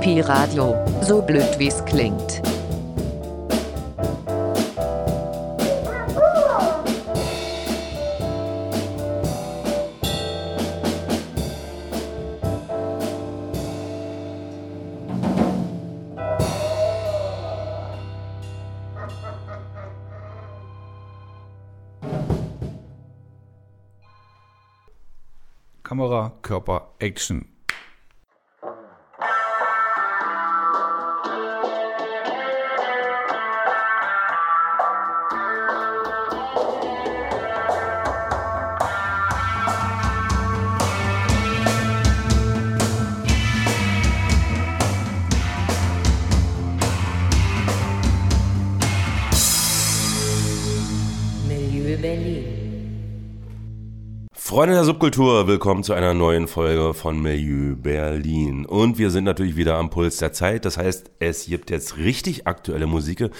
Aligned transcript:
Pi-Radio, 0.00 0.76
so 1.02 1.20
blöd 1.20 1.58
wie's 1.58 1.84
klingt. 1.84 2.55
Action. 27.00 27.48
Subkultur, 55.06 55.46
willkommen 55.46 55.84
zu 55.84 55.92
einer 55.92 56.14
neuen 56.14 56.48
Folge 56.48 56.92
von 56.92 57.22
Milieu 57.22 57.76
Berlin. 57.76 58.66
Und 58.66 58.98
wir 58.98 59.10
sind 59.10 59.22
natürlich 59.22 59.54
wieder 59.54 59.76
am 59.76 59.88
Puls 59.88 60.16
der 60.16 60.32
Zeit. 60.32 60.64
Das 60.64 60.78
heißt, 60.78 61.12
es 61.20 61.46
gibt 61.46 61.70
jetzt 61.70 61.96
richtig 61.96 62.48
aktuelle 62.48 62.88
Musik. 62.88 63.30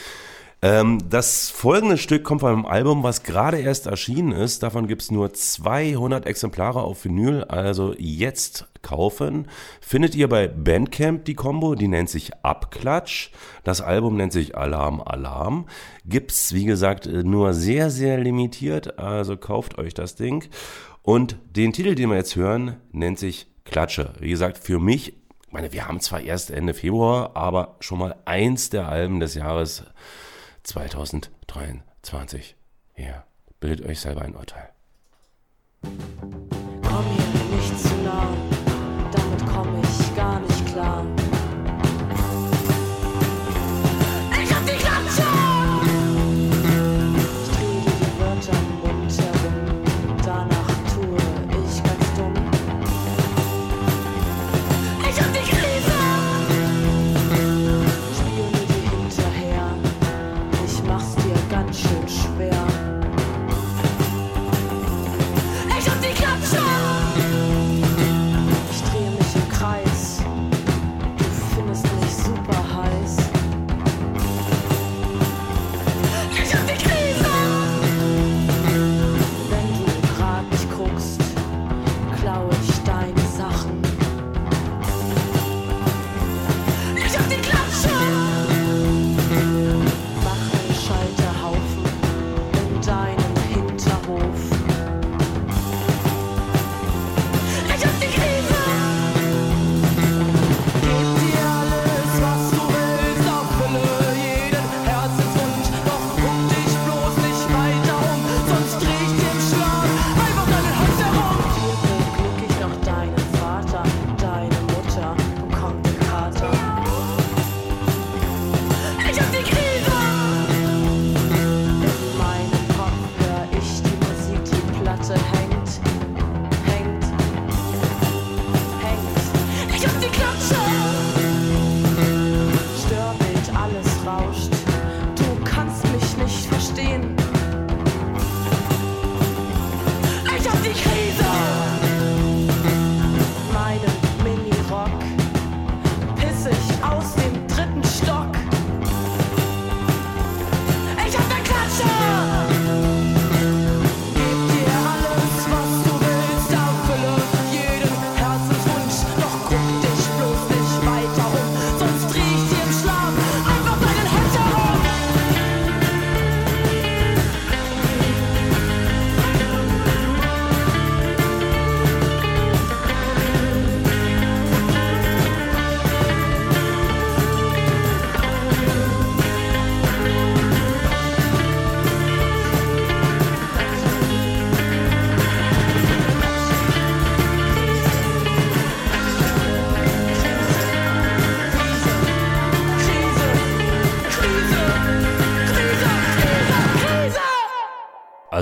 Ähm, 0.62 1.00
das 1.10 1.50
folgende 1.50 1.98
Stück 1.98 2.22
kommt 2.22 2.42
von 2.42 2.52
einem 2.52 2.66
Album, 2.66 3.02
was 3.02 3.24
gerade 3.24 3.58
erst 3.58 3.86
erschienen 3.86 4.30
ist. 4.30 4.62
Davon 4.62 4.86
gibt 4.86 5.02
es 5.02 5.10
nur 5.10 5.34
200 5.34 6.24
Exemplare 6.24 6.82
auf 6.82 7.04
Vinyl. 7.04 7.42
Also 7.42 7.96
jetzt 7.98 8.68
kaufen. 8.82 9.48
Findet 9.80 10.14
ihr 10.14 10.28
bei 10.28 10.46
Bandcamp 10.46 11.24
die 11.24 11.34
Combo, 11.34 11.74
die 11.74 11.88
nennt 11.88 12.08
sich 12.08 12.30
Abklatsch. 12.44 13.30
Das 13.64 13.80
Album 13.80 14.16
nennt 14.16 14.32
sich 14.32 14.56
Alarm 14.56 15.00
Alarm. 15.00 15.66
Gibt's, 16.04 16.54
wie 16.54 16.64
gesagt, 16.64 17.06
nur 17.06 17.54
sehr, 17.54 17.90
sehr 17.90 18.18
limitiert. 18.18 19.00
Also 19.00 19.36
kauft 19.36 19.78
euch 19.78 19.94
das 19.94 20.14
Ding. 20.14 20.44
Und 21.06 21.38
den 21.54 21.72
Titel, 21.72 21.94
den 21.94 22.10
wir 22.10 22.16
jetzt 22.16 22.34
hören, 22.34 22.78
nennt 22.90 23.20
sich 23.20 23.46
Klatsche. 23.64 24.14
Wie 24.18 24.28
gesagt, 24.28 24.58
für 24.58 24.80
mich, 24.80 25.10
ich 25.10 25.52
meine, 25.52 25.72
wir 25.72 25.86
haben 25.86 26.00
zwar 26.00 26.20
erst 26.20 26.50
Ende 26.50 26.74
Februar, 26.74 27.36
aber 27.36 27.76
schon 27.78 28.00
mal 28.00 28.16
eins 28.24 28.70
der 28.70 28.88
Alben 28.88 29.20
des 29.20 29.36
Jahres 29.36 29.84
2023. 30.64 32.56
Ja, 32.96 33.24
bildet 33.60 33.86
euch 33.86 34.00
selber 34.00 34.22
ein 34.22 34.34
Urteil. 34.34 34.68
Komm 36.82 37.04
mir 37.14 37.35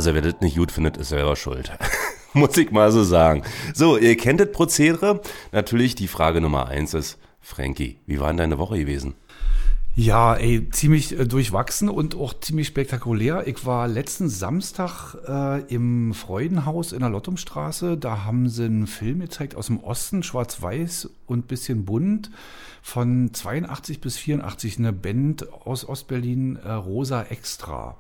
Also 0.05 0.15
wer 0.15 0.21
das 0.21 0.43
nicht 0.43 0.59
gut 0.59 0.71
findet, 0.71 0.99
ist 0.99 1.09
selber 1.09 1.35
schuld. 1.35 1.73
Muss 2.35 2.59
ich 2.59 2.71
mal 2.71 2.93
so 2.93 3.03
sagen. 3.03 3.43
So, 3.73 3.97
ihr 3.97 4.19
kennt 4.19 4.39
das 4.39 4.53
Prozedere. 4.53 5.23
Natürlich 5.51 5.95
die 5.95 6.09
Frage 6.09 6.43
Nummer 6.43 6.69
eins 6.69 6.93
ist, 6.93 7.17
Frankie, 7.41 8.01
wie 8.05 8.21
war 8.21 8.27
denn 8.27 8.37
deine 8.37 8.59
Woche 8.59 8.77
gewesen? 8.77 9.15
Ja, 9.97 10.35
ey, 10.35 10.69
ziemlich 10.71 11.17
äh, 11.17 11.25
durchwachsen 11.25 11.89
und 11.89 12.17
auch 12.17 12.35
ziemlich 12.41 12.67
spektakulär. 12.67 13.47
Ich 13.47 13.65
war 13.65 13.87
letzten 13.87 14.29
Samstag 14.29 15.15
äh, 15.29 15.63
im 15.73 16.15
Freudenhaus 16.15 16.91
in 16.91 16.99
der 16.99 17.11
Lottumstraße. 17.11 17.97
Da 17.97 18.25
haben 18.25 18.49
sie 18.49 18.65
einen 18.65 18.89
Film 18.89 19.21
gezeigt 19.21 19.55
aus 19.55 19.69
dem 19.69 19.79
Osten, 19.79 20.25
schwarz-weiß 20.25 21.11
und 21.27 21.47
bisschen 21.47 21.85
bunt. 21.85 22.33
Von 22.83 23.33
82 23.33 24.01
bis 24.01 24.17
84 24.17 24.79
eine 24.79 24.93
Band 24.93 25.47
aus 25.65 25.89
Ostberlin, 25.89 26.57
äh, 26.57 26.73
Rosa 26.73 27.23
Extra. 27.23 27.97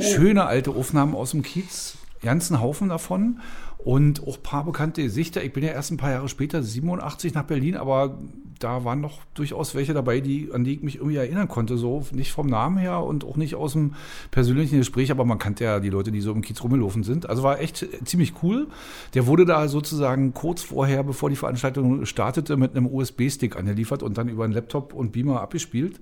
Schöne 0.00 0.46
alte 0.46 0.70
Aufnahmen 0.70 1.14
aus 1.14 1.32
dem 1.32 1.42
Kiez. 1.42 1.98
ganzen 2.22 2.58
Haufen 2.58 2.88
davon 2.88 3.40
und 3.84 4.22
auch 4.26 4.36
ein 4.36 4.42
paar 4.42 4.64
bekannte 4.64 5.02
Gesichter. 5.02 5.42
Ich 5.42 5.52
bin 5.52 5.64
ja 5.64 5.72
erst 5.72 5.90
ein 5.90 5.96
paar 5.96 6.12
Jahre 6.12 6.28
später, 6.28 6.62
87 6.62 7.34
nach 7.34 7.44
Berlin, 7.44 7.76
aber 7.76 8.18
da 8.60 8.84
waren 8.84 9.00
noch 9.00 9.24
durchaus 9.34 9.74
welche 9.74 9.92
dabei, 9.92 10.20
die, 10.20 10.50
an 10.52 10.62
die 10.62 10.74
ich 10.74 10.82
mich 10.82 10.96
irgendwie 10.96 11.16
erinnern 11.16 11.48
konnte. 11.48 11.76
So 11.76 12.06
nicht 12.12 12.30
vom 12.30 12.46
Namen 12.46 12.78
her 12.78 13.02
und 13.02 13.24
auch 13.24 13.36
nicht 13.36 13.56
aus 13.56 13.72
dem 13.72 13.94
persönlichen 14.30 14.78
Gespräch, 14.78 15.10
aber 15.10 15.24
man 15.24 15.38
kannte 15.38 15.64
ja 15.64 15.80
die 15.80 15.90
Leute, 15.90 16.12
die 16.12 16.20
so 16.20 16.30
im 16.30 16.42
Kiez 16.42 16.62
rumgelaufen 16.62 17.02
sind. 17.02 17.28
Also 17.28 17.42
war 17.42 17.60
echt 17.60 17.84
ziemlich 18.04 18.34
cool. 18.42 18.68
Der 19.14 19.26
wurde 19.26 19.44
da 19.44 19.66
sozusagen 19.66 20.32
kurz 20.32 20.62
vorher, 20.62 21.02
bevor 21.02 21.28
die 21.28 21.36
Veranstaltung 21.36 22.06
startete, 22.06 22.56
mit 22.56 22.76
einem 22.76 22.86
USB-Stick 22.86 23.56
angeliefert 23.56 24.04
und 24.04 24.16
dann 24.16 24.28
über 24.28 24.44
einen 24.44 24.52
Laptop 24.52 24.94
und 24.94 25.10
Beamer 25.10 25.40
abgespielt 25.40 26.00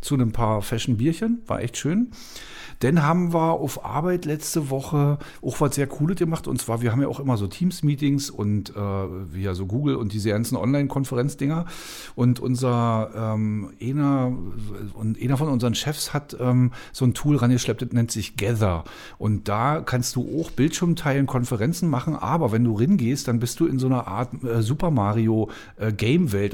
zu 0.00 0.16
ein 0.16 0.32
paar 0.32 0.62
Fashion-Bierchen. 0.62 1.42
War 1.46 1.62
echt 1.62 1.76
schön. 1.76 2.10
Dann 2.80 3.02
haben 3.02 3.32
wir 3.32 3.52
auf 3.52 3.84
Arbeit 3.84 4.24
letzte 4.24 4.70
Woche 4.70 5.18
auch 5.42 5.60
was 5.60 5.74
sehr 5.74 5.86
Cooles 5.86 6.16
gemacht. 6.16 6.48
Und 6.48 6.60
zwar, 6.60 6.82
wir 6.82 6.92
haben 6.92 7.00
ja 7.00 7.08
auch 7.08 7.20
immer 7.20 7.36
so 7.36 7.46
Teams-Meetings 7.46 8.30
und 8.30 8.70
äh, 8.70 8.74
via 8.76 9.54
so 9.54 9.66
Google 9.66 9.96
und 9.96 10.12
diese 10.12 10.30
ganzen 10.30 10.56
Online-Konferenzdinger. 10.56 11.66
Und 12.14 12.40
unser 12.40 13.10
ähm, 13.14 13.70
einer, 13.80 14.32
und 14.94 15.20
einer 15.20 15.36
von 15.36 15.48
unseren 15.48 15.74
Chefs 15.74 16.12
hat 16.12 16.36
ähm, 16.40 16.72
so 16.92 17.04
ein 17.04 17.14
Tool 17.14 17.36
rangeschleppt, 17.36 17.82
das 17.82 17.92
nennt 17.92 18.10
sich 18.10 18.36
Gather. 18.36 18.84
Und 19.18 19.48
da 19.48 19.80
kannst 19.80 20.16
du 20.16 20.40
auch 20.40 20.50
Bildschirm 20.50 20.96
teilen, 20.96 21.26
Konferenzen 21.26 21.88
machen, 21.88 22.16
aber 22.16 22.52
wenn 22.52 22.64
du 22.64 22.74
ringehst, 22.74 23.28
dann 23.28 23.40
bist 23.40 23.60
du 23.60 23.66
in 23.66 23.78
so 23.78 23.86
einer 23.86 24.06
Art 24.06 24.42
äh, 24.42 24.62
Super 24.62 24.90
Mario 24.90 25.50
äh, 25.76 25.92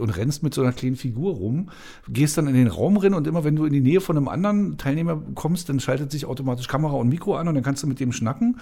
und 0.00 0.11
rennst 0.17 0.43
mit 0.43 0.55
so 0.55 0.62
einer 0.62 0.72
kleinen 0.72 0.96
Figur 0.96 1.34
rum, 1.34 1.70
gehst 2.08 2.37
dann 2.37 2.46
in 2.49 2.55
den 2.55 2.67
Raum 2.67 2.96
rein 2.96 3.14
und 3.14 3.26
immer 3.26 3.44
wenn 3.44 3.56
du 3.56 3.64
in 3.64 3.72
die 3.72 3.81
Nähe 3.81 4.00
von 4.00 4.17
einem 4.17 4.29
anderen 4.29 4.76
Teilnehmer 4.79 5.20
kommst, 5.34 5.69
dann 5.69 5.81
schaltet 5.81 6.11
sich 6.11 6.16
automatisch 6.25 6.69
Kamera 6.69 6.95
und 6.95 7.09
Mikro 7.09 7.37
an 7.37 7.49
und 7.49 7.55
dann 7.55 7.65
kannst 7.65 7.83
du 7.83 7.87
mit 7.87 8.01
dem 8.01 8.13
schnacken 8.13 8.59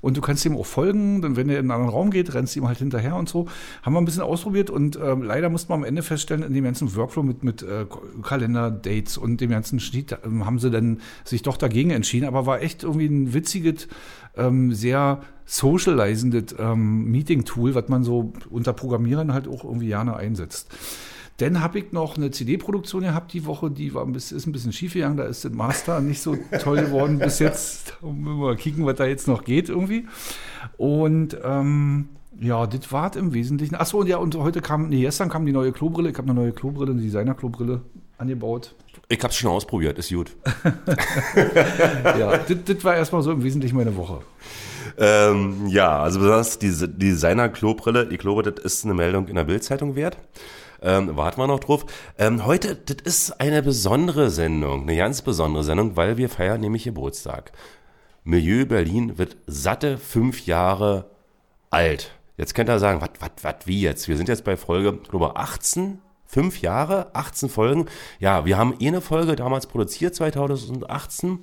und 0.00 0.16
du 0.16 0.20
kannst 0.20 0.44
ihm 0.44 0.56
auch 0.56 0.66
folgen. 0.66 1.22
Dann, 1.22 1.36
wenn 1.36 1.48
er 1.48 1.58
in 1.58 1.62
einen 1.62 1.70
anderen 1.70 1.90
Raum 1.90 2.10
geht, 2.10 2.34
rennst 2.34 2.54
du 2.54 2.60
ihm 2.60 2.68
halt 2.68 2.78
hinterher 2.78 3.16
und 3.16 3.28
so. 3.28 3.46
Haben 3.82 3.94
wir 3.94 4.00
ein 4.00 4.04
bisschen 4.04 4.22
ausprobiert 4.22 4.70
und 4.70 4.96
äh, 4.96 5.14
leider 5.14 5.48
musste 5.48 5.70
man 5.70 5.80
am 5.80 5.84
Ende 5.84 6.02
feststellen, 6.02 6.42
in 6.42 6.52
dem 6.52 6.64
ganzen 6.64 6.94
Workflow 6.94 7.22
mit, 7.22 7.42
mit 7.42 7.62
äh, 7.62 7.86
Kalender, 8.22 8.70
Dates 8.70 9.16
und 9.16 9.40
dem 9.40 9.50
ganzen 9.50 9.80
Schnitt 9.80 10.12
äh, 10.12 10.16
haben 10.44 10.58
sie 10.58 10.70
dann 10.70 11.00
sich 11.24 11.42
doch 11.42 11.56
dagegen 11.56 11.90
entschieden. 11.90 12.26
Aber 12.26 12.46
war 12.46 12.60
echt 12.60 12.82
irgendwie 12.82 13.06
ein 13.06 13.32
witziges, 13.32 13.88
ähm, 14.36 14.72
sehr 14.72 15.22
socializendes 15.44 16.54
ähm, 16.58 17.06
Meeting-Tool, 17.10 17.74
was 17.74 17.88
man 17.88 18.04
so 18.04 18.32
unter 18.50 18.74
Programmierern 18.74 19.32
halt 19.32 19.48
auch 19.48 19.64
irgendwie 19.64 19.86
gerne 19.86 20.14
einsetzt. 20.14 20.68
Dann 21.38 21.60
habe 21.62 21.78
ich 21.78 21.92
noch 21.92 22.16
eine 22.16 22.32
CD-Produktion 22.32 23.02
gehabt 23.02 23.32
die 23.32 23.46
Woche, 23.46 23.70
die 23.70 23.94
war 23.94 24.04
ein 24.04 24.12
bisschen, 24.12 24.36
ist 24.36 24.46
ein 24.46 24.52
bisschen 24.52 24.72
schief 24.72 24.94
gegangen. 24.94 25.16
Da 25.16 25.24
ist 25.24 25.44
das 25.44 25.52
Master 25.52 26.00
nicht 26.00 26.20
so 26.20 26.36
toll 26.60 26.82
geworden 26.82 27.18
bis 27.20 27.38
jetzt. 27.38 27.96
Da 28.00 28.08
müssen 28.08 28.24
wir 28.24 28.46
mal 28.46 28.56
kicken, 28.56 28.84
was 28.84 28.96
da 28.96 29.06
jetzt 29.06 29.28
noch 29.28 29.44
geht 29.44 29.68
irgendwie. 29.68 30.06
Und 30.76 31.38
ähm, 31.44 32.08
ja, 32.40 32.66
das 32.66 32.90
war 32.90 33.16
im 33.16 33.34
Wesentlichen. 33.34 33.76
Achso, 33.76 33.98
und 33.98 34.08
ja, 34.08 34.16
und 34.16 34.34
heute 34.36 34.60
kam, 34.60 34.88
nee, 34.88 35.02
gestern 35.02 35.28
kam 35.28 35.46
die 35.46 35.52
neue 35.52 35.70
Klobrille. 35.70 36.10
Ich 36.10 36.18
habe 36.18 36.28
eine 36.28 36.38
neue 36.38 36.52
Klobrille, 36.52 36.90
eine 36.90 37.02
Designer-Klobrille 37.02 37.82
angebaut. 38.18 38.74
Ich 39.08 39.22
hab's 39.22 39.36
schon 39.36 39.50
ausprobiert, 39.50 39.98
ist 39.98 40.12
gut. 40.12 40.36
Ja, 42.18 42.36
das, 42.36 42.56
das 42.64 42.84
war 42.84 42.96
erstmal 42.96 43.22
so 43.22 43.30
im 43.30 43.44
Wesentlichen 43.44 43.76
meine 43.76 43.96
Woche. 43.96 44.20
Ähm, 44.98 45.68
ja, 45.68 46.02
also 46.02 46.18
besonders 46.18 46.58
diese 46.58 46.88
Designer-Klobrille, 46.88 48.08
ich 48.10 48.18
glaube, 48.18 48.42
das 48.42 48.64
ist 48.64 48.84
eine 48.84 48.94
Meldung 48.94 49.28
in 49.28 49.36
der 49.36 49.44
Bildzeitung 49.44 49.94
wert. 49.94 50.18
Ähm, 50.80 51.16
warten 51.16 51.40
wir 51.40 51.46
noch 51.46 51.60
drauf. 51.60 51.86
Ähm, 52.18 52.46
heute, 52.46 52.76
das 52.76 52.96
ist 53.04 53.40
eine 53.40 53.62
besondere 53.62 54.30
Sendung, 54.30 54.82
eine 54.82 54.96
ganz 54.96 55.22
besondere 55.22 55.64
Sendung, 55.64 55.96
weil 55.96 56.16
wir 56.16 56.28
feiern 56.28 56.60
nämlich 56.60 56.84
Geburtstag. 56.84 57.52
Milieu 58.24 58.66
Berlin 58.66 59.18
wird 59.18 59.36
satte 59.46 59.98
fünf 59.98 60.46
Jahre 60.46 61.10
alt. 61.70 62.12
Jetzt 62.36 62.54
könnt 62.54 62.70
ihr 62.70 62.78
sagen, 62.78 63.00
was, 63.00 63.10
was, 63.20 63.30
was, 63.42 63.66
wie 63.66 63.80
jetzt? 63.80 64.06
Wir 64.06 64.16
sind 64.16 64.28
jetzt 64.28 64.44
bei 64.44 64.56
Folge, 64.56 64.92
glaube 64.92 65.36
18, 65.36 65.98
fünf 66.28 66.60
Jahre, 66.60 67.08
18 67.14 67.48
Folgen. 67.48 67.86
Ja, 68.20 68.44
wir 68.44 68.56
haben 68.56 68.74
eh 68.78 68.88
eine 68.88 69.00
Folge 69.00 69.34
damals 69.34 69.66
produziert, 69.66 70.14
2018. 70.14 71.40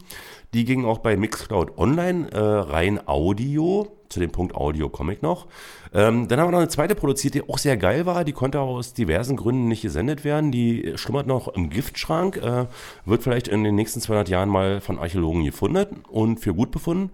Die 0.53 0.63
ging 0.63 0.85
auch 0.85 0.99
bei 0.99 1.17
Mixcloud 1.17 1.77
Online, 1.77 2.31
äh, 2.31 2.39
rein 2.39 3.05
Audio. 3.07 3.91
Zu 4.07 4.19
dem 4.19 4.31
Punkt 4.31 4.55
Audio 4.55 4.87
komme 4.87 5.13
ich 5.13 5.21
noch. 5.21 5.47
Ähm, 5.95 6.27
dann 6.27 6.41
haben 6.41 6.47
wir 6.47 6.51
noch 6.51 6.59
eine 6.59 6.67
zweite 6.67 6.93
produziert, 6.93 7.35
die 7.35 7.49
auch 7.49 7.57
sehr 7.57 7.77
geil 7.77 8.05
war. 8.05 8.25
Die 8.25 8.33
konnte 8.33 8.59
aber 8.59 8.71
aus 8.71 8.93
diversen 8.93 9.37
Gründen 9.37 9.69
nicht 9.69 9.81
gesendet 9.81 10.25
werden. 10.25 10.51
Die 10.51 10.91
schlummert 10.97 11.25
noch 11.25 11.47
im 11.47 11.69
Giftschrank. 11.69 12.35
Äh, 12.35 12.65
wird 13.05 13.23
vielleicht 13.23 13.47
in 13.47 13.63
den 13.63 13.75
nächsten 13.75 14.01
200 14.01 14.27
Jahren 14.27 14.49
mal 14.49 14.81
von 14.81 14.99
Archäologen 14.99 15.45
gefunden 15.45 16.03
und 16.09 16.41
für 16.41 16.53
gut 16.53 16.71
befunden. 16.71 17.11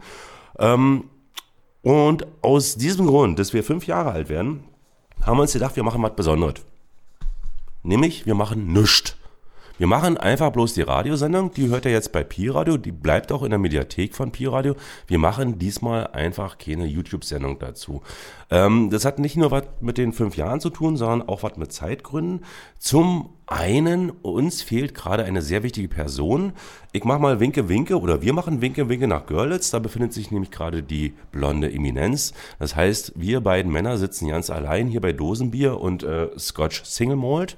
Ähm, 0.58 1.04
und 1.84 2.26
aus 2.42 2.76
diesem 2.76 3.06
Grund, 3.06 3.38
dass 3.38 3.54
wir 3.54 3.64
fünf 3.64 3.86
Jahre 3.86 4.14
alt 4.14 4.30
werden, 4.30 4.64
haben 5.22 5.38
wir 5.38 5.44
uns 5.44 5.54
gedacht, 5.54 5.76
wir 5.76 5.84
machen 5.84 6.02
was 6.02 6.16
Besonderes. 6.16 6.66
Nämlich, 7.84 8.26
wir 8.26 8.36
machen 8.36 8.74
nichts. 8.74 9.16
Wir 9.82 9.88
machen 9.88 10.16
einfach 10.16 10.52
bloß 10.52 10.76
die 10.76 10.84
Radiosendung, 10.84 11.54
die 11.56 11.70
hört 11.70 11.86
ihr 11.86 11.92
jetzt 11.92 12.12
bei 12.12 12.24
Pi 12.24 12.50
Radio, 12.50 12.78
die 12.78 12.92
bleibt 12.92 13.32
auch 13.32 13.42
in 13.42 13.50
der 13.50 13.58
Mediathek 13.58 14.14
von 14.14 14.32
Pi 14.32 14.46
Radio. 14.46 14.76
Wir 15.08 15.18
machen 15.18 15.58
diesmal 15.58 16.06
einfach 16.06 16.60
keine 16.60 16.86
YouTube-Sendung 16.86 17.58
dazu. 17.58 18.04
Ähm, 18.52 18.92
das 18.92 19.06
hat 19.06 19.18
nicht 19.18 19.38
nur 19.38 19.50
was 19.50 19.64
mit 19.80 19.98
den 19.98 20.14
fünf 20.14 20.38
Jahren 20.38 20.60
zu 20.60 20.70
tun, 20.70 20.98
sondern 20.98 21.28
auch 21.28 21.42
was 21.42 21.58
mit 21.58 21.74
Zeitgründen. 21.74 22.46
Zum 22.78 23.32
einen, 23.52 24.12
uns 24.12 24.62
fehlt 24.62 24.96
gerade 24.96 25.26
eine 25.26 25.42
sehr 25.42 25.62
wichtige 25.62 25.90
Person. 25.90 26.54
Ich 26.94 27.04
mache 27.04 27.20
mal 27.20 27.42
Winke 27.42 27.68
Winke 27.68 28.00
oder 28.00 28.22
wir 28.22 28.32
machen 28.32 28.62
Winke 28.62 28.88
Winke 28.88 29.08
nach 29.08 29.26
Görlitz. 29.26 29.72
Da 29.72 29.80
befindet 29.80 30.14
sich 30.14 30.32
nämlich 30.32 30.52
gerade 30.52 30.82
die 30.82 31.14
blonde 31.34 31.70
Eminenz. 31.70 32.34
Das 32.60 32.78
heißt, 32.78 33.12
wir 33.16 33.42
beiden 33.42 33.70
Männer 33.70 33.98
sitzen 33.98 34.30
ganz 34.30 34.50
allein 34.50 34.88
hier 34.88 35.02
bei 35.02 35.12
Dosenbier 35.12 35.82
und 35.82 36.02
äh, 36.04 36.30
Scotch 36.40 36.86
Single 36.86 37.18
Malt 37.18 37.58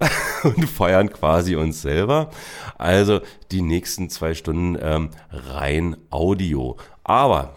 und 0.42 0.64
feiern 0.70 1.12
quasi 1.12 1.54
uns 1.54 1.82
selber. 1.82 2.30
Also 2.78 3.20
die 3.52 3.60
nächsten 3.60 4.08
zwei 4.08 4.32
Stunden 4.32 4.78
ähm, 4.80 5.10
rein 5.30 5.98
Audio. 6.08 6.78
Aber 7.04 7.56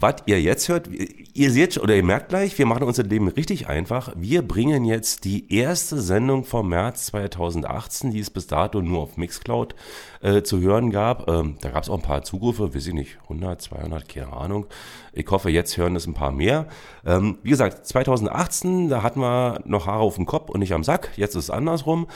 was 0.00 0.16
ihr 0.26 0.40
jetzt 0.40 0.68
hört, 0.68 0.88
ihr 0.88 1.50
seht 1.50 1.76
oder 1.78 1.94
ihr 1.94 2.02
merkt 2.02 2.30
gleich, 2.30 2.56
wir 2.58 2.66
machen 2.66 2.84
unser 2.84 3.02
Leben 3.02 3.28
richtig 3.28 3.68
einfach. 3.68 4.12
Wir 4.16 4.42
bringen 4.42 4.84
jetzt 4.84 5.24
die 5.24 5.52
erste 5.54 6.00
Sendung 6.00 6.44
vom 6.44 6.70
März 6.70 7.06
2018, 7.06 8.10
die 8.10 8.20
es 8.20 8.30
bis 8.30 8.46
dato 8.46 8.80
nur 8.80 9.00
auf 9.00 9.16
Mixcloud 9.16 9.74
äh, 10.22 10.42
zu 10.42 10.60
hören 10.60 10.90
gab. 10.90 11.28
Ähm, 11.28 11.56
da 11.60 11.70
gab 11.70 11.82
es 11.82 11.90
auch 11.90 11.96
ein 11.96 12.02
paar 12.02 12.22
Zugriffe, 12.22 12.74
weiß 12.74 12.86
ich 12.86 12.94
nicht, 12.94 13.18
100, 13.24 13.60
200, 13.60 14.08
keine 14.08 14.32
Ahnung. 14.32 14.66
Ich 15.12 15.28
hoffe, 15.28 15.50
jetzt 15.50 15.76
hören 15.76 15.96
es 15.96 16.06
ein 16.06 16.14
paar 16.14 16.32
mehr. 16.32 16.66
Ähm, 17.04 17.38
wie 17.42 17.50
gesagt, 17.50 17.86
2018, 17.86 18.88
da 18.88 19.02
hatten 19.02 19.20
wir 19.20 19.60
noch 19.64 19.86
Haare 19.86 20.02
auf 20.02 20.16
dem 20.16 20.26
Kopf 20.26 20.50
und 20.50 20.60
nicht 20.60 20.72
am 20.72 20.84
Sack. 20.84 21.10
Jetzt 21.16 21.34
ist 21.34 21.44
es 21.44 21.50
andersrum. 21.50 22.06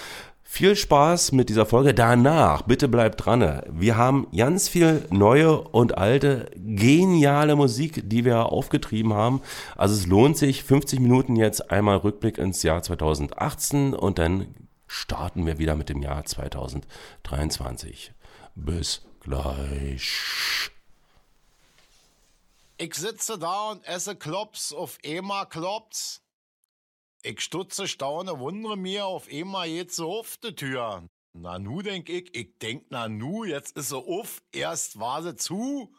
Viel 0.47 0.77
Spaß 0.77 1.33
mit 1.33 1.49
dieser 1.49 1.67
Folge. 1.67 1.95
Danach, 1.95 2.63
bitte 2.63 2.87
bleibt 2.87 3.25
dran. 3.25 3.63
Wir 3.67 3.97
haben 3.97 4.29
ganz 4.37 4.69
viel 4.69 5.05
neue 5.11 5.59
und 5.61 5.97
alte, 5.99 6.51
geniale 6.55 7.57
Musik, 7.57 8.03
die 8.05 8.25
wir 8.25 8.47
aufgetrieben 8.53 9.15
haben. 9.15 9.41
Also 9.75 9.95
es 9.95 10.07
lohnt 10.07 10.37
sich, 10.37 10.63
50 10.63 11.01
Minuten 11.01 11.35
jetzt 11.35 11.71
einmal 11.71 11.97
Rückblick 11.97 12.39
ins 12.39 12.63
Jahr 12.63 12.83
2018 12.83 13.95
und 13.95 14.19
dann 14.19 14.55
starten 14.87 15.47
wir 15.47 15.59
wieder 15.59 15.75
mit 15.77 15.89
dem 15.89 16.03
Jahr 16.03 16.25
2023. 16.25 18.13
Bis 18.55 19.03
gleich. 19.21 20.71
Ich 22.77 22.95
sitze 22.95 23.39
da 23.39 23.71
und 23.71 23.85
esse 23.87 24.15
Klops, 24.15 24.73
auf 24.73 24.99
Ema 25.03 25.47
Klops. 25.47 26.24
Ich 27.27 27.41
stutze, 27.41 27.89
staune, 27.89 28.39
wundere 28.39 28.77
mir, 28.77 29.07
auf 29.07 29.29
einmal 29.33 29.67
geht 29.67 29.93
sie 29.93 30.05
auf 30.05 30.37
die 30.37 30.55
Tür. 30.55 31.09
Na 31.33 31.59
nu 31.59 31.81
denk 31.81 32.11
ich, 32.11 32.37
ich 32.37 32.59
denk 32.59 32.85
na 32.91 33.09
nu, 33.09 33.47
jetzt 33.47 33.79
ist 33.79 33.89
sie 33.89 33.97
auf, 33.97 34.43
erst 34.53 35.01
war 35.01 35.23
sie 35.23 35.35
zu. 35.35 35.91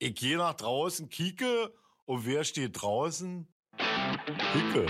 Ich 0.00 0.16
geh 0.16 0.34
nach 0.34 0.54
draußen, 0.54 1.08
kieke, 1.08 1.72
und 2.04 2.26
wer 2.26 2.42
steht 2.42 2.82
draußen? 2.82 3.46
Hicke. 3.76 4.86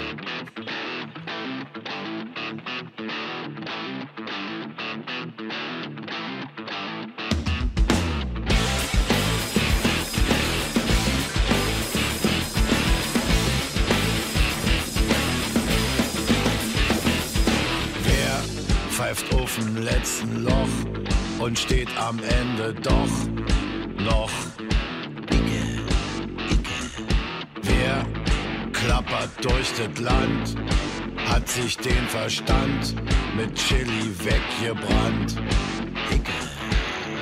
Pfeift 19.06 19.34
auf 19.36 19.54
dem 19.56 19.84
letzten 19.84 20.42
Loch 20.42 21.38
und 21.38 21.56
steht 21.56 21.88
am 21.96 22.18
Ende 22.18 22.74
doch 22.74 23.08
noch? 24.04 24.30
Icke, 25.30 25.80
Icke. 26.50 27.06
Wer 27.62 28.04
klappert 28.72 29.30
durch 29.42 29.70
das 29.78 30.02
Land, 30.02 30.56
hat 31.28 31.48
sich 31.48 31.76
den 31.76 32.06
Verstand 32.08 32.96
mit 33.36 33.54
Chili 33.54 34.10
weggebrannt? 34.24 35.36
Icke. 36.10 36.32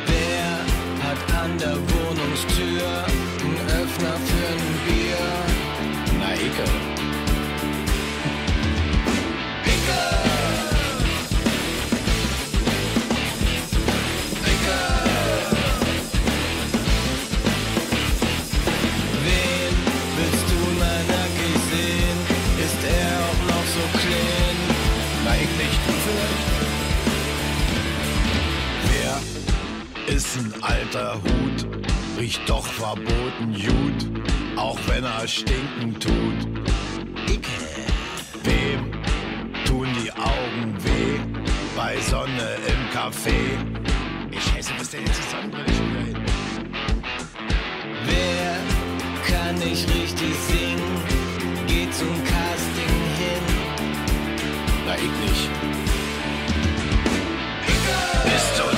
Wer 0.07 1.07
hat 1.07 1.43
an 1.43 1.59
der 1.59 1.77
Wohnungstür, 1.77 3.05
ein 3.45 3.57
Öffner 3.83 4.17
für 4.27 4.47
ein 4.53 4.65
Bier. 4.87 5.19
Na, 6.19 6.33
Icke. 6.35 6.94
Ein 30.37 30.53
alter 30.63 31.15
Hut? 31.15 31.67
Riecht 32.19 32.49
doch 32.49 32.67
verboten 32.67 33.53
gut, 33.53 34.23
auch 34.57 34.79
wenn 34.87 35.05
er 35.05 35.27
stinken 35.27 35.99
tut. 35.99 36.65
Wem 38.43 38.93
tun 39.65 39.89
die 40.03 40.13
Augen 40.13 40.77
weh? 40.85 41.19
Bei 41.77 41.97
Sonne 42.01 42.57
im 42.67 42.97
Café. 42.97 43.35
Ich 44.31 44.43
scheiße, 44.43 44.73
was 44.79 44.91
denn 44.91 45.05
jetzt 45.07 45.19
die 45.19 45.31
Sonnenbrille? 45.31 46.15
Wer 48.07 48.57
kann 49.27 49.55
nicht 49.57 49.89
richtig 49.89 50.35
singen? 50.49 51.01
Geht 51.67 51.95
zum 51.95 52.15
Casting 52.25 52.97
hin. 53.19 53.45
Na, 54.87 54.95
ich 54.97 55.03
nicht. 55.03 55.49
Ist 58.37 58.57
total 58.57 58.74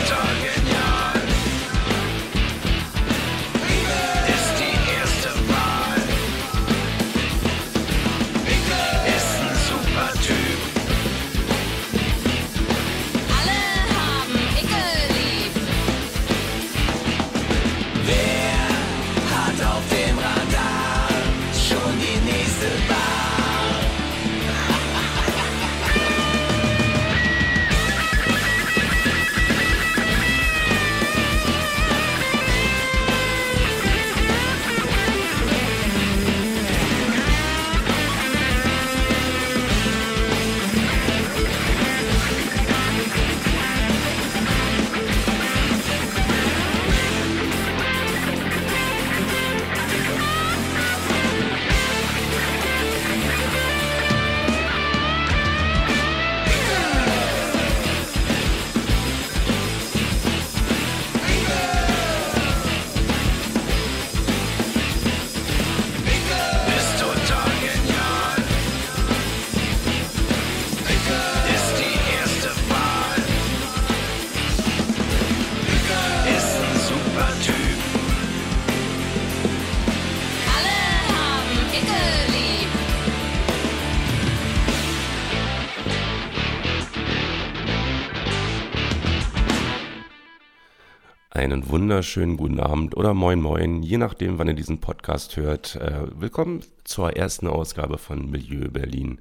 wunderschönen 91.96 92.36
guten 92.36 92.60
Abend 92.60 92.94
oder 92.94 93.14
moin 93.14 93.40
moin, 93.40 93.82
je 93.82 93.96
nachdem, 93.96 94.38
wann 94.38 94.48
ihr 94.48 94.52
diesen 94.52 94.82
Podcast 94.82 95.38
hört. 95.38 95.76
Äh, 95.76 96.02
willkommen 96.20 96.62
zur 96.84 97.16
ersten 97.16 97.46
Ausgabe 97.46 97.96
von 97.96 98.30
Milieu 98.30 98.68
Berlin. 98.68 99.18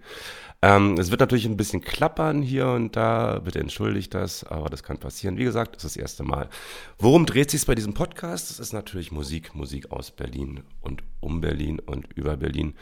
Ähm, 0.61 0.97
es 0.99 1.09
wird 1.09 1.21
natürlich 1.21 1.45
ein 1.45 1.55
bisschen 1.55 1.79
klappern 1.79 2.41
hier 2.41 2.67
und 2.67 2.97
da, 2.97 3.39
bitte 3.39 3.59
entschuldigt 3.59 4.13
das, 4.13 4.43
aber 4.43 4.67
das 4.67 4.83
kann 4.83 4.97
passieren. 4.97 5.37
Wie 5.37 5.45
gesagt, 5.45 5.77
es 5.77 5.85
ist 5.85 5.95
das 5.95 6.01
erste 6.01 6.23
Mal. 6.23 6.49
Worum 6.99 7.25
dreht 7.25 7.49
sich 7.49 7.65
bei 7.65 7.75
diesem 7.75 7.93
Podcast? 7.93 8.51
Es 8.51 8.59
ist 8.59 8.73
natürlich 8.73 9.09
Musik, 9.09 9.55
Musik 9.55 9.93
aus 9.93 10.11
Berlin 10.11 10.59
und 10.81 11.01
um 11.21 11.39
Berlin 11.39 11.79
und 11.79 12.11
über 12.11 12.35
Berlin. 12.35 12.73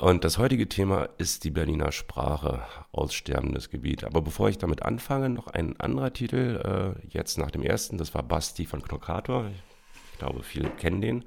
Und 0.00 0.22
das 0.22 0.38
heutige 0.38 0.68
Thema 0.68 1.08
ist 1.18 1.42
die 1.42 1.50
Berliner 1.50 1.90
Sprache, 1.90 2.62
aussterbendes 2.92 3.68
Gebiet. 3.68 4.04
Aber 4.04 4.22
bevor 4.22 4.48
ich 4.48 4.56
damit 4.56 4.82
anfange, 4.82 5.28
noch 5.28 5.48
ein 5.48 5.78
anderer 5.80 6.12
Titel, 6.12 6.94
äh, 7.02 7.08
jetzt 7.08 7.36
nach 7.36 7.50
dem 7.50 7.62
ersten, 7.62 7.98
das 7.98 8.14
war 8.14 8.22
Basti 8.22 8.64
von 8.64 8.80
Knockator. 8.80 9.50
Ich 10.12 10.18
glaube, 10.20 10.44
viele 10.44 10.70
kennen 10.70 11.00
den. 11.00 11.24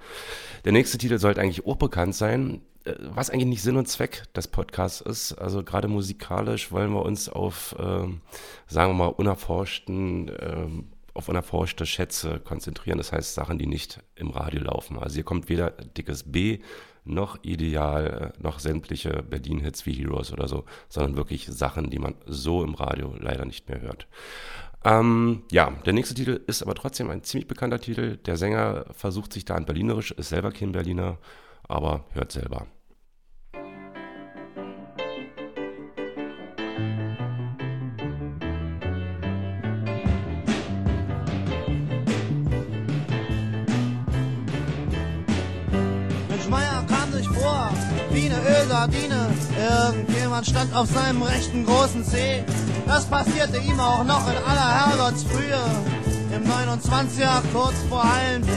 Der 0.64 0.72
nächste 0.72 0.98
Titel 0.98 1.18
sollte 1.18 1.42
eigentlich 1.42 1.66
auch 1.66 1.76
bekannt 1.76 2.16
sein, 2.16 2.62
äh, 2.86 2.94
was 2.98 3.30
eigentlich 3.30 3.48
nicht 3.48 3.62
Sinn 3.62 3.76
und 3.76 3.90
Zweck 3.90 4.34
des 4.36 4.48
Podcasts 4.48 5.02
ist. 5.02 5.34
Also 5.34 5.64
gerade 5.64 5.90
musikalisch 5.90 6.72
wollen 6.72 6.94
wir 6.94 7.04
uns 7.04 7.28
auf, 7.28 7.76
ähm, 7.78 8.22
sagen 8.68 8.92
wir 8.92 8.96
mal, 8.96 9.08
unerforschten 9.08 10.32
ähm, 10.40 10.88
auf 11.14 11.28
unerforschte 11.28 11.86
Schätze 11.86 12.40
konzentrieren. 12.40 12.98
Das 12.98 13.12
heißt 13.12 13.34
Sachen, 13.34 13.58
die 13.58 13.68
nicht 13.68 14.00
im 14.16 14.30
Radio 14.30 14.62
laufen. 14.62 14.98
Also 14.98 15.16
hier 15.16 15.26
kommt 15.26 15.50
weder 15.50 15.72
dickes 15.72 16.32
B 16.32 16.60
noch 17.04 17.40
ideal, 17.44 18.34
äh, 18.38 18.42
noch 18.42 18.60
sämtliche 18.60 19.24
Berlin-Hits 19.24 19.86
wie 19.86 19.94
Heroes 19.94 20.32
oder 20.32 20.48
so, 20.48 20.66
sondern 20.90 21.16
wirklich 21.16 21.48
Sachen, 21.48 21.90
die 21.90 22.00
man 22.00 22.16
so 22.26 22.64
im 22.64 22.76
Radio 22.76 23.16
leider 23.20 23.46
nicht 23.46 23.68
mehr 23.70 23.82
hört. 23.82 24.08
Ähm, 24.84 25.44
ja, 25.52 25.72
der 25.86 25.94
nächste 25.94 26.16
Titel 26.16 26.42
ist 26.48 26.64
aber 26.64 26.76
trotzdem 26.76 27.10
ein 27.10 27.24
ziemlich 27.24 27.48
bekannter 27.48 27.80
Titel. 27.80 28.18
Der 28.18 28.38
Sänger 28.38 28.86
versucht 28.92 29.34
sich 29.34 29.46
da 29.46 29.56
an 29.56 29.66
Berlinerisch, 29.66 30.12
ist 30.12 30.30
selber 30.30 30.52
kein 30.52 30.72
Berliner, 30.72 31.18
aber 31.68 32.06
hört 32.14 32.32
selber. 32.32 32.68
Ölsardine. 48.82 49.28
Irgendjemand 49.60 50.48
stand 50.48 50.76
auf 50.76 50.90
seinem 50.90 51.22
rechten 51.22 51.66
großen 51.66 52.04
Zeh. 52.04 52.44
Das 52.88 53.06
passierte 53.06 53.58
ihm 53.58 53.80
auch 53.80 54.04
noch 54.04 54.28
in 54.28 54.38
aller 54.38 54.88
Herrgottsfrühe. 54.88 55.62
Im 56.36 56.44
29er 56.44 57.42
kurz 57.54 57.76
vor 57.90 58.04
Hallenblee. 58.04 58.54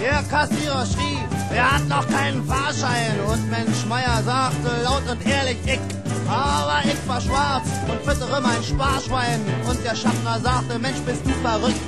Der 0.00 0.22
Kassierer 0.24 0.84
schrie, 0.84 1.18
er 1.54 1.72
hat 1.72 1.88
noch 1.88 2.06
keinen 2.08 2.44
Fahrschein. 2.44 3.18
Und 3.26 3.50
Mensch 3.50 3.86
Meier 3.88 4.22
sagte 4.24 4.82
laut 4.84 5.08
und 5.10 5.26
ehrlich, 5.26 5.58
ich. 5.64 5.80
Aber 6.28 6.80
ich 6.84 7.08
war 7.08 7.20
schwarz 7.20 7.66
und 7.88 8.00
füttere 8.02 8.40
mein 8.40 8.62
Sparschwein. 8.62 9.40
Und 9.68 9.84
der 9.84 9.94
Schaffner 9.94 10.38
sagte, 10.40 10.78
Mensch, 10.78 10.98
bist 11.06 11.24
du 11.24 11.30
verrückt. 11.46 11.80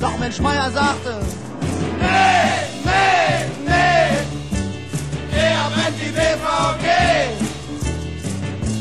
Doch 0.00 0.16
Mensch 0.18 0.40
Meier 0.40 0.70
sagte, 0.70 1.18
nee, 1.98 2.84
nee, 2.84 3.50
nee. 3.64 3.65
Die 5.98 6.10
BVG. 6.10 6.86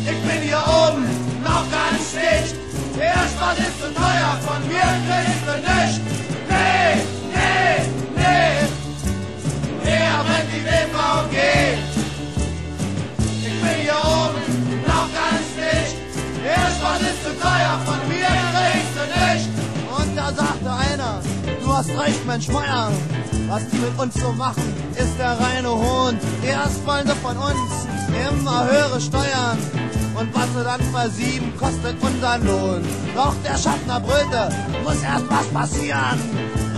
Ich 0.04 0.20
bin 0.28 0.42
hier 0.42 0.64
oben 0.68 1.06
noch 1.44 1.66
ganz 1.72 2.12
dicht. 2.12 2.56
Der 2.98 3.14
Spaß 3.14 3.58
ist 3.60 3.78
zu 3.82 3.94
teuer, 3.94 4.40
von 4.46 4.62
mir 4.68 4.88
kriegst 5.08 5.44
du 5.48 5.56
nicht. 5.72 6.02
Nee, 6.50 6.94
nee, 7.36 7.78
nee. 8.16 8.58
Er 9.90 10.24
brennt 10.24 10.50
die 10.54 10.64
BVG. 10.70 11.36
Ich 13.48 13.58
bin 13.62 13.78
hier 13.82 14.02
oben 14.04 14.42
noch 14.86 15.10
ganz 15.20 15.48
dicht. 15.56 15.96
Der 16.44 16.66
Spaß 16.78 17.02
ist 17.02 17.24
zu 17.24 17.32
teuer, 17.40 17.80
von 17.86 18.00
mir 18.10 18.32
kriegst 18.56 18.94
du 18.98 19.04
nicht. 19.24 19.48
Und 19.98 20.16
da 20.16 20.28
sagte 20.34 20.70
einer, 20.72 21.22
du 21.64 21.74
hast 21.74 21.90
recht, 21.90 22.26
Mensch 22.26 22.48
Meier. 22.50 22.92
Was 23.48 23.68
die 23.70 23.78
mit 23.78 23.98
uns 24.00 24.14
so 24.16 24.32
machen, 24.32 24.74
ist 24.96 25.20
der 25.20 25.40
reine 25.40 25.70
Hohn. 25.70 26.18
Erst 26.44 26.86
wollen 26.86 27.06
sie 27.08 27.16
von 27.16 27.38
uns 27.38 27.88
immer 28.30 28.66
höhere 28.66 29.00
Steuern. 29.00 29.58
Und 30.16 30.34
was 30.34 30.48
sie 30.56 30.64
dann 30.64 30.82
versieben, 30.92 31.54
kostet 31.58 32.02
unseren 32.02 32.46
Lohn. 32.46 32.82
Doch 33.16 33.34
der 33.44 33.58
Schaffner 33.58 34.00
brüllte, 34.00 34.50
muss 34.84 35.02
erst 35.04 35.30
was 35.30 35.48
passieren. 35.48 36.20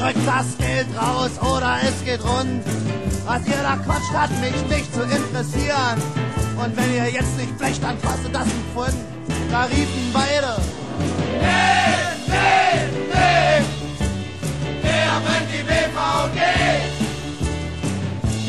rückt 0.02 0.28
das 0.28 0.58
Geld 0.58 0.88
raus 0.98 1.32
oder 1.42 1.78
es 1.84 2.04
geht 2.04 2.24
rund. 2.24 2.64
Was 3.26 3.46
ihr 3.46 3.62
da 3.62 3.76
quatscht, 3.76 4.14
hat 4.14 4.32
mich 4.42 4.56
nicht 4.70 4.94
zu 4.94 5.02
interessieren. 5.04 6.02
Und 6.58 6.76
wenn 6.76 6.94
ihr 6.94 7.10
jetzt 7.10 7.38
nicht 7.38 7.58
blecht, 7.58 7.84
dann 7.84 8.02
kostet 8.02 8.34
das 8.34 8.44
ein 8.44 8.64
Pfund. 8.74 8.96
Da 9.52 9.64
riefen 9.64 10.12
beide. 10.14 10.58
Nee, 11.40 12.07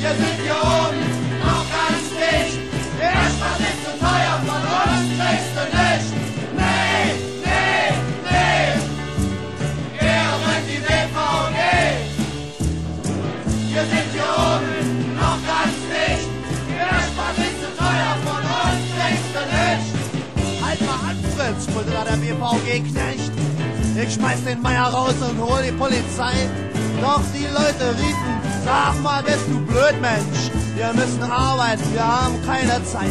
Wir 0.08 0.16
sind 0.16 0.40
hier 0.42 0.56
oben 0.56 1.04
noch 1.44 1.64
ganz 1.68 2.08
dicht. 2.16 2.56
Spaß 2.96 3.60
ist 3.60 3.80
zu 3.84 3.92
teuer, 4.00 4.36
von 4.48 4.62
uns 4.64 5.06
kriegst 5.18 5.52
nicht. 5.76 6.08
Nee, 6.56 7.12
nee, 7.44 7.92
nee. 8.24 8.72
Brennt 9.98 10.66
die 10.66 10.80
BVG. 10.80 11.58
Wir 13.68 13.84
sind 13.84 14.08
hier 14.14 14.32
oben 14.32 15.14
noch 15.14 15.40
ganz 15.44 15.76
dicht. 15.92 16.28
Spaß 17.12 17.38
ist 17.44 17.58
zu 17.60 17.68
teuer, 17.76 18.12
von 18.24 18.42
uns 18.64 18.80
kriegst 18.96 19.34
nicht. 19.52 19.88
Halt 20.64 20.80
mal 20.86 21.00
an, 21.10 21.18
Fritz, 21.36 21.62
da 21.92 22.00
der 22.04 22.16
BVG-Knecht. 22.16 23.32
Ich 24.02 24.14
schmeiß 24.14 24.40
den 24.44 24.62
Meier 24.62 24.86
raus 24.86 25.16
und 25.20 25.38
hol 25.38 25.62
die 25.62 25.72
Polizei. 25.72 26.48
Doch 27.02 27.20
die 27.34 27.44
Leute 27.44 27.94
riefen, 27.98 28.47
sag 28.64 29.00
mal, 29.02 29.22
bist 29.22 29.46
du 29.48 29.60
blöd, 29.66 30.00
Mensch. 30.00 30.50
Wir 30.74 30.92
müssen 30.94 31.22
arbeiten, 31.22 31.82
wir 31.92 32.06
haben 32.06 32.34
keine 32.46 32.82
Zeit. 32.84 33.10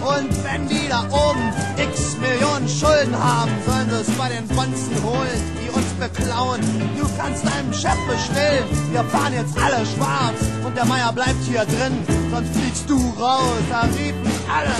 Und 0.00 0.30
wenn 0.44 0.68
die 0.68 0.88
da 0.88 1.02
oben 1.10 1.52
x 1.76 2.16
Millionen 2.18 2.68
Schulden 2.68 3.16
haben, 3.18 3.50
sollen 3.66 3.90
sie 3.90 4.10
es 4.10 4.10
bei 4.16 4.28
den 4.28 4.46
Bonzen 4.48 5.02
holen, 5.02 5.42
die 5.60 5.70
uns 5.70 5.86
beklauen. 5.98 6.60
Du 6.96 7.06
kannst 7.18 7.44
deinem 7.44 7.72
Chef 7.72 7.98
bestellen, 8.06 8.64
wir 8.92 9.02
fahren 9.04 9.34
jetzt 9.34 9.56
alle 9.58 9.84
schwarz. 9.86 10.38
Und 10.64 10.76
der 10.76 10.84
Meier 10.84 11.12
bleibt 11.12 11.42
hier 11.44 11.64
drin, 11.64 11.98
sonst 12.30 12.56
fliegst 12.56 12.88
du 12.88 12.96
raus. 13.18 13.62
Da 13.68 13.82
riefen 13.82 14.30
alle, 14.48 14.74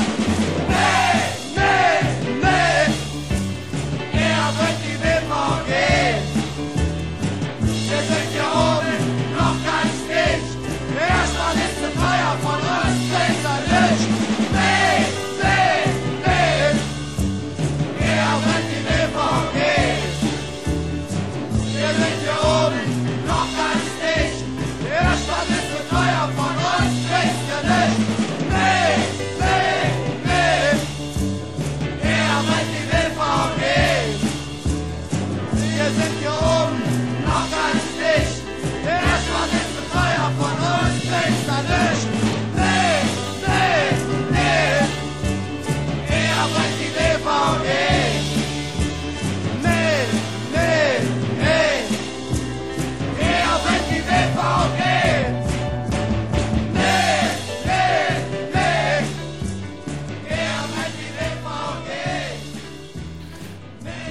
nee, 0.69 1.57
nee. 1.57 2.28
Stadt 11.99 12.39
ist 12.39 12.83
zu 12.83 12.88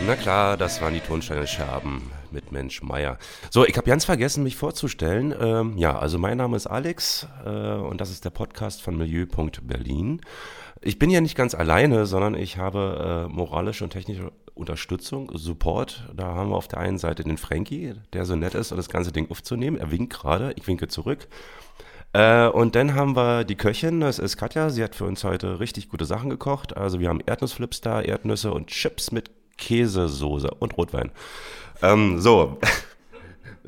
Na 0.07 0.15
klar, 0.15 0.55
das 0.55 0.81
waren 0.81 0.93
die 0.93 1.01
Tonsteine 1.01 1.45
Scherben 1.47 2.01
mit 2.31 2.53
Mensch 2.53 2.81
Meier. 2.81 3.17
So, 3.51 3.65
ich 3.65 3.75
habe 3.75 3.89
ganz 3.89 4.05
vergessen, 4.05 4.41
mich 4.41 4.55
vorzustellen. 4.55 5.35
Ähm, 5.37 5.77
ja, 5.77 5.99
also 5.99 6.17
mein 6.17 6.37
Name 6.37 6.55
ist 6.55 6.65
Alex 6.65 7.27
äh, 7.45 7.49
und 7.49 7.99
das 7.99 8.09
ist 8.09 8.23
der 8.23 8.29
Podcast 8.29 8.81
von 8.81 8.97
Milieu.Berlin. 8.97 10.21
Ich 10.79 10.97
bin 10.97 11.09
ja 11.09 11.19
nicht 11.19 11.35
ganz 11.35 11.55
alleine, 11.55 12.05
sondern 12.05 12.35
ich 12.35 12.55
habe 12.55 13.27
äh, 13.27 13.33
moralische 13.33 13.83
und 13.83 13.89
technische 13.89 14.31
Unterstützung, 14.53 15.29
Support. 15.33 16.05
Da 16.15 16.27
haben 16.27 16.51
wir 16.51 16.55
auf 16.55 16.69
der 16.69 16.79
einen 16.79 16.99
Seite 16.99 17.25
den 17.25 17.37
Frankie, 17.37 17.95
der 18.13 18.23
so 18.23 18.37
nett 18.37 18.55
ist, 18.55 18.71
um 18.71 18.77
das 18.77 18.87
ganze 18.87 19.11
Ding 19.11 19.29
aufzunehmen. 19.29 19.75
Er 19.75 19.91
winkt 19.91 20.13
gerade, 20.13 20.53
ich 20.55 20.67
winke 20.67 20.87
zurück. 20.87 21.27
Äh, 22.13 22.47
und 22.47 22.75
dann 22.75 22.95
haben 22.95 23.17
wir 23.17 23.43
die 23.43 23.55
Köchin, 23.55 23.99
das 23.99 24.19
ist 24.19 24.37
Katja. 24.37 24.69
Sie 24.69 24.85
hat 24.85 24.95
für 24.95 25.03
uns 25.03 25.25
heute 25.25 25.59
richtig 25.59 25.89
gute 25.89 26.05
Sachen 26.05 26.29
gekocht. 26.29 26.77
Also 26.77 27.01
wir 27.01 27.09
haben 27.09 27.19
Erdnussflips 27.25 27.81
da, 27.81 28.01
Erdnüsse 28.01 28.53
und 28.53 28.67
Chips 28.67 29.11
mit 29.11 29.31
Käsesoße 29.57 30.51
und 30.59 30.77
Rotwein. 30.77 31.11
Ähm, 31.81 32.19
so. 32.19 32.59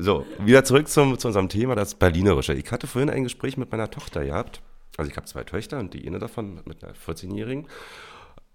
So, 0.01 0.25
wieder 0.39 0.63
zurück 0.63 0.87
zum, 0.87 1.19
zu 1.19 1.27
unserem 1.27 1.49
Thema, 1.49 1.75
das 1.75 1.93
Berlinerische. 1.93 2.53
Ich 2.53 2.71
hatte 2.71 2.87
vorhin 2.87 3.09
ein 3.09 3.23
Gespräch 3.25 3.57
mit 3.57 3.69
meiner 3.69 3.91
Tochter 3.91 4.23
gehabt. 4.23 4.61
Also 4.95 5.11
ich 5.11 5.17
habe 5.17 5.27
zwei 5.27 5.43
Töchter 5.43 5.77
und 5.77 5.93
die 5.93 6.07
eine 6.07 6.19
davon 6.19 6.61
mit 6.63 6.81
einer 6.85 6.93
14-Jährigen. 6.93 7.67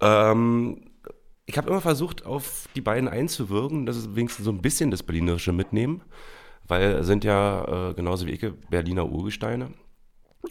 Ähm, 0.01 0.81
ich 1.44 1.59
habe 1.59 1.68
immer 1.68 1.83
versucht, 1.83 2.25
auf 2.25 2.66
die 2.75 2.81
beiden 2.81 3.09
einzuwirken, 3.09 3.85
dass 3.85 3.97
es 3.97 4.16
wenigstens 4.16 4.47
so 4.47 4.53
ein 4.53 4.62
bisschen 4.62 4.90
das 4.90 5.03
Berlinerische 5.03 5.53
mitnehmen, 5.53 6.01
weil 6.66 7.05
sind 7.05 7.25
ja 7.25 7.90
äh, 7.90 7.94
genauso 7.94 8.27
wie 8.27 8.31
ich 8.31 8.53
Berliner 8.70 9.07
Urgesteine. 9.07 9.70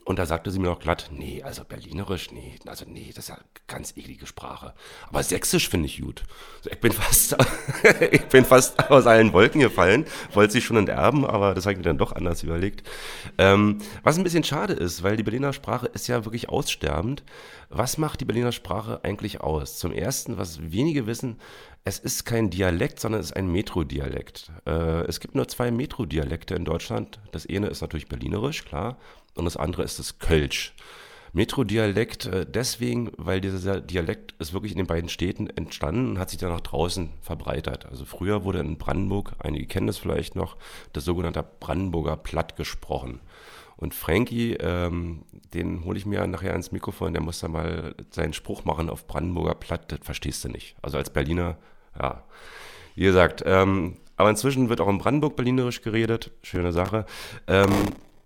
Und 0.06 0.19
da 0.19 0.25
sagte 0.25 0.51
sie 0.51 0.60
mir 0.60 0.67
noch 0.67 0.79
glatt, 0.79 1.10
nee, 1.12 1.41
also 1.43 1.63
Berlinerisch, 1.63 2.32
nee, 2.32 2.60
also 2.65 2.86
nee, 2.88 3.12
das 3.15 3.25
ist 3.25 3.29
ja 3.29 3.38
ganz 3.67 3.95
eklige 3.95 4.25
Sprache. 4.25 4.73
Aber 5.10 5.23
Sächsisch 5.23 5.69
finde 5.69 5.86
ich 5.86 6.01
gut. 6.01 6.23
Ich 6.69 6.79
bin 6.79 6.91
fast, 6.93 7.36
ich 8.12 8.25
bin 8.25 8.43
fast 8.43 8.91
aus 8.91 9.08
allen 9.08 9.34
Wolken 9.34 9.62
gefallen, 9.62 10.06
wollte 10.34 10.53
sie 10.53 10.62
schon 10.62 10.77
enterben, 10.77 11.25
aber 11.25 11.53
das 11.53 11.65
habe 11.65 11.73
ich 11.73 11.77
mir 11.77 11.84
dann 11.84 11.97
doch 11.97 12.12
anders 12.12 12.43
überlegt. 12.43 12.88
Ähm, 13.38 13.79
was 14.03 14.17
ein 14.17 14.23
bisschen 14.23 14.43
schade 14.43 14.73
ist, 14.73 15.03
weil 15.03 15.15
die 15.15 15.23
Berliner 15.23 15.53
Sprache 15.53 15.88
ist 15.88 16.08
ja 16.08 16.25
wirklich 16.25 16.49
aussterbend. 16.49 17.23
Was 17.69 17.97
macht 17.97 18.21
die 18.21 18.25
Berliner 18.25 18.51
Sprache 18.51 18.99
eigentlich 19.03 19.41
aus? 19.41 19.79
Zum 19.79 19.91
ersten, 19.91 20.38
was 20.38 20.71
wenige 20.71 21.08
wissen, 21.08 21.38
es 21.86 21.99
ist 21.99 22.25
kein 22.25 22.49
Dialekt, 22.49 22.99
sondern 22.99 23.19
es 23.19 23.27
ist 23.27 23.36
ein 23.36 23.51
Metrodialekt. 23.51 24.51
Äh, 24.65 25.06
es 25.06 25.19
gibt 25.19 25.36
nur 25.36 25.47
zwei 25.47 25.69
Metrodialekte 25.71 26.56
in 26.56 26.65
Deutschland. 26.65 27.19
Das 27.32 27.47
eine 27.47 27.67
ist 27.67 27.82
natürlich 27.82 28.08
Berlinerisch, 28.08 28.63
klar, 28.63 28.97
und 29.36 29.46
das 29.46 29.58
andere 29.58 29.84
ist 29.84 30.00
das 30.00 30.19
Kölsch. 30.19 30.74
Metrodialekt 31.34 32.28
äh, 32.28 32.46
deswegen, 32.46 33.12
weil 33.17 33.41
dieser 33.41 33.82
Dialekt 33.82 34.36
ist 34.38 34.54
wirklich 34.54 34.72
in 34.72 34.78
den 34.78 34.88
beiden 34.88 35.10
Städten 35.10 35.48
entstanden 35.48 36.12
und 36.12 36.19
hat 36.19 36.30
sich 36.30 36.39
dann 36.39 36.52
nach 36.52 36.62
draußen 36.62 37.10
verbreitert. 37.22 37.88
Also 37.88 38.06
früher 38.06 38.43
wurde 38.43 38.60
in 38.60 38.78
Brandenburg, 38.78 39.34
einige 39.39 39.65
kennen 39.65 39.88
das 39.88 39.98
vielleicht 39.98 40.36
noch, 40.36 40.58
das 40.93 41.06
sogenannte 41.06 41.43
Brandenburger 41.60 42.17
Platt 42.17 42.56
gesprochen. 42.56 43.19
Und 43.78 43.96
Frankie, 43.96 44.54
ähm, 44.54 45.24
den 45.56 45.84
hole 45.84 45.98
ich 45.98 46.06
mir 46.06 46.26
nachher 46.28 46.56
ins 46.56 46.72
Mikrofon, 46.72 47.13
der 47.13 47.24
muss 47.24 47.39
da 47.39 47.48
mal 47.48 47.96
seinen 48.12 48.34
Spruch 48.34 48.63
machen 48.63 48.89
auf 48.89 49.08
Brandenburger 49.08 49.56
Platt, 49.56 49.91
das 49.91 50.00
verstehst 50.04 50.43
du 50.46 50.50
nicht. 50.50 50.76
Also 50.84 51.00
als 51.00 51.10
Berliner, 51.10 51.58
ja. 52.00 52.24
Wie 52.96 53.06
gesagt, 53.06 53.41
ähm, 53.48 53.98
aber 54.17 54.30
inzwischen 54.30 54.69
wird 54.69 54.80
auch 54.80 54.88
in 54.88 55.00
Brandenburg 55.00 55.36
Berlinerisch 55.36 55.82
geredet, 55.82 56.32
schöne 56.43 56.72
Sache. 56.72 57.08
Ähm, 57.48 57.72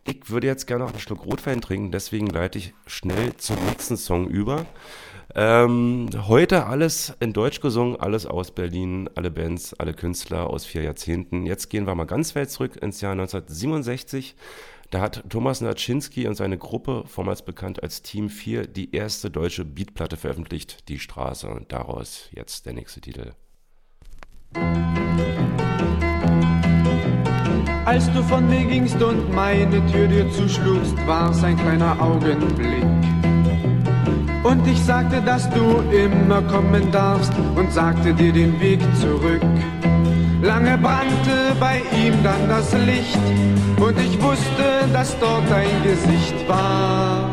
ich 0.07 0.29
würde 0.29 0.47
jetzt 0.47 0.67
gerne 0.67 0.85
noch 0.85 0.91
einen 0.91 0.99
Schluck 0.99 1.25
Rotwein 1.25 1.61
trinken, 1.61 1.91
deswegen 1.91 2.27
leite 2.27 2.57
ich 2.57 2.73
schnell 2.85 3.35
zum 3.37 3.57
nächsten 3.65 3.97
Song 3.97 4.27
über. 4.27 4.65
Ähm, 5.35 6.09
heute 6.27 6.65
alles 6.65 7.13
in 7.19 7.33
Deutsch 7.33 7.59
gesungen, 7.59 7.99
alles 7.99 8.25
aus 8.25 8.51
Berlin, 8.51 9.09
alle 9.15 9.29
Bands, 9.29 9.73
alle 9.73 9.93
Künstler 9.93 10.49
aus 10.49 10.65
vier 10.65 10.83
Jahrzehnten. 10.83 11.45
Jetzt 11.45 11.69
gehen 11.69 11.85
wir 11.85 11.93
mal 11.95 12.05
ganz 12.05 12.35
weit 12.35 12.49
zurück 12.49 12.77
ins 12.77 13.01
Jahr 13.01 13.11
1967. 13.11 14.35
Da 14.89 15.01
hat 15.01 15.25
Thomas 15.29 15.59
Naczynski 15.59 16.27
und 16.27 16.35
seine 16.35 16.57
Gruppe, 16.57 17.03
vormals 17.05 17.43
bekannt 17.43 17.83
als 17.83 18.01
Team 18.01 18.29
4, 18.29 18.67
die 18.67 18.95
erste 18.95 19.29
deutsche 19.29 19.65
Beatplatte 19.65 20.15
veröffentlicht, 20.15 20.87
Die 20.87 20.97
Straße. 20.97 21.49
Und 21.49 21.73
daraus 21.73 22.29
jetzt 22.31 22.65
der 22.65 22.73
nächste 22.73 23.01
Titel. 23.01 23.33
Als 27.87 28.11
du 28.11 28.21
von 28.21 28.49
mir 28.49 28.65
gingst 28.65 29.01
und 29.01 29.33
meine 29.33 29.79
Tür 29.85 30.07
dir 30.07 30.29
zuschlugst, 30.29 30.93
war's 31.07 31.41
ein 31.41 31.55
kleiner 31.55 31.95
Augenblick. 32.01 32.83
Und 34.43 34.67
ich 34.67 34.83
sagte, 34.83 35.21
dass 35.21 35.49
du 35.51 35.79
immer 35.95 36.41
kommen 36.41 36.91
darfst 36.91 37.31
und 37.55 37.71
sagte 37.71 38.13
dir 38.13 38.33
den 38.33 38.59
Weg 38.59 38.81
zurück. 38.99 39.41
Lange 40.41 40.77
brannte 40.77 41.55
bei 41.61 41.81
ihm 41.95 42.13
dann 42.23 42.49
das 42.49 42.73
Licht 42.73 43.21
und 43.79 43.97
ich 43.97 44.21
wusste, 44.21 44.65
dass 44.91 45.17
dort 45.21 45.49
dein 45.49 45.81
Gesicht 45.83 46.35
war. 46.45 47.29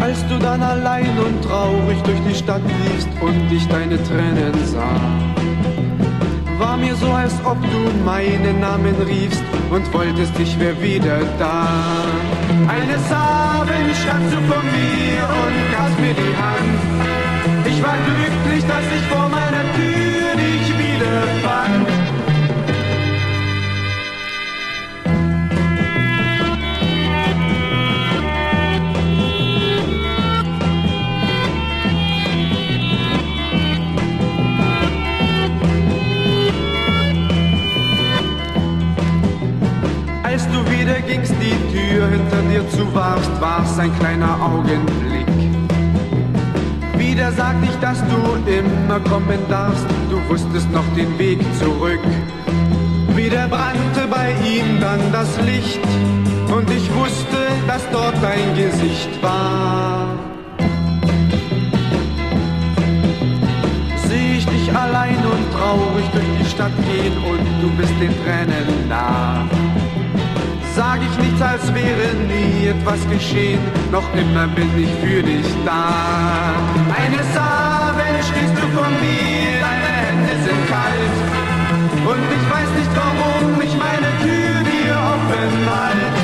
Als 0.00 0.26
du 0.26 0.40
dann 0.40 0.60
allein 0.60 1.16
und 1.20 1.40
traurig 1.44 2.02
durch 2.02 2.20
die 2.28 2.34
Stadt 2.34 2.62
liefst 2.82 3.08
und 3.20 3.52
ich 3.52 3.64
deine 3.68 4.02
Tränen 4.02 4.54
sah 4.66 5.47
War 6.58 6.76
mir 6.76 6.96
so, 6.96 7.12
als 7.12 7.34
ob 7.44 7.56
du 7.62 8.04
meinen 8.04 8.60
Namen 8.60 8.96
riefst 9.02 9.42
und 9.70 9.92
wolltest, 9.92 10.32
ich 10.40 10.58
wär 10.58 10.74
wieder 10.82 11.20
da. 11.38 11.68
Eines 12.66 13.12
Abends 13.12 13.98
standst 14.02 14.34
du 14.34 14.40
vor 14.50 14.62
mir 14.62 15.22
und 15.44 15.56
gabst 15.72 16.00
mir 16.00 16.14
die 16.14 16.34
Hand. 16.42 16.80
Ich 17.64 17.80
war 17.80 17.96
glücklich, 18.08 18.64
dass 18.66 18.84
ich 18.96 19.04
vor 19.06 19.28
meiner 19.28 19.62
Tür 19.76 20.34
dich 20.34 20.66
wiederfand. 20.82 21.97
Wieder 40.88 41.00
gingst, 41.02 41.34
die 41.40 41.76
Tür 41.76 42.08
hinter 42.08 42.42
dir 42.50 42.68
zuwarfst, 42.70 43.30
war's 43.40 43.78
ein 43.78 43.96
kleiner 43.98 44.38
Augenblick. 44.40 45.26
Wieder 46.96 47.30
sagte 47.32 47.66
ich, 47.66 47.76
dass 47.80 47.98
du 48.08 48.50
immer 48.50 49.00
kommen 49.00 49.38
darfst, 49.48 49.84
du 50.10 50.16
wusstest 50.28 50.70
noch 50.72 50.84
den 50.96 51.18
Weg 51.18 51.40
zurück. 51.58 52.00
Wieder 53.14 53.48
brannte 53.48 54.06
bei 54.10 54.30
ihm 54.46 54.80
dann 54.80 55.00
das 55.12 55.28
Licht 55.42 55.80
und 56.54 56.70
ich 56.70 56.94
wusste, 56.94 57.36
dass 57.66 57.82
dort 57.92 58.14
dein 58.22 58.54
Gesicht 58.56 59.22
war. 59.22 60.08
Seh 64.08 64.38
ich 64.38 64.46
dich 64.46 64.74
allein 64.74 65.16
und 65.16 65.52
traurig 65.52 66.06
durch 66.12 66.30
die 66.40 66.46
Stadt 66.46 66.76
gehen 66.86 67.12
und 67.30 67.44
du 67.62 67.68
bist 67.76 67.92
den 68.00 68.14
Tränen 68.24 68.88
nah. 68.88 69.46
Sag 70.78 71.00
ich 71.02 71.18
nichts, 71.18 71.42
als 71.42 71.74
wäre 71.74 72.14
nie 72.28 72.68
etwas 72.68 73.00
geschehen, 73.10 73.58
noch 73.90 74.08
immer 74.14 74.46
bin 74.46 74.70
ich 74.78 74.92
für 75.02 75.24
dich 75.24 75.46
da. 75.66 76.54
Eines 77.02 77.30
Abends 77.36 78.28
stehst 78.28 78.54
du 78.54 78.66
vor 78.76 78.86
mir, 79.02 79.58
deine 79.58 79.90
Hände 80.06 80.34
sind 80.44 80.62
kalt. 80.70 81.16
Und 82.06 82.26
ich 82.36 82.44
weiß 82.54 82.70
nicht 82.78 82.92
warum 82.94 83.60
ich 83.60 83.74
meine 83.76 84.10
Tür 84.22 84.54
dir 84.70 84.94
offen 84.94 85.52
halt. 85.66 86.17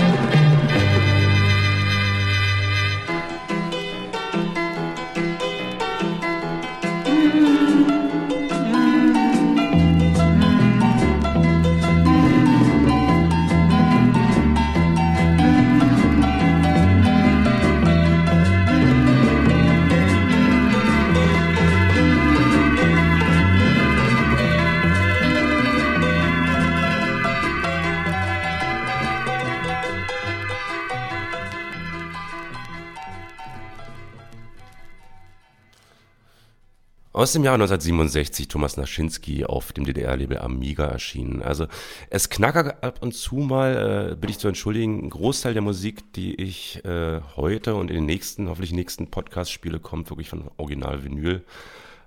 Aus 37.14 37.31
dem 37.31 37.44
Jahr 37.44 37.55
1967 37.55 38.48
Thomas 38.48 38.77
Naschinski 38.77 39.44
auf 39.44 39.72
dem 39.72 39.85
DDR-Label 39.85 40.38
Amiga 40.38 40.87
erschienen. 40.87 41.42
Also 41.42 41.68
es 42.11 42.29
knackert 42.29 42.83
ab 42.83 42.98
und 43.03 43.14
zu 43.14 43.37
mal, 43.37 44.11
äh, 44.11 44.16
bitte 44.16 44.33
ich 44.33 44.38
zu 44.40 44.48
entschuldigen, 44.48 45.05
ein 45.05 45.11
Großteil 45.11 45.53
der 45.53 45.62
Musik, 45.62 46.12
die 46.14 46.35
ich 46.35 46.85
äh, 46.85 47.20
heute 47.37 47.77
und 47.77 47.92
in 47.92 47.98
den 47.98 48.07
nächsten, 48.07 48.48
hoffentlich 48.48 48.72
nächsten 48.72 49.12
Podcast 49.12 49.53
spiele, 49.53 49.79
kommt 49.79 50.11
wirklich 50.11 50.29
von 50.29 50.50
Original 50.57 51.05
Vinyl. 51.05 51.44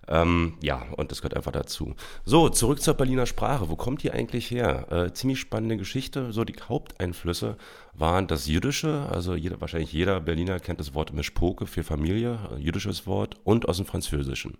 Ähm, 0.07 0.53
ja, 0.61 0.85
und 0.95 1.11
das 1.11 1.21
gehört 1.21 1.35
einfach 1.35 1.51
dazu. 1.51 1.95
So, 2.23 2.49
zurück 2.49 2.81
zur 2.81 2.93
Berliner 2.93 3.25
Sprache. 3.25 3.69
Wo 3.69 3.75
kommt 3.75 4.03
die 4.03 4.11
eigentlich 4.11 4.49
her? 4.51 4.91
Äh, 4.91 5.13
ziemlich 5.13 5.39
spannende 5.39 5.77
Geschichte. 5.77 6.31
So, 6.31 6.43
die 6.43 6.55
Haupteinflüsse 6.67 7.57
waren 7.93 8.27
das 8.27 8.47
Jüdische, 8.47 9.07
also 9.11 9.35
jeder, 9.35 9.59
wahrscheinlich 9.59 9.91
jeder 9.91 10.19
Berliner 10.19 10.59
kennt 10.59 10.79
das 10.79 10.93
Wort 10.93 11.13
Mischpoke 11.13 11.67
für 11.67 11.83
Familie, 11.83 12.39
äh, 12.55 12.59
jüdisches 12.59 13.07
Wort, 13.07 13.35
und 13.43 13.67
aus 13.67 13.77
dem 13.77 13.85
Französischen. 13.85 14.57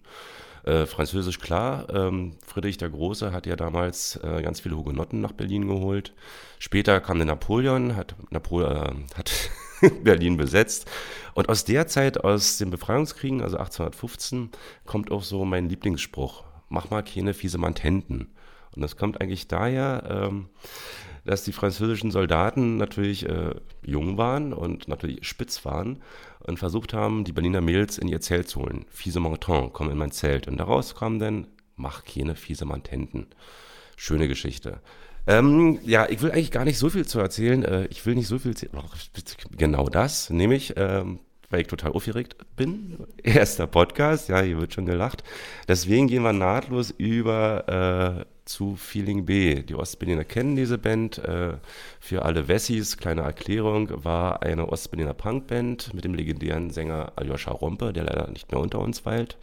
Äh, 0.64 0.86
Französisch 0.86 1.40
klar, 1.40 1.88
ähm, 1.94 2.34
Friedrich 2.46 2.78
der 2.78 2.90
Große 2.90 3.32
hat 3.32 3.46
ja 3.46 3.56
damals 3.56 4.18
äh, 4.18 4.42
ganz 4.42 4.60
viele 4.60 4.76
Hugenotten 4.76 5.22
nach 5.22 5.32
Berlin 5.32 5.68
geholt. 5.68 6.14
Später 6.60 7.00
kam 7.00 7.20
der 7.20 7.28
Napoleon, 7.28 7.96
hat, 7.96 8.16
Napoleon, 8.32 9.06
äh, 9.12 9.16
hat 9.18 9.32
Berlin 10.04 10.38
besetzt. 10.38 10.90
Und 11.34 11.50
aus 11.50 11.66
der 11.66 11.88
Zeit, 11.88 12.24
aus 12.24 12.58
den 12.58 12.70
Befreiungskriegen, 12.70 13.42
also 13.42 13.58
1815, 13.58 14.50
kommt 14.86 15.12
auch 15.12 15.24
so 15.24 15.46
mein 15.46 15.70
Lieblingsspruch, 15.70 16.44
mach 16.70 16.90
mal 16.90 17.04
keine 17.04 17.34
fiese 17.34 17.58
Mantenten. 17.58 18.34
Und 18.76 18.82
das 18.82 18.96
kommt 18.96 19.22
eigentlich 19.22 19.48
daher, 19.48 20.04
ähm, 20.10 20.50
dass 21.26 21.44
die 21.44 21.52
französischen 21.52 22.12
Soldaten 22.12 22.78
natürlich 22.78 23.28
äh, 23.28 23.56
jung 23.84 24.18
waren 24.18 24.54
und 24.54 24.88
natürlich 24.88 25.28
spitz 25.28 25.66
waren 25.66 26.02
und 26.40 26.58
versucht 26.58 26.94
haben, 26.94 27.24
die 27.24 27.34
Berliner 27.34 27.62
Mädels 27.62 27.98
in 27.98 28.08
ihr 28.08 28.22
Zelt 28.22 28.48
zu 28.48 28.62
holen. 28.62 28.86
Fiese 28.90 29.20
Monton, 29.20 29.74
komm 29.74 29.90
in 29.90 29.98
mein 29.98 30.12
Zelt. 30.12 30.48
Und 30.48 30.58
daraus 30.58 30.96
kam 30.96 31.20
dann, 31.20 31.48
mach 31.76 32.06
keine 32.06 32.36
fiese 32.36 32.66
Mantenten. 32.66 33.28
Schöne 33.98 34.28
Geschichte. 34.28 34.80
Ähm, 35.28 35.80
ja, 35.84 36.08
ich 36.10 36.22
will 36.22 36.32
eigentlich 36.32 36.52
gar 36.52 36.64
nicht 36.64 36.78
so 36.78 36.90
viel 36.90 37.06
zu 37.06 37.20
erzählen. 37.20 37.64
Äh, 37.64 37.88
ich 37.88 38.06
will 38.06 38.16
nicht 38.16 38.28
so 38.28 38.40
viel, 38.40 38.56
genau 39.58 39.90
das, 39.90 40.30
nämlich, 40.30 40.74
ähm, 40.78 41.20
weil 41.50 41.62
ich 41.62 41.68
total 41.68 41.92
aufgeregt 41.92 42.38
bin. 42.56 42.98
Erster 43.24 43.68
Podcast, 43.68 44.30
ja, 44.30 44.42
hier 44.42 44.58
wird 44.60 44.74
schon 44.74 44.86
gelacht. 44.86 45.24
Deswegen 45.68 46.08
gehen 46.08 46.24
wir 46.24 46.34
nahtlos 46.34 46.92
über 46.92 48.26
äh, 48.26 48.37
zu 48.48 48.76
Feeling 48.76 49.26
B. 49.26 49.62
Die 49.62 49.76
Ostberliner 49.76 50.24
kennen 50.24 50.56
diese 50.56 50.78
Band. 50.78 51.18
Äh, 51.20 51.54
für 52.00 52.24
alle 52.24 52.48
Wessis, 52.48 52.98
kleine 52.98 53.22
Erklärung, 53.22 54.04
war 54.04 54.42
eine 54.42 54.70
Ostberliner 54.70 55.14
Punkband 55.14 55.94
mit 55.94 56.04
dem 56.04 56.14
legendären 56.14 56.70
Sänger 56.70 57.14
Aljoscha 57.16 57.52
Rompe, 57.52 57.94
der 57.94 58.06
leider 58.06 58.30
nicht 58.30 58.52
mehr 58.52 58.62
unter 58.62 58.80
uns 58.80 59.06
weilt. 59.06 59.38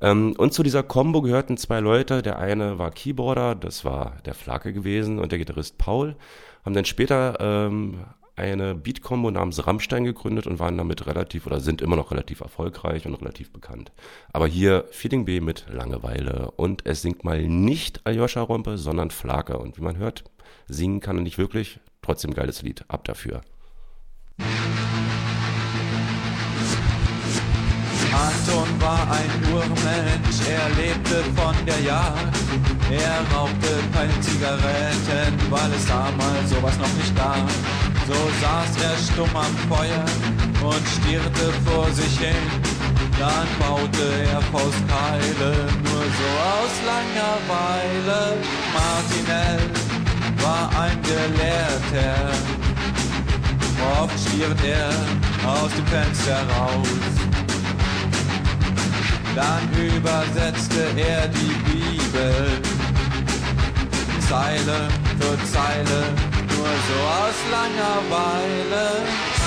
Ähm, 0.00 0.34
und 0.36 0.52
zu 0.54 0.62
dieser 0.62 0.82
Combo 0.82 1.22
gehörten 1.22 1.56
zwei 1.56 1.80
Leute. 1.80 2.22
Der 2.22 2.38
eine 2.38 2.78
war 2.78 2.90
Keyboarder, 2.90 3.54
das 3.54 3.84
war 3.84 4.16
der 4.24 4.34
Flake 4.34 4.72
gewesen, 4.72 5.18
und 5.18 5.32
der 5.32 5.38
Gitarrist 5.38 5.78
Paul. 5.78 6.16
Haben 6.64 6.74
dann 6.74 6.84
später 6.84 7.36
ähm, 7.40 8.00
eine 8.40 8.74
Beat-Combo 8.74 9.30
namens 9.30 9.66
Rammstein 9.66 10.04
gegründet 10.04 10.46
und 10.46 10.58
waren 10.58 10.76
damit 10.76 11.06
relativ 11.06 11.46
oder 11.46 11.60
sind 11.60 11.82
immer 11.82 11.96
noch 11.96 12.10
relativ 12.10 12.40
erfolgreich 12.40 13.06
und 13.06 13.14
relativ 13.14 13.52
bekannt. 13.52 13.92
Aber 14.32 14.46
hier 14.46 14.86
Feeling 14.90 15.24
B 15.24 15.40
mit 15.40 15.66
Langeweile 15.70 16.50
und 16.56 16.86
es 16.86 17.02
singt 17.02 17.22
mal 17.24 17.46
nicht 17.46 18.00
Aljoscha 18.04 18.40
Rompe, 18.40 18.78
sondern 18.78 19.10
Flake. 19.10 19.58
Und 19.58 19.76
wie 19.76 19.82
man 19.82 19.96
hört, 19.96 20.24
singen 20.66 21.00
kann 21.00 21.18
er 21.18 21.22
nicht 21.22 21.38
wirklich. 21.38 21.80
Trotzdem 22.02 22.34
geiles 22.34 22.62
Lied. 22.62 22.84
Ab 22.88 23.04
dafür. 23.04 23.42
Anton 28.12 28.68
war 28.80 29.06
ein 29.10 29.52
Urmensch, 29.52 30.40
er 30.48 30.68
lebte 30.82 31.22
von 31.36 31.54
der 31.64 31.80
Jagd. 31.80 32.36
Er 32.90 33.36
rauchte 33.36 33.68
keine 33.92 34.20
Zigaretten, 34.20 35.50
weil 35.50 35.72
es 35.72 35.86
damals 35.86 36.50
sowas 36.50 36.76
noch 36.78 36.92
nicht 36.94 37.14
gab. 37.16 37.48
So 38.10 38.16
saß 38.42 38.82
er 38.82 38.96
stumm 38.98 39.36
am 39.36 39.54
Feuer 39.68 40.04
und 40.68 40.84
stierte 40.96 41.52
vor 41.64 41.88
sich 41.92 42.18
hin. 42.18 42.44
Dann 43.20 43.46
baute 43.60 44.06
er 44.32 44.42
Faustkeile, 44.50 45.50
nur 45.84 46.04
so 46.18 46.28
aus 46.50 46.74
Langeweile. 46.90 48.36
Martinell 48.74 49.60
war 50.42 50.68
ein 50.82 50.98
Gelehrter. 51.02 52.32
Oft 54.02 54.18
stiert 54.18 54.58
er 54.64 54.88
aus 55.48 55.70
dem 55.70 55.86
Fenster 55.86 56.40
raus. 56.58 56.88
Dann 59.36 59.68
übersetzte 59.78 60.82
er 60.96 61.28
die 61.28 61.54
Bibel. 61.70 62.60
Zeile 64.28 64.88
für 65.20 65.36
Zeile, 65.52 66.39
nur 66.60 66.76
so 66.88 66.98
aus 67.20 67.38
Langeweile. 67.50 69.39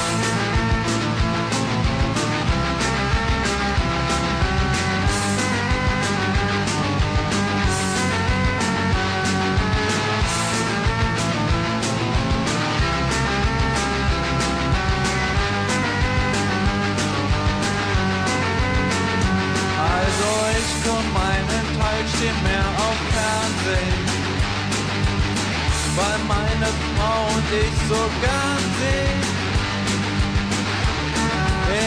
Weil 25.95 26.19
meine 26.27 26.69
Frau 26.95 27.19
und 27.35 27.49
ich 27.63 27.75
so 27.87 28.01
gern 28.21 28.63
sehen. 28.79 29.21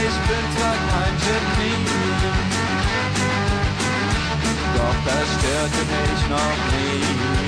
Ich 0.05 0.17
bin 0.29 0.45
zwar 0.57 0.77
kein 0.91 1.15
Genie, 1.25 1.85
doch 4.77 4.99
das 5.07 5.27
störte 5.37 5.83
mich 5.93 6.23
noch 6.29 6.59
nie. 6.73 7.46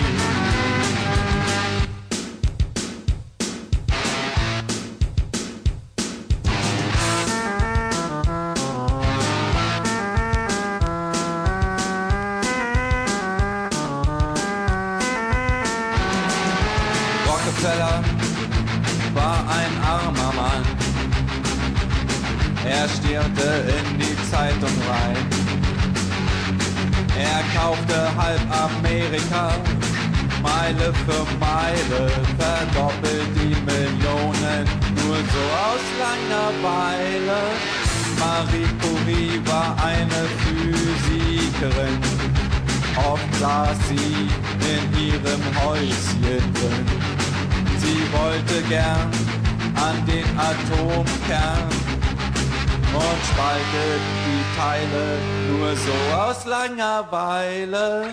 Er 22.70 22.86
stierte 22.86 23.64
in 23.78 23.98
die 23.98 24.30
Zeitung 24.30 24.76
rein. 24.86 25.16
Er 27.18 27.42
kaufte 27.58 27.96
halb 28.14 28.40
Amerika, 28.50 29.52
Meile 30.42 30.92
für 31.06 31.24
Meile, 31.40 32.10
verdoppelt 32.38 33.30
die 33.36 33.56
Millionen, 33.64 34.64
nur 34.96 35.16
so 35.16 35.44
aus 35.66 35.84
Langeweile. 35.98 37.40
Marie 38.18 38.68
Curie 38.80 39.40
war 39.46 39.74
eine 39.82 40.28
Physikerin, 40.40 41.98
oft 43.10 43.34
saß 43.40 43.78
sie 43.88 44.28
in 44.68 45.06
ihrem 45.06 45.42
Häuschen 45.64 46.52
drin. 46.52 46.86
Sie 47.78 48.02
wollte 48.12 48.62
gern 48.68 49.10
an 49.74 50.04
den 50.06 50.26
Atomkern 50.36 51.87
und 52.94 53.20
spaltet 53.24 54.02
die 54.24 54.58
Teile 54.58 55.18
nur 55.50 55.76
so 55.76 56.16
aus 56.16 56.44
Langeweile. 56.46 58.12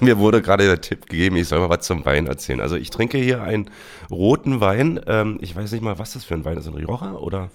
Mir 0.04 0.18
wurde 0.18 0.42
gerade 0.42 0.66
der 0.66 0.80
Tipp 0.80 1.06
gegeben, 1.06 1.36
ich 1.36 1.48
soll 1.48 1.60
mal 1.60 1.68
was 1.68 1.86
zum 1.86 2.04
Wein 2.04 2.26
erzählen. 2.26 2.60
Also 2.60 2.76
ich 2.76 2.90
trinke 2.90 3.18
hier 3.18 3.42
einen 3.42 3.70
roten 4.10 4.60
Wein. 4.60 5.00
Ähm, 5.06 5.38
ich 5.40 5.54
weiß 5.54 5.72
nicht 5.72 5.82
mal, 5.82 5.98
was 5.98 6.14
das 6.14 6.24
für 6.24 6.34
ein 6.34 6.44
Wein 6.44 6.56
ist. 6.58 6.66
Ein 6.66 6.74
Rioja 6.74 7.12
oder? 7.14 7.50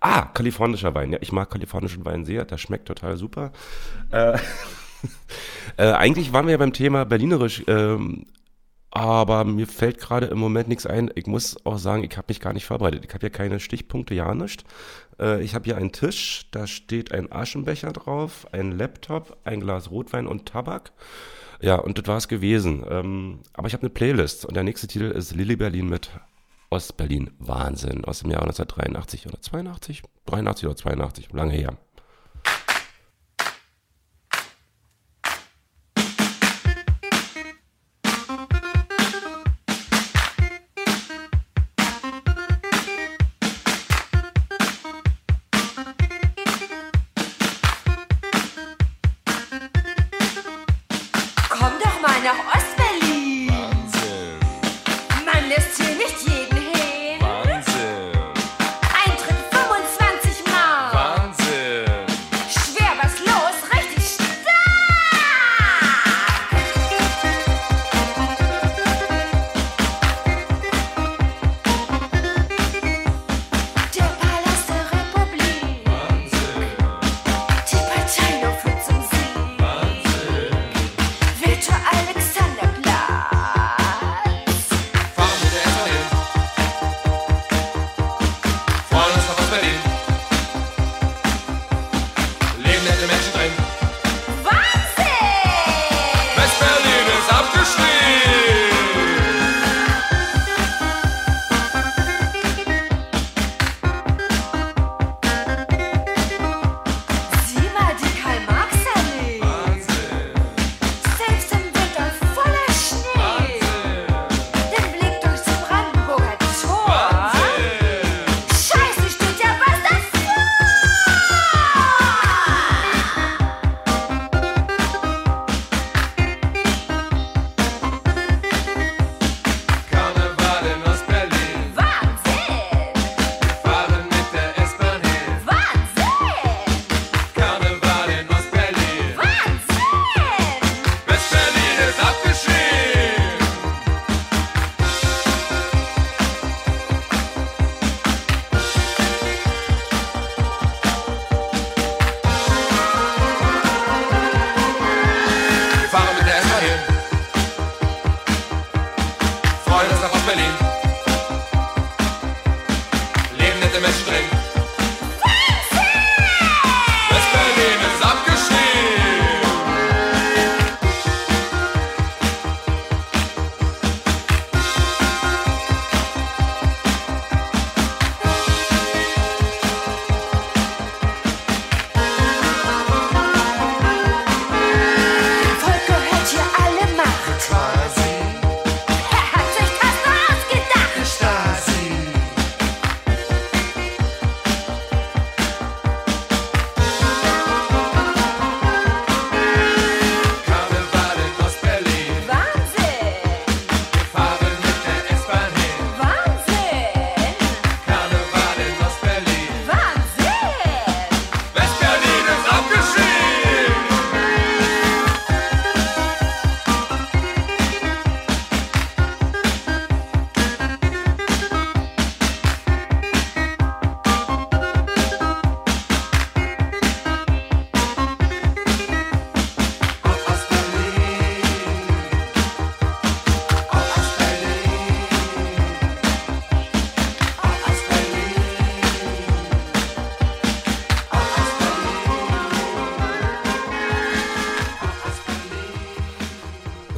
Ah, 0.00 0.26
kalifornischer 0.26 0.94
Wein. 0.94 1.12
Ja, 1.12 1.18
ich 1.20 1.32
mag 1.32 1.50
kalifornischen 1.50 2.04
Wein 2.04 2.24
sehr. 2.24 2.44
Der 2.44 2.58
schmeckt 2.58 2.86
total 2.86 3.16
super. 3.16 3.52
Äh, 4.10 4.38
äh, 5.78 5.92
eigentlich 5.92 6.32
waren 6.32 6.46
wir 6.46 6.52
ja 6.52 6.58
beim 6.58 6.72
Thema 6.72 7.04
Berlinerisch. 7.04 7.64
Ähm, 7.66 8.26
aber 8.90 9.44
mir 9.44 9.66
fällt 9.66 9.98
gerade 9.98 10.26
im 10.26 10.38
Moment 10.38 10.68
nichts 10.68 10.86
ein. 10.86 11.10
Ich 11.16 11.26
muss 11.26 11.56
auch 11.66 11.78
sagen, 11.78 12.04
ich 12.04 12.16
habe 12.16 12.26
mich 12.28 12.40
gar 12.40 12.52
nicht 12.52 12.64
vorbereitet. 12.64 13.04
Ich 13.04 13.12
habe 13.12 13.22
hier 13.22 13.30
keine 13.30 13.58
Stichpunkte, 13.58 14.14
ja 14.14 14.34
nicht. 14.34 14.64
Äh, 15.18 15.42
ich 15.42 15.54
habe 15.54 15.64
hier 15.64 15.76
einen 15.76 15.92
Tisch, 15.92 16.46
da 16.52 16.66
steht 16.66 17.10
ein 17.12 17.32
Aschenbecher 17.32 17.92
drauf, 17.92 18.46
ein 18.52 18.72
Laptop, 18.72 19.36
ein 19.44 19.60
Glas 19.60 19.90
Rotwein 19.90 20.26
und 20.26 20.46
Tabak. 20.46 20.92
Ja, 21.64 21.76
und 21.76 21.96
das 21.96 22.06
war 22.06 22.18
es 22.18 22.28
gewesen. 22.28 22.84
Ähm, 22.90 23.38
aber 23.54 23.68
ich 23.68 23.72
habe 23.72 23.80
eine 23.80 23.90
Playlist 23.90 24.44
und 24.44 24.54
der 24.54 24.64
nächste 24.64 24.86
Titel 24.86 25.06
ist 25.06 25.34
Lilly 25.34 25.56
Berlin 25.56 25.88
mit 25.88 26.10
Ostberlin 26.68 27.30
Wahnsinn 27.38 28.04
aus 28.04 28.18
dem 28.18 28.30
Jahr 28.30 28.42
1983 28.42 29.26
oder 29.26 29.40
82? 29.40 30.02
83 30.26 30.66
oder 30.66 30.76
82, 30.76 31.32
lange 31.32 31.54
her. 31.54 31.78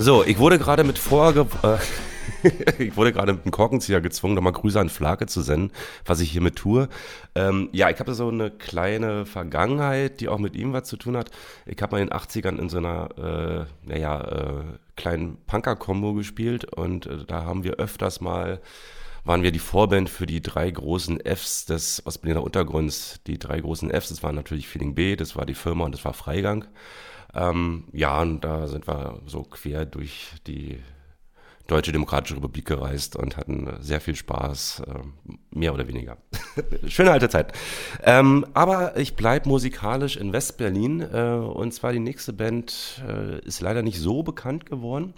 So, 0.06 0.22
ich 0.22 0.38
wurde 0.38 0.60
gerade 0.60 0.84
mit 0.84 1.00
vorge... 1.00 1.48
Äh, 1.64 1.78
ich 2.78 2.96
wurde 2.96 3.12
gerade 3.12 3.32
mit 3.32 3.44
dem 3.44 3.50
Korkenzieher 3.50 4.00
gezwungen, 4.00 4.36
nochmal 4.36 4.52
Grüße 4.52 4.78
an 4.78 4.88
Flake 4.88 5.26
zu 5.26 5.42
senden, 5.42 5.72
was 6.04 6.20
ich 6.20 6.30
hiermit 6.30 6.54
tue. 6.54 6.88
Ähm, 7.34 7.70
ja, 7.72 7.90
ich 7.90 7.98
habe 7.98 8.14
so 8.14 8.28
eine 8.28 8.52
kleine 8.52 9.26
Vergangenheit, 9.26 10.20
die 10.20 10.28
auch 10.28 10.38
mit 10.38 10.54
ihm 10.54 10.72
was 10.72 10.84
zu 10.84 10.96
tun 10.96 11.16
hat. 11.16 11.32
Ich 11.66 11.82
habe 11.82 11.96
mal 11.96 12.02
in 12.02 12.06
den 12.06 12.16
80ern 12.16 12.56
in 12.56 12.68
so 12.68 12.78
einer, 12.78 13.66
äh, 13.84 13.88
naja, 13.88 14.20
äh, 14.20 14.62
kleinen 14.94 15.38
Punker-Kombo 15.48 16.14
gespielt 16.14 16.72
und 16.72 17.06
äh, 17.06 17.24
da 17.26 17.42
haben 17.42 17.64
wir 17.64 17.80
öfters 17.80 18.20
mal 18.20 18.60
waren 19.24 19.42
wir 19.42 19.50
die 19.50 19.58
Vorband 19.58 20.08
für 20.08 20.26
die 20.26 20.40
drei 20.40 20.70
großen 20.70 21.18
Fs 21.26 21.64
des 21.66 22.06
Ostberliner 22.06 22.44
Untergrunds. 22.44 23.18
Die 23.26 23.40
drei 23.40 23.58
großen 23.58 23.90
Fs, 23.90 24.10
das 24.10 24.22
waren 24.22 24.36
natürlich 24.36 24.68
Feeling 24.68 24.94
B, 24.94 25.16
das 25.16 25.34
war 25.34 25.46
die 25.46 25.54
Firma 25.54 25.84
und 25.84 25.92
das 25.92 26.04
war 26.04 26.14
Freigang. 26.14 26.64
Ähm, 27.36 27.84
ja, 27.92 28.20
und 28.22 28.42
da 28.42 28.66
sind 28.66 28.88
wir 28.88 29.20
so 29.26 29.42
quer 29.42 29.84
durch 29.84 30.30
die 30.46 30.78
Deutsche 31.66 31.92
Demokratische 31.92 32.36
Republik 32.36 32.64
gereist 32.64 33.16
und 33.16 33.36
hatten 33.36 33.68
sehr 33.80 34.00
viel 34.00 34.14
Spaß, 34.14 34.84
äh, 34.86 35.00
mehr 35.50 35.74
oder 35.74 35.88
weniger. 35.88 36.16
Schöne 36.86 37.10
alte 37.10 37.28
Zeit. 37.28 37.52
Ähm, 38.04 38.46
aber 38.54 38.96
ich 38.96 39.16
bleibe 39.16 39.48
musikalisch 39.48 40.16
in 40.16 40.32
Westberlin 40.32 41.00
äh, 41.00 41.32
und 41.32 41.74
zwar 41.74 41.92
die 41.92 41.98
nächste 41.98 42.32
Band 42.32 43.02
äh, 43.06 43.40
ist 43.40 43.60
leider 43.60 43.82
nicht 43.82 43.98
so 43.98 44.22
bekannt 44.22 44.66
geworden. 44.66 45.14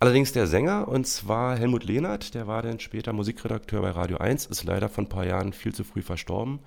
Allerdings 0.00 0.32
der 0.32 0.46
Sänger, 0.46 0.88
und 0.88 1.06
zwar 1.06 1.56
Helmut 1.56 1.84
Lehnert, 1.84 2.34
der 2.34 2.46
war 2.46 2.62
dann 2.62 2.80
später 2.80 3.12
Musikredakteur 3.12 3.80
bei 3.82 3.90
Radio 3.90 4.18
1, 4.18 4.46
ist 4.46 4.64
leider 4.64 4.88
vor 4.88 5.04
ein 5.04 5.08
paar 5.08 5.26
Jahren 5.26 5.52
viel 5.52 5.74
zu 5.74 5.84
früh 5.84 6.02
verstorben. 6.02 6.60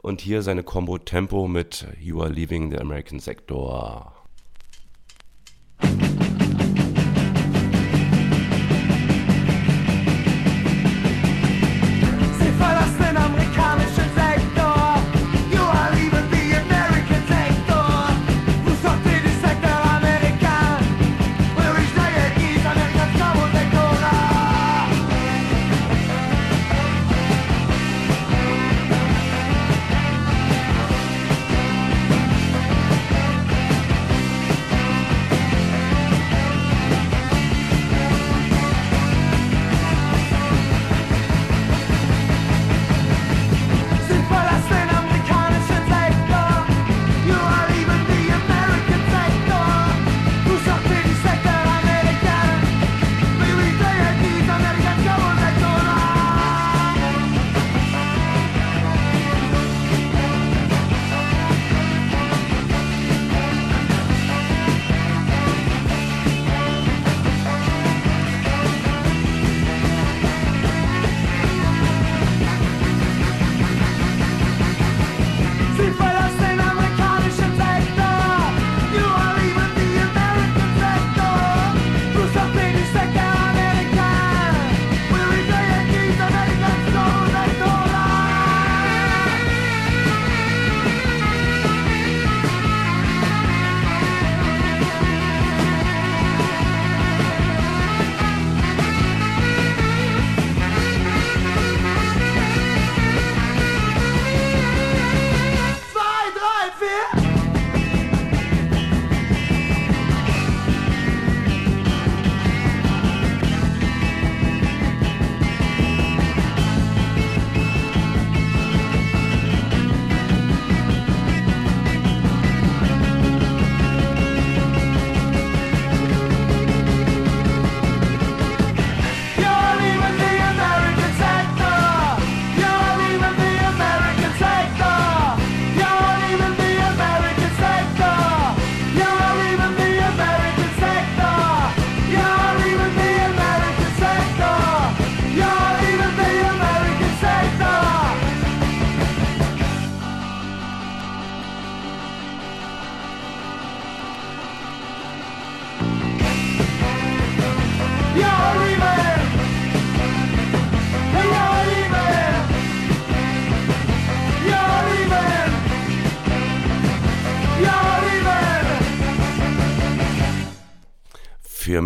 Und 0.00 0.20
hier 0.20 0.42
seine 0.42 0.62
Combo 0.62 0.98
Tempo 0.98 1.48
mit 1.48 1.86
You 2.00 2.20
Are 2.22 2.30
Leaving 2.30 2.70
the 2.70 2.78
American 2.78 3.18
Sector. 3.18 4.17
Sie 5.80 5.98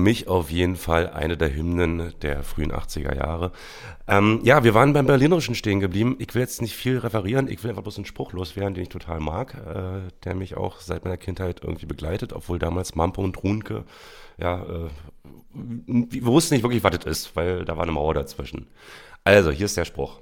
mich 0.02 0.28
auf 0.28 0.50
jeden 0.50 0.76
Fall 0.76 1.10
eine 1.10 1.36
der 1.36 1.54
Hymnen 1.54 2.12
der 2.22 2.42
frühen 2.42 2.72
80er 2.72 3.14
Jahre. 3.16 3.52
Ähm, 4.06 4.40
ja, 4.42 4.64
wir 4.64 4.74
waren 4.74 4.92
beim 4.92 5.06
Berlinerischen 5.06 5.54
stehen 5.54 5.80
geblieben. 5.80 6.16
Ich 6.18 6.34
will 6.34 6.42
jetzt 6.42 6.60
nicht 6.60 6.74
viel 6.74 6.98
referieren, 6.98 7.48
ich 7.48 7.62
will 7.62 7.70
einfach 7.70 7.82
bloß 7.82 7.96
einen 7.96 8.04
Spruch 8.04 8.32
loswerden, 8.32 8.74
den 8.74 8.82
ich 8.82 8.88
total 8.88 9.20
mag, 9.20 9.54
äh, 9.54 10.10
der 10.24 10.34
mich 10.34 10.56
auch 10.56 10.80
seit 10.80 11.04
meiner 11.04 11.16
Kindheit 11.16 11.60
irgendwie 11.62 11.86
begleitet, 11.86 12.32
obwohl 12.32 12.58
damals 12.58 12.94
Mampo 12.94 13.22
und 13.22 13.42
Runke, 13.42 13.84
ja, 14.38 14.62
äh, 14.62 14.88
wir 15.54 16.24
wussten 16.24 16.54
nicht 16.54 16.62
wirklich, 16.62 16.82
was 16.82 16.98
das 16.98 17.04
ist, 17.04 17.36
weil 17.36 17.64
da 17.64 17.76
war 17.76 17.82
eine 17.82 17.92
Mauer 17.92 18.14
dazwischen. 18.14 18.66
Also, 19.24 19.50
hier 19.50 19.66
ist 19.66 19.76
der 19.76 19.84
Spruch. 19.84 20.20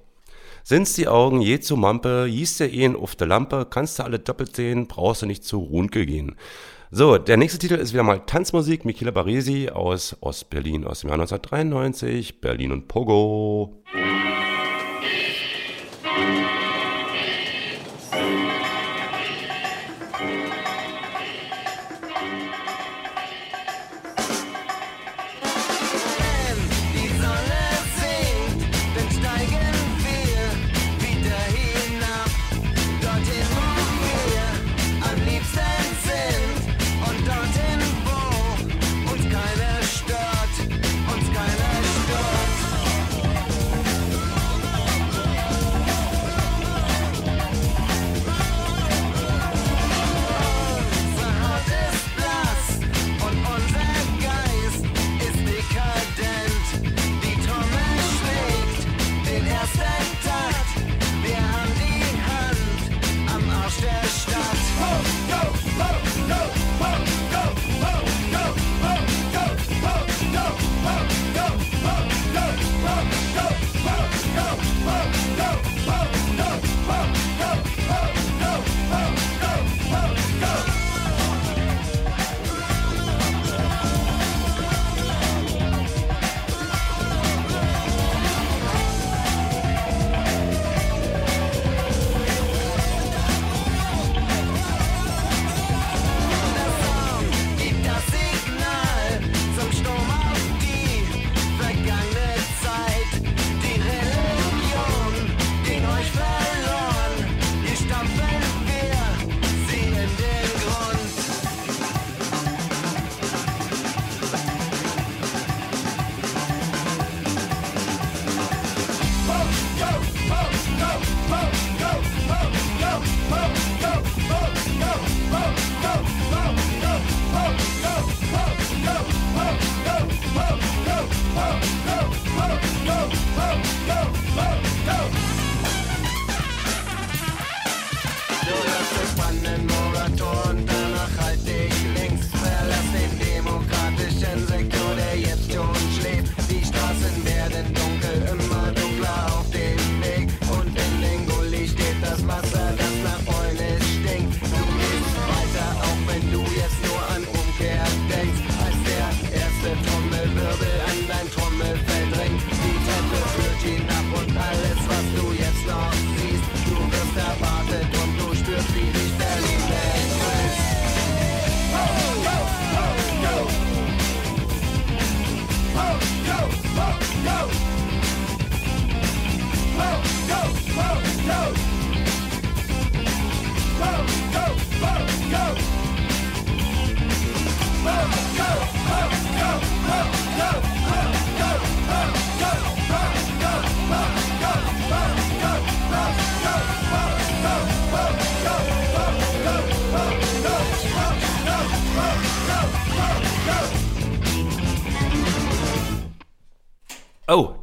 Sind's 0.63 0.95
die 0.95 1.09
Augen 1.09 1.41
je 1.41 1.59
zu 1.61 1.77
Mampe, 1.77 2.27
hieß 2.29 2.59
der 2.59 2.73
Ehen 2.73 2.97
auf 2.97 3.17
der 3.17 3.27
Lampe, 3.27 3.67
kannst 3.69 3.99
du 3.99 4.03
alle 4.03 4.19
doppelt 4.19 4.55
sehen, 4.55 4.87
brauchst 4.87 5.23
du 5.23 5.27
nicht 5.27 5.45
zu 5.45 5.59
Runke 5.59 6.05
gehen. 6.05 6.37
So, 6.93 7.19
der 7.19 7.37
nächste 7.37 7.61
Titel 7.61 7.75
ist 7.75 7.93
wieder 7.93 8.03
mal 8.03 8.19
Tanzmusik, 8.19 8.85
Michela 8.85 9.13
Baresi 9.13 9.69
aus 9.73 10.17
Ostberlin 10.23 10.85
aus 10.85 11.03
dem 11.03 11.11
Jahr 11.11 11.21
1993, 11.21 12.41
Berlin 12.41 12.73
und 12.73 12.89
Pogo. 12.89 13.81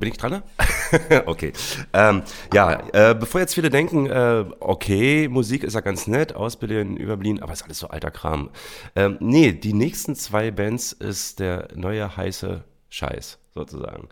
Bin 0.08 0.14
ich 0.14 0.18
dran? 0.18 0.32
ne? 0.32 1.24
okay. 1.26 1.54
Ähm, 1.94 2.24
ja, 2.54 2.82
äh, 2.94 3.16
bevor 3.16 3.42
jetzt 3.42 3.54
viele 3.54 3.70
denken, 3.70 4.08
äh, 4.08 4.46
okay, 4.60 5.28
Musik 5.28 5.64
ist 5.64 5.74
ja 5.74 5.82
ganz 5.82 6.08
nett, 6.08 6.36
Ausbilden 6.36 6.98
über 6.98 7.18
Berlin, 7.18 7.42
aber 7.42 7.54
ist 7.54 7.64
alles 7.64 7.80
so 7.80 7.88
alter 7.88 8.12
Kram. 8.12 8.50
Ähm, 8.96 9.18
nee, 9.20 9.52
die 9.52 9.74
nächsten 9.74 10.16
zwei 10.16 10.52
Bands 10.52 10.94
ist 10.94 11.40
der 11.40 11.70
neue 11.76 12.16
heiße 12.16 12.64
Scheiß, 12.90 13.40
sozusagen. 13.54 14.08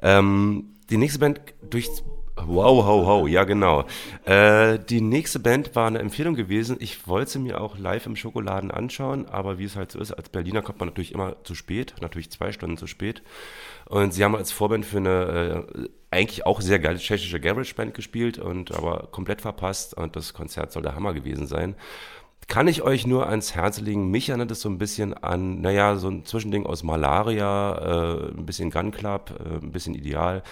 Ähm, 0.00 0.76
die 0.90 0.96
nächste 0.96 1.18
Band 1.18 1.40
durch. 1.68 1.88
Wow, 2.34 2.86
wow, 2.86 3.06
wow, 3.06 3.28
ja 3.28 3.44
genau. 3.44 3.84
Äh, 4.24 4.78
die 4.78 5.02
nächste 5.02 5.38
Band 5.38 5.76
war 5.76 5.86
eine 5.86 5.98
Empfehlung 5.98 6.34
gewesen. 6.34 6.76
Ich 6.80 7.06
wollte 7.06 7.32
sie 7.32 7.38
mir 7.40 7.60
auch 7.60 7.76
live 7.76 8.06
im 8.06 8.16
Schokoladen 8.16 8.70
anschauen, 8.70 9.26
aber 9.26 9.58
wie 9.58 9.64
es 9.64 9.76
halt 9.76 9.92
so 9.92 9.98
ist, 9.98 10.12
als 10.12 10.30
Berliner 10.30 10.62
kommt 10.62 10.78
man 10.80 10.88
natürlich 10.88 11.12
immer 11.12 11.36
zu 11.44 11.54
spät, 11.54 11.94
natürlich 12.00 12.30
zwei 12.30 12.50
Stunden 12.52 12.78
zu 12.78 12.86
spät. 12.86 13.22
Und 13.86 14.12
sie 14.14 14.24
haben 14.24 14.36
als 14.36 14.52
Vorband 14.52 14.86
für 14.86 14.98
eine 14.98 15.66
äh, 15.76 15.88
eigentlich 16.10 16.46
auch 16.46 16.60
sehr 16.60 16.78
geile 16.78 16.98
tschechische 16.98 17.40
Garage-Band 17.40 17.94
gespielt 17.94 18.38
und 18.38 18.72
aber 18.74 19.08
komplett 19.10 19.40
verpasst 19.40 19.94
und 19.94 20.14
das 20.14 20.34
Konzert 20.34 20.70
soll 20.70 20.82
der 20.82 20.94
Hammer 20.94 21.14
gewesen 21.14 21.46
sein. 21.46 21.74
Kann 22.48 22.68
ich 22.68 22.82
euch 22.82 23.06
nur 23.06 23.28
ans 23.28 23.54
Herz 23.54 23.80
legen. 23.80 24.10
Mich 24.10 24.28
erinnert 24.28 24.50
es 24.50 24.60
so 24.60 24.68
ein 24.68 24.76
bisschen 24.76 25.14
an, 25.14 25.60
naja, 25.60 25.96
so 25.96 26.08
ein 26.08 26.24
Zwischending 26.24 26.66
aus 26.66 26.82
Malaria, 26.82 28.26
äh, 28.26 28.30
ein 28.36 28.44
bisschen 28.44 28.70
Gun 28.70 28.90
Club, 28.90 29.32
äh, 29.38 29.64
ein 29.64 29.72
bisschen 29.72 29.94
Ideal. 29.94 30.42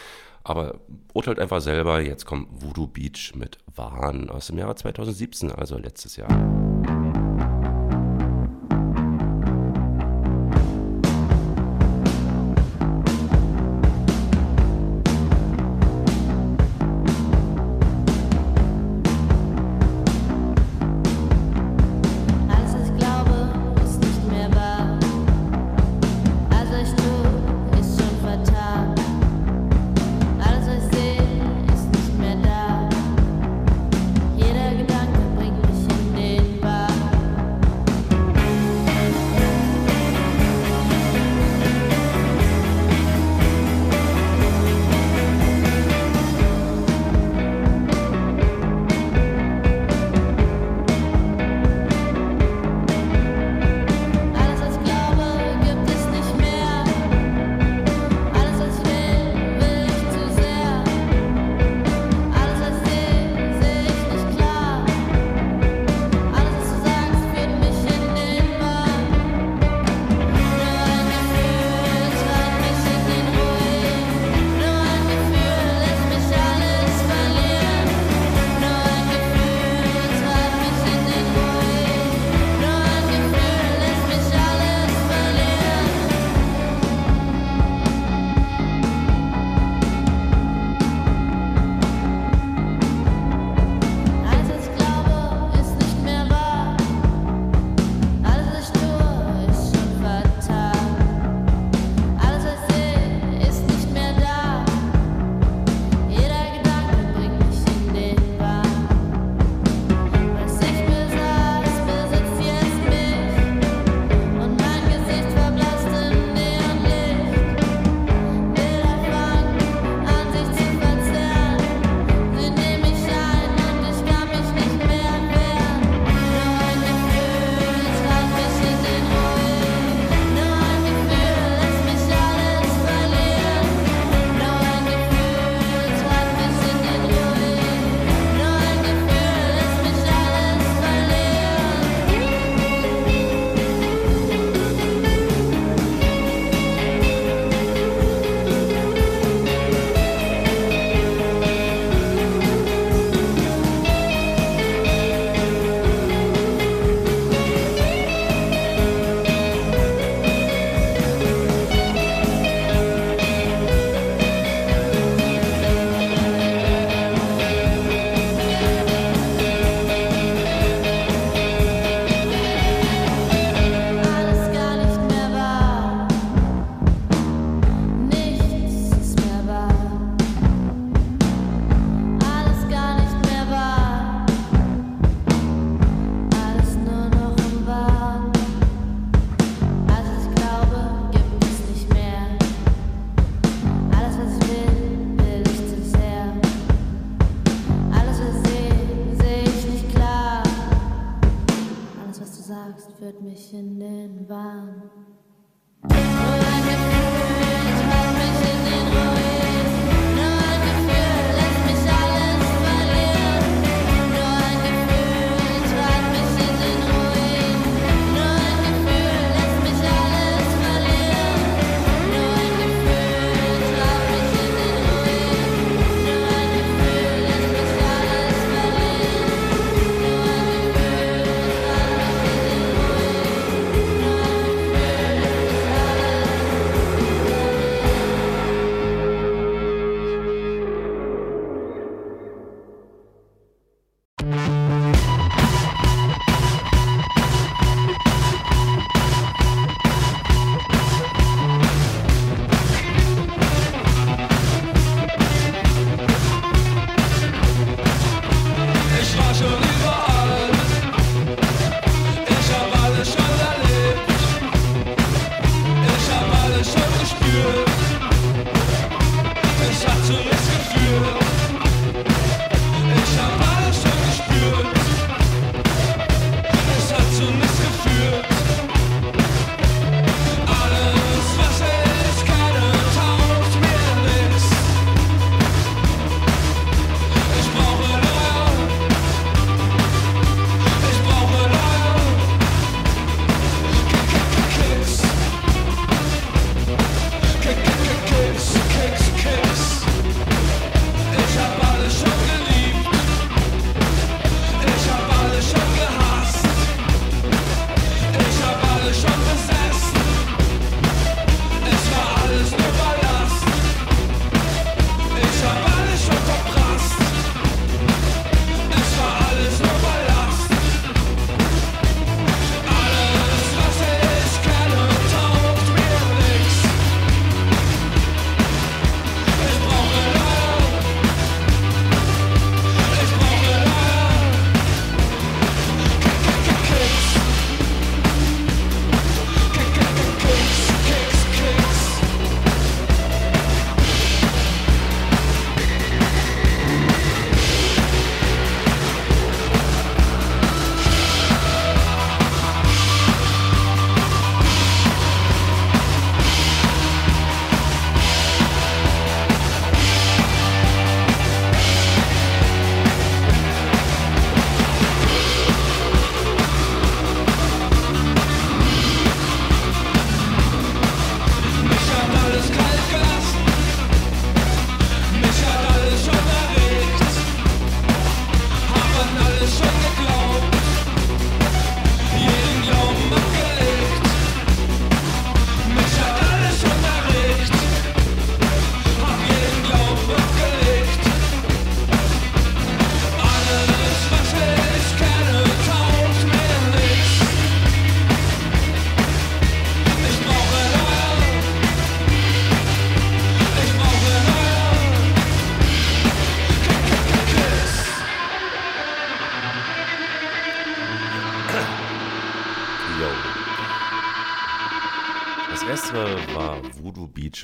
Aber 0.42 0.76
urteilt 1.12 1.38
einfach 1.38 1.60
selber. 1.60 2.00
Jetzt 2.00 2.24
kommt 2.24 2.48
Voodoo 2.62 2.86
Beach 2.86 3.34
mit 3.34 3.58
Wahn 3.76 4.30
aus 4.30 4.46
dem 4.46 4.56
Jahre 4.56 4.74
2017, 4.76 5.52
also 5.52 5.76
letztes 5.76 6.16
Jahr. 6.16 7.19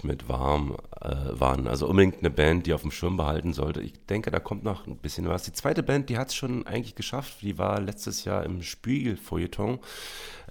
Mit 0.04 0.28
Warm 0.28 0.76
äh, 1.00 1.08
waren. 1.32 1.66
Also 1.66 1.88
unbedingt 1.88 2.18
eine 2.18 2.30
Band, 2.30 2.66
die 2.66 2.72
auf 2.72 2.82
dem 2.82 2.90
Schirm 2.90 3.16
behalten 3.16 3.52
sollte. 3.52 3.80
Ich 3.80 3.94
denke, 4.06 4.30
da 4.30 4.40
kommt 4.40 4.64
noch 4.64 4.86
ein 4.86 4.96
bisschen 4.96 5.28
was. 5.28 5.44
Die 5.44 5.52
zweite 5.52 5.82
Band, 5.82 6.08
die 6.08 6.18
hat 6.18 6.28
es 6.28 6.34
schon 6.34 6.66
eigentlich 6.66 6.94
geschafft. 6.94 7.42
Die 7.42 7.58
war 7.58 7.80
letztes 7.80 8.24
Jahr 8.24 8.44
im 8.44 8.62
Spiegel-Feuilleton. 8.62 9.78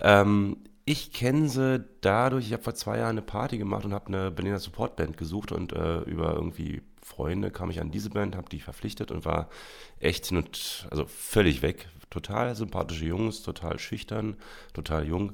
Ähm, 0.01 0.57
ich 0.85 1.11
kenne 1.11 1.49
sie 1.49 1.83
dadurch, 2.01 2.45
ich 2.45 2.53
habe 2.53 2.63
vor 2.63 2.75
zwei 2.75 2.99
Jahren 2.99 3.17
eine 3.17 3.23
Party 3.23 3.57
gemacht 3.57 3.85
und 3.85 3.93
habe 3.93 4.07
eine 4.07 4.29
Berliner 4.29 4.59
Supportband 4.59 5.17
gesucht 5.17 5.51
und 5.51 5.73
äh, 5.73 6.01
über 6.01 6.33
irgendwie 6.35 6.83
Freunde 7.01 7.51
kam 7.51 7.71
ich 7.71 7.81
an 7.81 7.91
diese 7.91 8.11
Band, 8.11 8.35
habe 8.35 8.49
die 8.49 8.59
verpflichtet 8.59 9.11
und 9.11 9.25
war 9.25 9.49
echt 9.99 10.31
und, 10.31 10.87
also 10.91 11.05
völlig 11.05 11.61
weg. 11.61 11.87
Total 12.11 12.55
sympathische 12.55 13.05
Jungs, 13.05 13.41
total 13.41 13.79
schüchtern, 13.79 14.37
total 14.73 15.07
jung. 15.07 15.33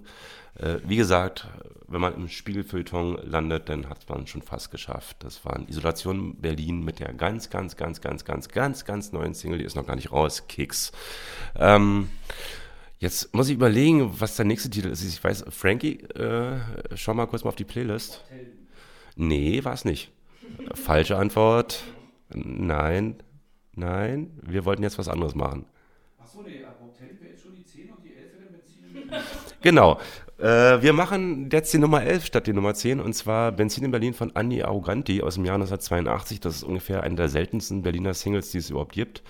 Äh, 0.55 0.77
wie 0.85 0.95
gesagt, 0.95 1.47
wenn 1.91 2.01
man 2.01 2.15
im 2.15 2.27
Spiegelfeuilleton 2.27 3.17
landet, 3.23 3.69
dann 3.69 3.89
hat 3.89 4.07
man 4.09 4.27
schon 4.27 4.41
fast 4.41 4.71
geschafft. 4.71 5.17
Das 5.19 5.43
war 5.45 5.57
in 5.57 5.67
Isolation 5.67 6.35
Berlin 6.35 6.83
mit 6.83 6.99
der 6.99 7.13
ganz, 7.13 7.49
ganz, 7.49 7.75
ganz, 7.75 8.01
ganz, 8.01 8.23
ganz, 8.23 8.49
ganz, 8.49 8.85
ganz 8.85 9.11
neuen 9.11 9.33
Single, 9.33 9.59
die 9.59 9.65
ist 9.65 9.75
noch 9.75 9.85
gar 9.85 9.95
nicht 9.95 10.11
raus, 10.11 10.47
Kicks. 10.47 10.91
Ähm, 11.55 12.09
jetzt 12.99 13.33
muss 13.33 13.49
ich 13.49 13.55
überlegen, 13.55 14.19
was 14.19 14.35
der 14.35 14.45
nächste 14.45 14.69
Titel 14.69 14.89
ist. 14.89 15.03
Ich 15.03 15.23
weiß, 15.23 15.45
Frankie, 15.49 16.01
äh, 16.15 16.59
schau 16.95 17.13
mal 17.13 17.27
kurz 17.27 17.43
mal 17.43 17.49
auf 17.49 17.55
die 17.55 17.65
Playlist. 17.65 18.23
Nee, 19.15 19.63
war 19.63 19.73
es 19.73 19.85
nicht. 19.85 20.11
Falsche 20.73 21.17
Antwort. 21.17 21.83
Nein, 22.33 23.21
nein, 23.75 24.39
wir 24.41 24.65
wollten 24.65 24.83
jetzt 24.83 24.97
was 24.97 25.09
anderes 25.09 25.35
machen. 25.35 25.65
Achso, 26.17 26.41
nee, 26.43 26.63
ab 26.63 26.79
Hotel 26.81 27.19
wäre 27.19 27.31
jetzt 27.31 27.43
schon 27.43 27.55
die 27.55 27.65
10 27.65 27.89
und 27.91 28.03
die 28.03 28.13
11 28.15 28.31
wäre 28.39 28.49
Benzin. 28.51 29.11
Genau. 29.61 29.99
Äh, 30.41 30.81
wir 30.81 30.93
machen 30.93 31.49
jetzt 31.51 31.71
die 31.71 31.77
Nummer 31.77 32.01
11 32.01 32.25
statt 32.25 32.47
die 32.47 32.53
Nummer 32.53 32.73
10 32.73 32.99
und 32.99 33.13
zwar 33.13 33.51
Benzin 33.51 33.83
in 33.83 33.91
Berlin 33.91 34.15
von 34.15 34.35
Andy 34.35 34.63
Arroganti 34.63 35.21
aus 35.21 35.35
dem 35.35 35.45
Jahr 35.45 35.55
1982. 35.55 36.39
Das 36.39 36.55
ist 36.55 36.63
ungefähr 36.63 37.03
eine 37.03 37.15
der 37.15 37.29
seltensten 37.29 37.83
Berliner 37.83 38.15
Singles, 38.15 38.49
die 38.49 38.57
es 38.57 38.71
überhaupt 38.71 38.93
gibt. 38.93 39.21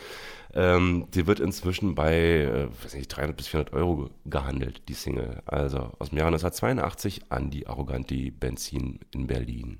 Ähm, 0.53 1.07
die 1.13 1.27
wird 1.27 1.41
inzwischen 1.41 1.95
bei, 1.95 2.15
äh, 2.15 2.67
weiß 2.83 2.95
nicht, 2.95 3.09
300 3.09 3.35
bis 3.35 3.47
400 3.47 3.73
Euro 3.73 4.09
gehandelt, 4.25 4.83
die 4.87 4.93
Single. 4.93 5.41
Also 5.45 5.91
aus 5.99 6.09
dem 6.09 6.17
Jahr 6.17 6.27
1982, 6.27 7.23
Andy 7.29 7.65
Arroganti, 7.65 8.31
Benzin 8.31 8.99
in 9.13 9.27
Berlin. 9.27 9.79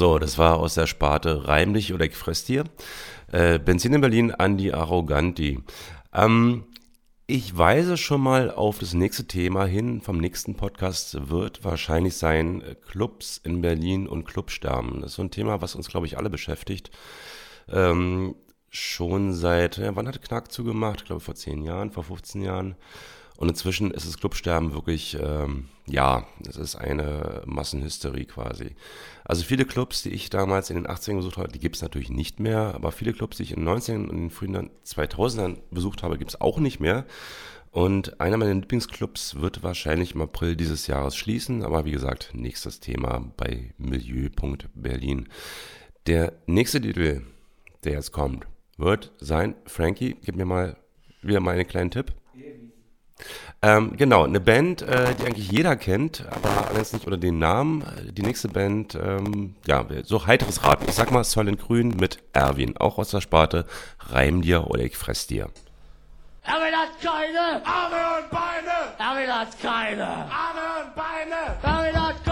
So, 0.00 0.18
das 0.18 0.38
war 0.38 0.58
aus 0.60 0.76
der 0.76 0.86
Sparte 0.86 1.46
Reimlich 1.46 1.92
oder 1.92 2.08
Gefröstier. 2.08 2.64
Äh, 3.32 3.58
Benzin 3.58 3.92
in 3.92 4.00
Berlin, 4.00 4.30
Andi 4.30 4.72
Arroganti. 4.72 5.60
Ähm, 6.14 6.64
ich 7.26 7.58
weise 7.58 7.98
schon 7.98 8.22
mal 8.22 8.50
auf 8.50 8.78
das 8.78 8.94
nächste 8.94 9.26
Thema 9.26 9.66
hin. 9.66 10.00
Vom 10.00 10.16
nächsten 10.16 10.54
Podcast 10.54 11.28
wird 11.28 11.64
wahrscheinlich 11.64 12.16
sein 12.16 12.62
äh, 12.62 12.76
Clubs 12.76 13.42
in 13.44 13.60
Berlin 13.60 14.08
und 14.08 14.24
Clubsterben. 14.24 15.02
Das 15.02 15.10
ist 15.10 15.16
so 15.16 15.22
ein 15.22 15.30
Thema, 15.30 15.60
was 15.60 15.74
uns, 15.74 15.88
glaube 15.88 16.06
ich, 16.06 16.16
alle 16.16 16.30
beschäftigt. 16.30 16.90
Ähm, 17.68 18.36
schon 18.70 19.34
seit, 19.34 19.76
ja, 19.76 19.94
wann 19.96 20.08
hat 20.08 20.22
Knack 20.22 20.50
zugemacht? 20.50 21.00
Ich 21.00 21.04
glaube, 21.08 21.20
vor 21.20 21.34
10 21.34 21.60
Jahren, 21.60 21.90
vor 21.90 22.04
15 22.04 22.40
Jahren. 22.40 22.74
Und 23.40 23.48
inzwischen 23.48 23.90
ist 23.90 24.06
das 24.06 24.18
Clubsterben 24.18 24.74
wirklich, 24.74 25.16
ähm, 25.18 25.70
ja, 25.86 26.26
es 26.46 26.56
ist 26.56 26.76
eine 26.76 27.40
Massenhysterie 27.46 28.26
quasi. 28.26 28.76
Also 29.24 29.44
viele 29.44 29.64
Clubs, 29.64 30.02
die 30.02 30.10
ich 30.10 30.28
damals 30.28 30.68
in 30.68 30.76
den 30.76 30.86
80ern 30.86 31.16
besucht 31.16 31.38
habe, 31.38 31.48
die 31.48 31.58
gibt 31.58 31.76
es 31.76 31.80
natürlich 31.80 32.10
nicht 32.10 32.38
mehr, 32.38 32.74
aber 32.74 32.92
viele 32.92 33.14
Clubs, 33.14 33.38
die 33.38 33.44
ich 33.44 33.52
in 33.52 33.64
den 33.64 33.68
90ern 33.68 33.94
und 33.94 34.10
in 34.10 34.16
den 34.18 34.30
frühen 34.30 34.68
2000ern 34.84 35.56
besucht 35.70 36.02
habe, 36.02 36.18
gibt 36.18 36.32
es 36.32 36.40
auch 36.42 36.58
nicht 36.58 36.80
mehr. 36.80 37.06
Und 37.70 38.20
einer 38.20 38.36
meiner 38.36 38.52
Lieblingsclubs 38.52 39.36
wird 39.36 39.62
wahrscheinlich 39.62 40.14
im 40.14 40.20
April 40.20 40.54
dieses 40.54 40.86
Jahres 40.86 41.16
schließen, 41.16 41.64
aber 41.64 41.86
wie 41.86 41.92
gesagt, 41.92 42.32
nächstes 42.34 42.78
Thema 42.80 43.32
bei 43.38 43.72
Milieu.berlin. 43.78 45.30
Der 46.06 46.34
nächste 46.44 46.82
Titel, 46.82 47.22
der 47.84 47.92
jetzt 47.92 48.12
kommt, 48.12 48.46
wird 48.76 49.12
sein, 49.18 49.54
Frankie, 49.64 50.18
gib 50.22 50.36
mir 50.36 50.44
mal 50.44 50.76
wieder 51.22 51.40
mal 51.40 51.54
einen 51.54 51.66
kleinen 51.66 51.90
Tipp. 51.90 52.12
Ähm, 53.62 53.96
genau, 53.96 54.24
eine 54.24 54.40
Band, 54.40 54.80
äh, 54.80 55.14
die 55.16 55.26
eigentlich 55.26 55.50
jeder 55.50 55.76
kennt, 55.76 56.24
aber 56.30 56.68
allerdings 56.68 56.94
nicht 56.94 57.04
unter 57.04 57.18
den 57.18 57.38
Namen. 57.38 57.84
Die 58.12 58.22
nächste 58.22 58.48
Band, 58.48 58.94
ähm, 58.94 59.54
ja, 59.66 59.84
so 60.04 60.26
heiteres 60.26 60.64
Raten. 60.64 60.86
Ich 60.88 60.94
sag 60.94 61.10
mal 61.10 61.24
Solent 61.24 61.60
Grün 61.60 61.96
mit 61.96 62.20
Erwin, 62.32 62.78
auch 62.78 62.96
aus 62.96 63.10
der 63.10 63.20
Sparte 63.20 63.66
Reim 64.08 64.40
dir 64.40 64.66
oder 64.68 64.82
ich 64.82 64.96
fress 64.96 65.26
dir. 65.26 65.50
Erwin 66.42 66.74
hat 66.74 67.00
keine 67.02 67.66
Arme 67.66 68.22
und 68.22 68.30
Beine. 68.30 68.94
Erwin 68.98 69.34
hat 69.34 69.60
keine 69.60 70.06
Arme 70.06 70.84
und 70.84 70.94
Beine. 70.94 71.56
Erwin 71.62 72.02
hat 72.02 72.24
keine 72.24 72.29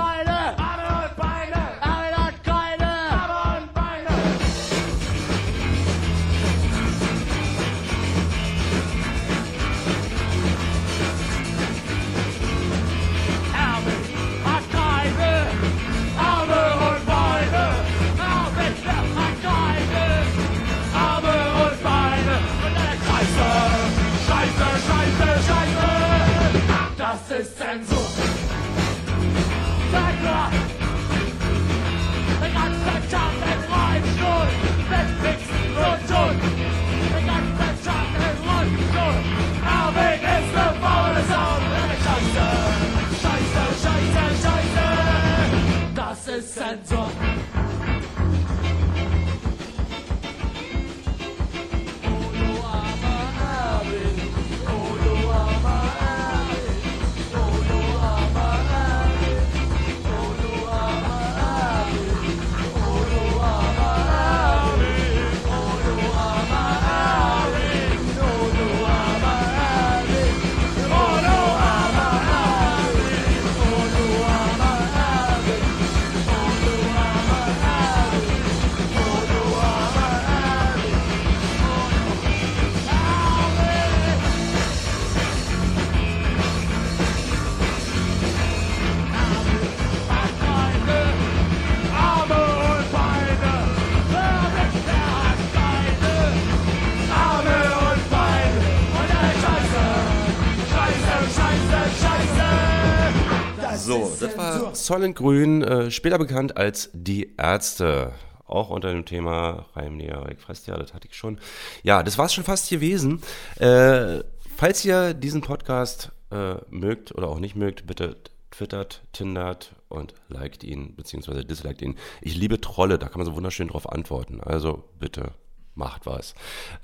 So, 104.07 104.26
das 104.26 104.38
war 104.38 104.74
Solent 104.74 105.16
Grün, 105.16 105.62
äh, 105.62 105.90
später 105.90 106.18
bekannt 106.18 106.57
als 106.57 106.90
Die 106.92 107.34
Ärzte. 107.36 108.12
Auch 108.46 108.70
unter 108.70 108.90
dem 108.90 109.05
Thema 109.05 109.66
Reim 109.74 109.99
dir, 109.99 110.26
ich 110.32 110.38
fress 110.38 110.62
dir, 110.62 110.74
das 110.74 110.94
hatte 110.94 111.07
ich 111.07 111.16
schon. 111.16 111.38
Ja, 111.82 112.03
das 112.03 112.16
war's 112.16 112.32
schon 112.32 112.44
fast 112.44 112.70
gewesen. 112.70 113.22
Äh, 113.57 114.20
falls 114.57 114.84
ihr 114.84 115.12
diesen 115.12 115.42
Podcast 115.42 116.12
äh, 116.30 116.55
mögt 116.70 117.14
oder 117.14 117.28
auch 117.28 117.40
nicht 117.40 117.57
mögt, 117.57 117.86
bitte 117.86 118.16
twittert, 118.51 119.03
tindert 119.12 119.74
und 119.88 120.14
liked 120.28 120.64
ihn, 120.64 120.94
beziehungsweise 120.96 121.44
disliked 121.44 121.82
ihn. 121.82 121.96
Ich 122.22 122.36
liebe 122.36 122.61
Trolle, 122.61 122.99
da 122.99 123.09
kann 123.09 123.18
man 123.18 123.26
so 123.26 123.36
wunderschön 123.36 123.68
drauf 123.68 123.90
antworten. 123.90 124.40
Also 124.40 124.84
bitte 124.99 125.32
macht 125.74 126.07
was. 126.07 126.34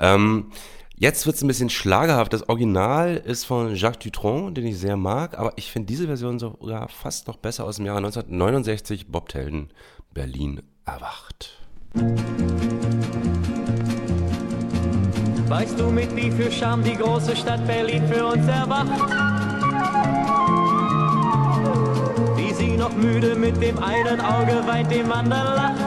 Ähm, 0.01 0.53
jetzt 0.97 1.27
wird's 1.27 1.43
ein 1.43 1.49
bisschen 1.49 1.71
schlagerhaft. 1.71 2.33
Das 2.33 2.49
Original 2.49 3.17
ist 3.17 3.45
von 3.45 3.75
Jacques 3.75 3.99
Dutronc, 4.01 4.55
den 4.55 4.67
ich 4.67 4.79
sehr 4.79 4.97
mag, 4.97 5.39
aber 5.39 5.53
ich 5.57 5.71
finde 5.71 5.87
diese 5.87 6.07
Version 6.07 6.39
sogar 6.39 6.89
fast 6.89 7.27
noch 7.27 7.37
besser 7.37 7.65
aus 7.65 7.77
dem 7.77 7.87
Jahre 7.87 7.99
1969. 7.99 9.09
Bob 9.09 9.29
Telden, 9.29 9.71
Berlin 10.13 10.63
erwacht. 10.85 11.59
Weißt 15.49 15.79
du, 15.79 15.91
mit 15.91 16.15
wie 16.17 16.31
viel 16.31 16.51
Charme 16.51 16.83
die 16.83 16.97
große 16.97 17.37
Stadt 17.37 17.65
Berlin 17.67 18.03
für 18.09 18.27
uns 18.27 18.47
erwacht? 18.49 18.89
Wie 22.37 22.53
sie 22.53 22.77
noch 22.77 22.95
müde 22.97 23.37
mit 23.37 23.63
dem 23.63 23.79
einen 23.79 24.21
Auge 24.21 24.67
weit 24.67 24.91
dem 24.91 25.13
anderen 25.13 25.55
lacht. 25.55 25.81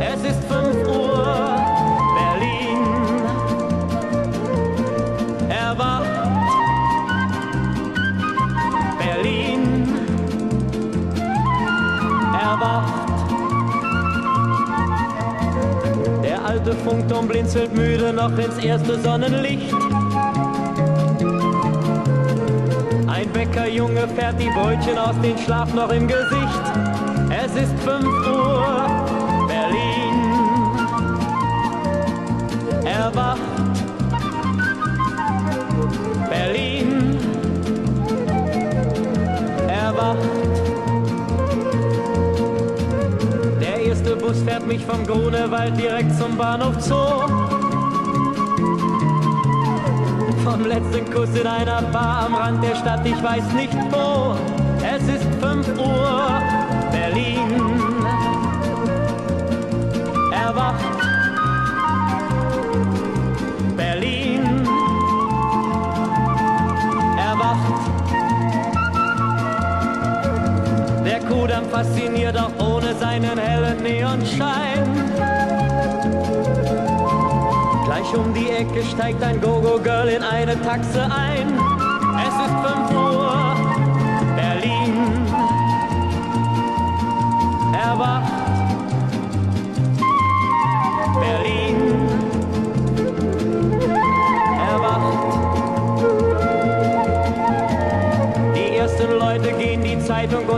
Es 0.00 0.22
ist 0.24 0.42
5 0.44 0.88
Uhr, 0.88 1.77
erwacht. 5.68 6.04
Berlin 8.98 9.88
erwacht. 12.32 13.18
Der 16.22 16.44
alte 16.44 16.72
Funkturm 16.72 17.28
blinzelt 17.28 17.74
müde 17.74 18.12
noch 18.12 18.36
ins 18.38 18.58
erste 18.58 18.98
Sonnenlicht. 19.00 19.74
Ein 23.06 23.28
Bäckerjunge 23.32 24.08
fährt 24.16 24.40
die 24.40 24.50
Brötchen 24.50 24.96
aus 24.96 25.16
dem 25.22 25.36
Schlaf 25.38 25.74
noch 25.74 25.90
im 25.90 26.06
Gesicht. 26.08 26.64
Es 27.44 27.52
ist 27.62 27.78
5 27.80 28.06
Uhr, 28.06 28.86
Berlin 29.48 30.16
erwacht. 32.86 33.57
Berlin 36.28 37.18
erwacht. 39.68 40.18
Der 43.60 43.80
erste 43.80 44.16
Bus 44.16 44.42
fährt 44.42 44.66
mich 44.66 44.84
vom 44.84 45.06
Grunewald 45.06 45.78
direkt 45.78 46.16
zum 46.18 46.36
Bahnhof 46.36 46.80
Zoo. 46.80 47.26
Vom 50.44 50.64
letzten 50.66 51.10
Kuss 51.12 51.34
in 51.34 51.46
einer 51.46 51.82
Bar 51.82 52.26
am 52.26 52.34
Rand 52.34 52.62
der 52.62 52.74
Stadt, 52.76 53.04
ich 53.04 53.22
weiß 53.22 53.52
nicht 53.54 53.74
wo. 53.90 54.36
Es 54.82 55.02
ist 55.02 55.26
5 55.40 55.68
Uhr, 55.78 56.42
Berlin 56.90 57.62
erwacht. 60.32 61.07
Kudamm 71.28 71.68
fasziniert 71.68 72.36
auch 72.36 72.52
ohne 72.58 72.94
seinen 72.94 73.38
hellen 73.38 73.82
Neonschein. 73.82 74.84
Gleich 77.84 78.14
um 78.14 78.32
die 78.32 78.48
Ecke 78.48 78.82
steigt 78.84 79.22
ein 79.22 79.40
Go-Go-Girl 79.40 80.08
in 80.08 80.22
eine 80.22 80.60
Taxe 80.62 81.02
ein. 81.02 81.52
Es 82.26 82.34
ist 82.34 82.54
5 82.66 82.90
Uhr, 82.92 83.56
Berlin 84.36 85.26
erwacht. 87.72 88.27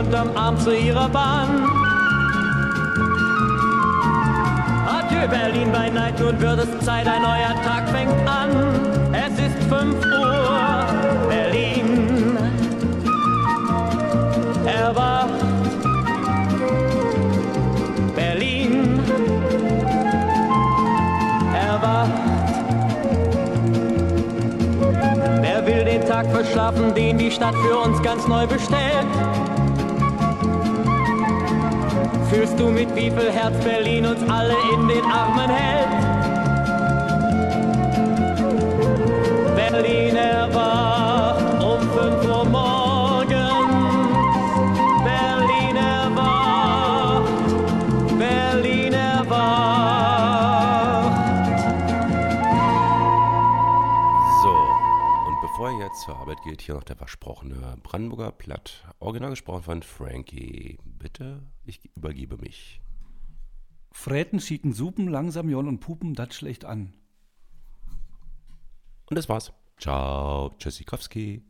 unterm 0.01 0.35
Arm 0.35 0.57
zu 0.57 0.75
ihrer 0.75 1.07
Bahn. 1.09 1.69
Adieu 4.87 5.27
Berlin 5.27 5.71
bei 5.71 5.89
Night, 5.89 6.19
nun 6.19 6.39
wird 6.39 6.59
es 6.59 6.85
Zeit, 6.85 7.07
ein 7.07 7.21
neuer 7.21 7.55
Tag 7.63 7.87
fängt 7.89 8.27
an. 8.27 8.49
Es 9.13 9.33
ist 9.33 9.57
5 9.69 10.05
Uhr, 10.05 10.85
Berlin. 11.29 12.37
Erwacht. 14.65 15.29
Berlin. 18.15 18.99
Erwacht. 21.53 22.11
Wer 25.41 25.67
will 25.67 25.85
den 25.85 26.05
Tag 26.07 26.25
verschlafen, 26.31 26.95
den 26.95 27.19
die 27.19 27.29
Stadt 27.29 27.55
für 27.55 27.77
uns 27.77 28.01
ganz 28.01 28.27
neu 28.27 28.47
bestellt? 28.47 29.05
Fühlst 32.41 32.59
du 32.59 32.71
mit 32.71 32.89
wie 32.95 33.11
viel 33.11 33.31
Herz 33.31 33.53
Berlin 33.63 34.03
uns 34.03 34.27
alle 34.27 34.55
in 34.73 34.87
den 34.87 35.05
Armen 35.05 35.47
hält? 35.47 36.10
Arbeit 56.41 56.49
geht, 56.49 56.61
hier 56.61 56.75
noch 56.75 56.83
der 56.83 56.95
versprochene 56.95 57.77
Brandenburger 57.83 58.31
Platt. 58.31 58.83
Original 58.99 59.29
gesprochen 59.29 59.63
von 59.63 59.83
Frankie. 59.83 60.79
Bitte, 60.83 61.43
ich 61.63 61.79
übergebe 61.95 62.37
mich. 62.37 62.81
Fräten 63.91 64.39
schicken 64.39 64.73
Supen, 64.73 65.07
langsam 65.07 65.49
Jon 65.49 65.67
und 65.67 65.79
Pupen, 65.79 66.13
das 66.15 66.33
schlecht 66.33 66.65
an. 66.65 66.93
Und 69.09 69.17
das 69.17 69.29
war's. 69.29 69.53
Ciao, 69.77 70.51
Tschüssikowski. 70.57 71.43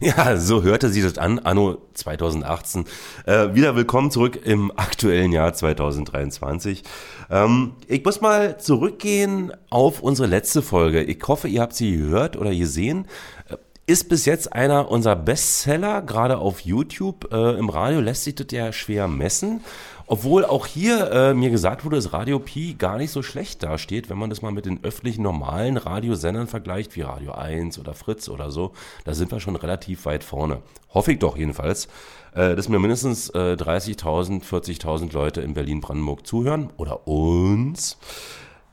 Ja, 0.00 0.36
so 0.36 0.62
hörte 0.62 0.90
sie 0.90 1.02
das 1.02 1.18
an, 1.18 1.38
anno 1.38 1.78
2018. 1.94 2.84
Äh, 3.24 3.54
wieder 3.54 3.76
willkommen 3.76 4.10
zurück 4.10 4.38
im 4.44 4.70
aktuellen 4.76 5.32
Jahr 5.32 5.54
2023. 5.54 6.82
Ähm, 7.30 7.72
ich 7.86 8.04
muss 8.04 8.20
mal 8.20 8.58
zurückgehen 8.58 9.52
auf 9.70 10.00
unsere 10.00 10.28
letzte 10.28 10.62
Folge. 10.62 11.02
Ich 11.02 11.22
hoffe, 11.26 11.48
ihr 11.48 11.62
habt 11.62 11.74
sie 11.74 11.96
gehört 11.96 12.36
oder 12.36 12.54
gesehen. 12.54 13.06
Äh, 13.48 13.56
Ist 13.86 14.08
bis 14.08 14.24
jetzt 14.26 14.52
einer 14.52 14.90
unserer 14.90 15.16
Bestseller, 15.16 16.02
gerade 16.02 16.38
auf 16.38 16.60
YouTube. 16.60 17.32
Äh, 17.32 17.58
Im 17.58 17.68
Radio 17.70 18.00
lässt 18.00 18.24
sich 18.24 18.34
das 18.34 18.48
ja 18.50 18.72
schwer 18.72 19.08
messen. 19.08 19.62
Obwohl 20.08 20.44
auch 20.44 20.66
hier 20.66 21.10
äh, 21.10 21.34
mir 21.34 21.50
gesagt 21.50 21.84
wurde, 21.84 21.96
dass 21.96 22.12
Radio 22.12 22.38
Pi 22.38 22.74
gar 22.74 22.96
nicht 22.96 23.10
so 23.10 23.22
schlecht 23.22 23.64
dasteht, 23.64 24.08
wenn 24.08 24.18
man 24.18 24.30
das 24.30 24.40
mal 24.40 24.52
mit 24.52 24.64
den 24.64 24.84
öffentlichen 24.84 25.22
normalen 25.22 25.76
Radiosendern 25.76 26.46
vergleicht, 26.46 26.94
wie 26.94 27.02
Radio 27.02 27.32
1 27.32 27.78
oder 27.80 27.92
Fritz 27.92 28.28
oder 28.28 28.52
so. 28.52 28.72
Da 29.04 29.14
sind 29.14 29.32
wir 29.32 29.40
schon 29.40 29.56
relativ 29.56 30.04
weit 30.06 30.22
vorne. 30.22 30.62
Hoffe 30.94 31.12
ich 31.12 31.18
doch 31.18 31.36
jedenfalls, 31.36 31.88
äh, 32.34 32.54
dass 32.54 32.68
mir 32.68 32.78
mindestens 32.78 33.30
äh, 33.30 33.56
30.000, 33.58 34.44
40.000 34.44 35.12
Leute 35.12 35.40
in 35.40 35.54
Berlin-Brandenburg 35.54 36.24
zuhören 36.24 36.70
oder 36.76 37.08
uns. 37.08 37.98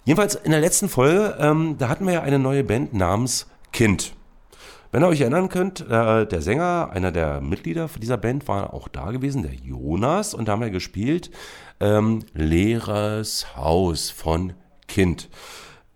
Jedenfalls 0.06 0.36
in 0.36 0.52
der 0.52 0.62
letzten 0.62 0.88
Folge, 0.88 1.36
ähm, 1.40 1.78
da 1.80 1.90
hatten 1.90 2.06
wir 2.06 2.14
ja 2.14 2.22
eine 2.22 2.38
neue 2.38 2.64
Band 2.64 2.94
namens 2.94 3.48
Kind. 3.72 4.14
Wenn 4.94 5.02
ihr 5.02 5.08
euch 5.08 5.22
erinnern 5.22 5.50
könnt, 5.50 5.82
äh, 5.82 6.28
der 6.28 6.42
Sänger, 6.44 6.92
einer 6.94 7.12
der 7.12 7.42
Mitglieder 7.42 7.90
dieser 8.00 8.16
Band 8.16 8.48
war 8.48 8.76
auch 8.76 8.88
da 8.88 9.10
gewesen, 9.10 9.42
der 9.42 9.56
Jonas, 9.56 10.36
und 10.36 10.48
da 10.48 10.52
haben 10.52 10.62
wir 10.62 10.70
gespielt 10.70 11.32
ähm, 11.80 12.20
Leeres 12.36 13.58
Haus 13.58 14.12
von 14.12 14.54
Kind. 14.88 15.32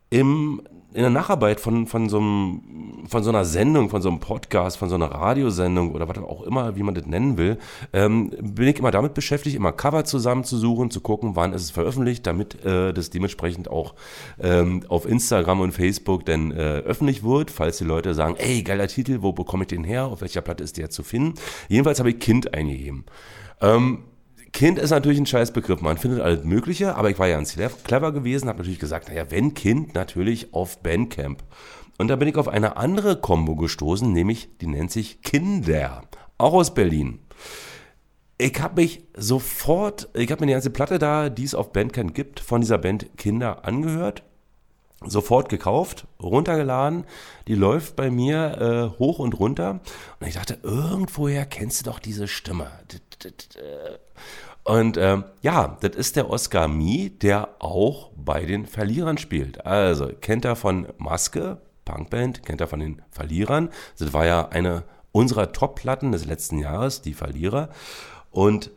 Im, 0.10 0.64
in 0.98 1.04
der 1.04 1.12
Nacharbeit 1.12 1.60
von, 1.60 1.86
von, 1.86 2.10
so 2.10 2.18
einem, 2.18 3.04
von 3.08 3.22
so 3.22 3.30
einer 3.30 3.46
Sendung, 3.46 3.92
von 3.92 4.02
so 4.02 4.10
einem 4.10 4.20
Podcast, 4.20 4.78
von 4.78 4.90
so 4.90 4.96
einer 4.96 5.12
Radiosendung 5.12 5.94
oder 5.94 6.10
was 6.10 6.18
auch 6.18 6.42
immer, 6.42 6.76
wie 6.76 6.82
man 6.82 6.96
das 6.96 7.06
nennen 7.06 7.38
will, 7.38 7.60
ähm, 7.94 8.32
bin 8.42 8.68
ich 8.68 8.80
immer 8.80 8.90
damit 8.90 9.14
beschäftigt, 9.14 9.56
immer 9.56 9.72
Cover 9.72 10.06
zusammenzusuchen, 10.06 10.90
zu 10.90 11.00
gucken, 11.02 11.36
wann 11.36 11.54
ist 11.54 11.62
es 11.62 11.70
veröffentlicht, 11.70 12.26
damit 12.26 12.66
äh, 12.66 12.94
das 12.94 13.12
dementsprechend 13.12 13.70
auch 13.70 13.94
ähm, 14.42 14.86
auf 14.88 15.08
Instagram 15.08 15.60
und 15.60 15.72
Facebook 15.72 16.26
dann 16.26 16.50
äh, 16.50 16.80
öffentlich 16.80 17.24
wird, 17.24 17.52
falls 17.52 17.78
die 17.78 17.84
Leute 17.84 18.16
sagen, 18.16 18.34
ey, 18.40 18.64
geiler 18.64 18.88
Titel, 18.88 19.20
wo 19.22 19.34
bekomme 19.34 19.66
ich 19.66 19.68
den 19.68 19.84
her, 19.84 20.06
auf 20.06 20.22
welcher 20.22 20.42
Platte 20.42 20.64
ist 20.64 20.78
der 20.78 20.90
zu 20.90 21.04
finden. 21.04 21.36
Jedenfalls 21.70 22.00
habe 22.00 22.10
ich 22.10 22.18
Kind 22.18 22.56
eingegeben. 22.56 23.06
Ähm, 23.62 24.00
Kind 24.54 24.80
ist 24.80 24.92
natürlich 24.92 25.20
ein 25.20 25.26
Scheißbegriff. 25.26 25.82
Man 25.82 25.98
findet 25.98 26.22
alles 26.22 26.44
Mögliche, 26.44 26.96
aber 26.96 27.10
ich 27.10 27.20
war 27.20 27.28
ja 27.28 27.36
ganz 27.36 27.56
clever 27.84 28.12
gewesen, 28.12 28.48
habe 28.48 28.60
natürlich 28.60 28.80
gesagt, 28.80 29.10
naja, 29.10 29.30
wenn 29.30 29.54
Kind, 29.54 29.94
natürlich 29.94 30.54
auf 30.54 30.82
Bandcamp. 30.82 31.44
Und 31.98 32.10
da 32.10 32.16
bin 32.16 32.28
ich 32.28 32.36
auf 32.36 32.48
eine 32.48 32.78
andere 32.78 33.20
Combo 33.20 33.56
gestoßen, 33.56 34.12
nämlich 34.12 34.50
die 34.60 34.68
nennt 34.68 34.92
sich 34.92 35.22
Kinder, 35.22 36.04
auch 36.38 36.54
aus 36.54 36.74
Berlin. 36.74 37.20
Ich 38.38 38.62
habe 38.62 38.82
mich 38.82 39.04
sofort, 39.16 40.10
ich 40.14 40.32
habe 40.32 40.42
mir 40.42 40.48
die 40.48 40.54
ganze 40.54 40.70
Platte 40.70 41.00
da, 41.00 41.30
die 41.30 41.44
es 41.44 41.56
auf 41.56 41.74
Bandcamp 41.74 42.14
gibt, 42.14 42.40
von 42.40 42.62
dieser 42.62 42.78
Band 42.78 43.18
Kinder 43.18 43.66
angehört 43.66 44.24
sofort 45.06 45.50
gekauft, 45.50 46.08
runtergeladen. 46.22 47.06
Die 47.48 47.56
läuft 47.56 47.96
bei 47.96 48.10
mir 48.10 48.94
äh, 48.96 49.00
hoch 49.00 49.20
und 49.20 49.40
runter. 49.40 49.80
Und 50.20 50.28
ich 50.28 50.36
dachte, 50.36 50.58
irgendwoher 50.64 51.46
kennst 51.46 51.82
du 51.82 51.90
doch 51.90 52.00
diese 52.00 52.28
Stimme. 52.28 52.72
Und 54.64 54.98
ähm, 54.98 55.24
ja, 55.42 55.78
das 55.80 55.96
ist 55.96 56.16
der 56.16 56.30
Oscar 56.30 56.68
Mie, 56.68 57.10
der 57.10 57.50
auch 57.60 58.12
bei 58.16 58.46
den 58.46 58.66
Verlierern 58.66 59.18
spielt. 59.18 59.66
Also, 59.66 60.10
kennt 60.20 60.44
er 60.44 60.56
von 60.56 60.88
Maske, 60.98 61.62
Punkband, 61.86 62.46
kennt 62.46 62.60
er 62.60 62.68
von 62.68 62.82
den 62.82 63.02
Verlierern. 63.10 63.70
Das 63.98 64.12
war 64.12 64.26
ja 64.26 64.50
eine 64.50 64.84
unserer 65.14 65.54
Top-Platten 65.54 66.12
des 66.12 66.26
letzten 66.26 66.60
Jahres, 66.60 67.02
die 67.02 67.14
Verlierer. 67.14 67.70
Und 68.30 68.72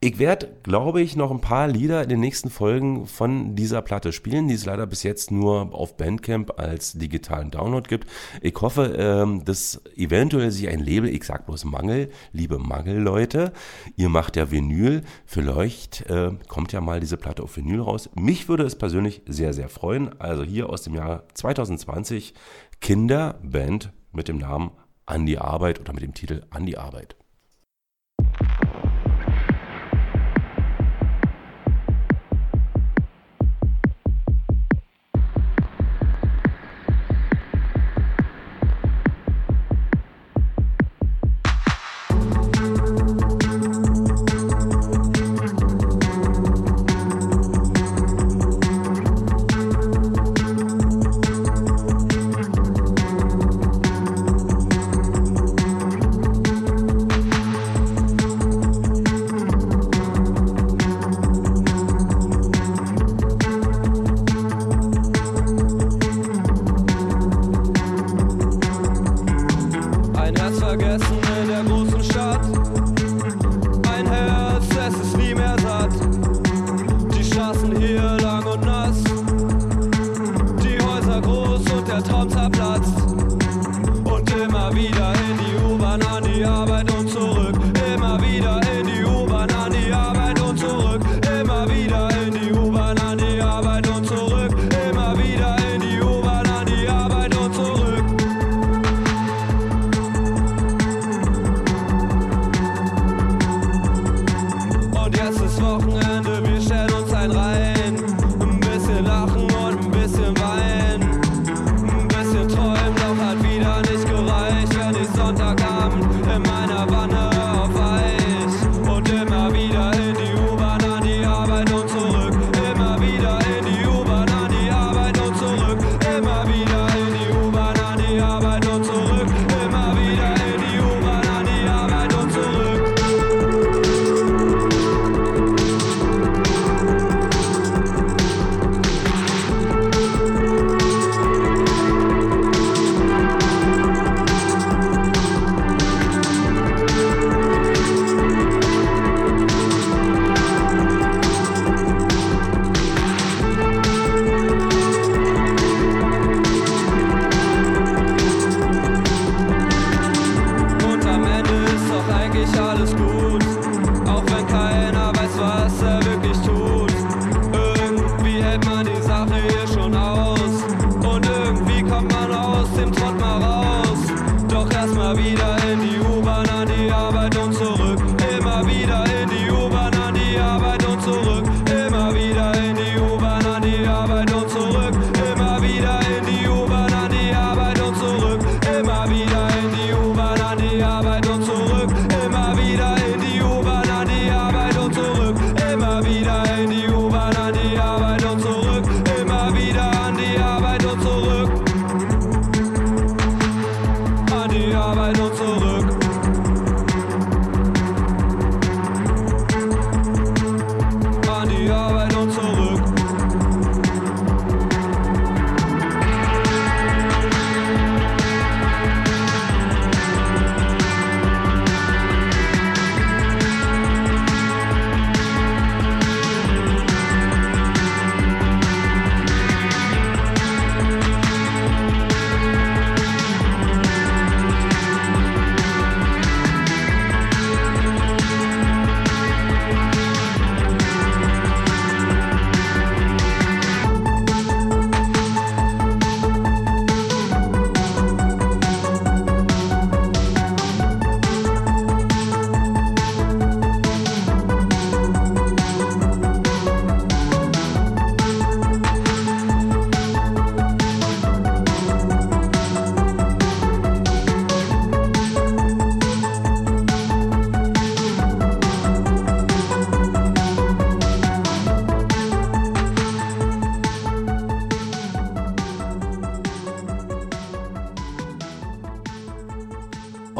ich 0.00 0.20
werde, 0.20 0.54
glaube 0.62 1.00
ich, 1.02 1.16
noch 1.16 1.32
ein 1.32 1.40
paar 1.40 1.66
Lieder 1.66 2.04
in 2.04 2.08
den 2.08 2.20
nächsten 2.20 2.50
Folgen 2.50 3.06
von 3.06 3.56
dieser 3.56 3.82
Platte 3.82 4.12
spielen, 4.12 4.46
die 4.46 4.54
es 4.54 4.64
leider 4.64 4.86
bis 4.86 5.02
jetzt 5.02 5.32
nur 5.32 5.74
auf 5.74 5.96
Bandcamp 5.96 6.56
als 6.56 6.92
digitalen 6.92 7.50
Download 7.50 7.88
gibt. 7.88 8.08
Ich 8.40 8.54
hoffe, 8.60 8.94
ähm, 8.96 9.44
dass 9.44 9.82
eventuell 9.96 10.52
sich 10.52 10.68
ein 10.68 10.78
Label, 10.78 11.08
ich 11.08 11.24
sag 11.24 11.46
bloß 11.46 11.64
Mangel, 11.64 12.10
liebe 12.32 12.60
Mangel-Leute, 12.60 13.52
ihr 13.96 14.08
macht 14.08 14.36
ja 14.36 14.52
Vinyl, 14.52 15.02
vielleicht 15.26 16.08
äh, 16.08 16.30
kommt 16.46 16.70
ja 16.72 16.80
mal 16.80 17.00
diese 17.00 17.16
Platte 17.16 17.42
auf 17.42 17.56
Vinyl 17.56 17.80
raus. 17.80 18.08
Mich 18.14 18.48
würde 18.48 18.62
es 18.62 18.76
persönlich 18.76 19.22
sehr, 19.26 19.52
sehr 19.52 19.68
freuen. 19.68 20.20
Also 20.20 20.44
hier 20.44 20.70
aus 20.70 20.82
dem 20.82 20.94
Jahr 20.94 21.24
2020 21.34 22.34
Kinderband 22.80 23.90
mit 24.12 24.28
dem 24.28 24.38
Namen 24.38 24.70
An 25.06 25.26
die 25.26 25.38
Arbeit 25.38 25.80
oder 25.80 25.92
mit 25.92 26.04
dem 26.04 26.14
Titel 26.14 26.44
An 26.50 26.66
die 26.66 26.78
Arbeit. 26.78 27.16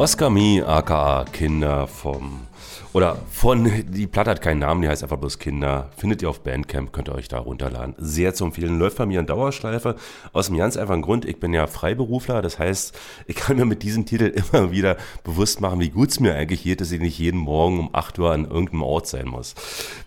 Oscar 0.09 0.31
Me, 0.31 0.65
aka 0.67 1.27
Kinder 1.35 1.87
vom. 1.87 2.49
Oder 2.95 3.19
von, 3.31 3.71
die 3.91 4.07
Platte 4.07 4.31
hat 4.31 4.41
keinen 4.41 4.61
Namen, 4.61 4.81
die 4.81 4.89
heißt 4.89 5.03
einfach 5.03 5.19
bloß 5.19 5.39
Kinder. 5.39 5.91
Findet 5.97 6.23
ihr 6.23 6.31
auf 6.31 6.41
Bandcamp, 6.41 6.93
könnt 6.93 7.09
ihr 7.09 7.15
euch 7.15 7.29
da 7.29 7.39
runterladen. 7.39 7.95
Sehr 7.99 8.33
zu 8.33 8.47
empfehlen. 8.47 8.79
Läuft 8.79 8.97
bei 8.97 9.05
mir 9.05 9.21
in 9.21 9.27
Dauerschleife. 9.27 9.97
Aus 10.33 10.47
dem 10.47 10.57
ganz 10.57 10.79
einfachen 10.79 11.03
Grund, 11.03 11.27
ich 11.27 11.39
bin 11.39 11.53
ja 11.53 11.67
Freiberufler. 11.67 12.41
Das 12.41 12.59
heißt, 12.59 12.99
ich 13.27 13.37
kann 13.37 13.57
mir 13.57 13.67
mit 13.67 13.83
diesem 13.83 14.07
Titel 14.07 14.25
immer 14.53 14.73
wieder 14.73 14.97
bewusst 15.23 15.61
machen, 15.61 15.81
wie 15.81 15.91
gut 15.91 16.09
es 16.09 16.21
mir 16.21 16.35
eigentlich 16.35 16.63
geht, 16.63 16.81
dass 16.81 16.91
ich 16.91 17.01
nicht 17.01 17.19
jeden 17.19 17.41
Morgen 17.41 17.79
um 17.79 17.91
8 17.93 18.19
Uhr 18.19 18.33
an 18.33 18.47
irgendeinem 18.47 18.83
Ort 18.83 19.07
sein 19.07 19.29
muss. 19.29 19.55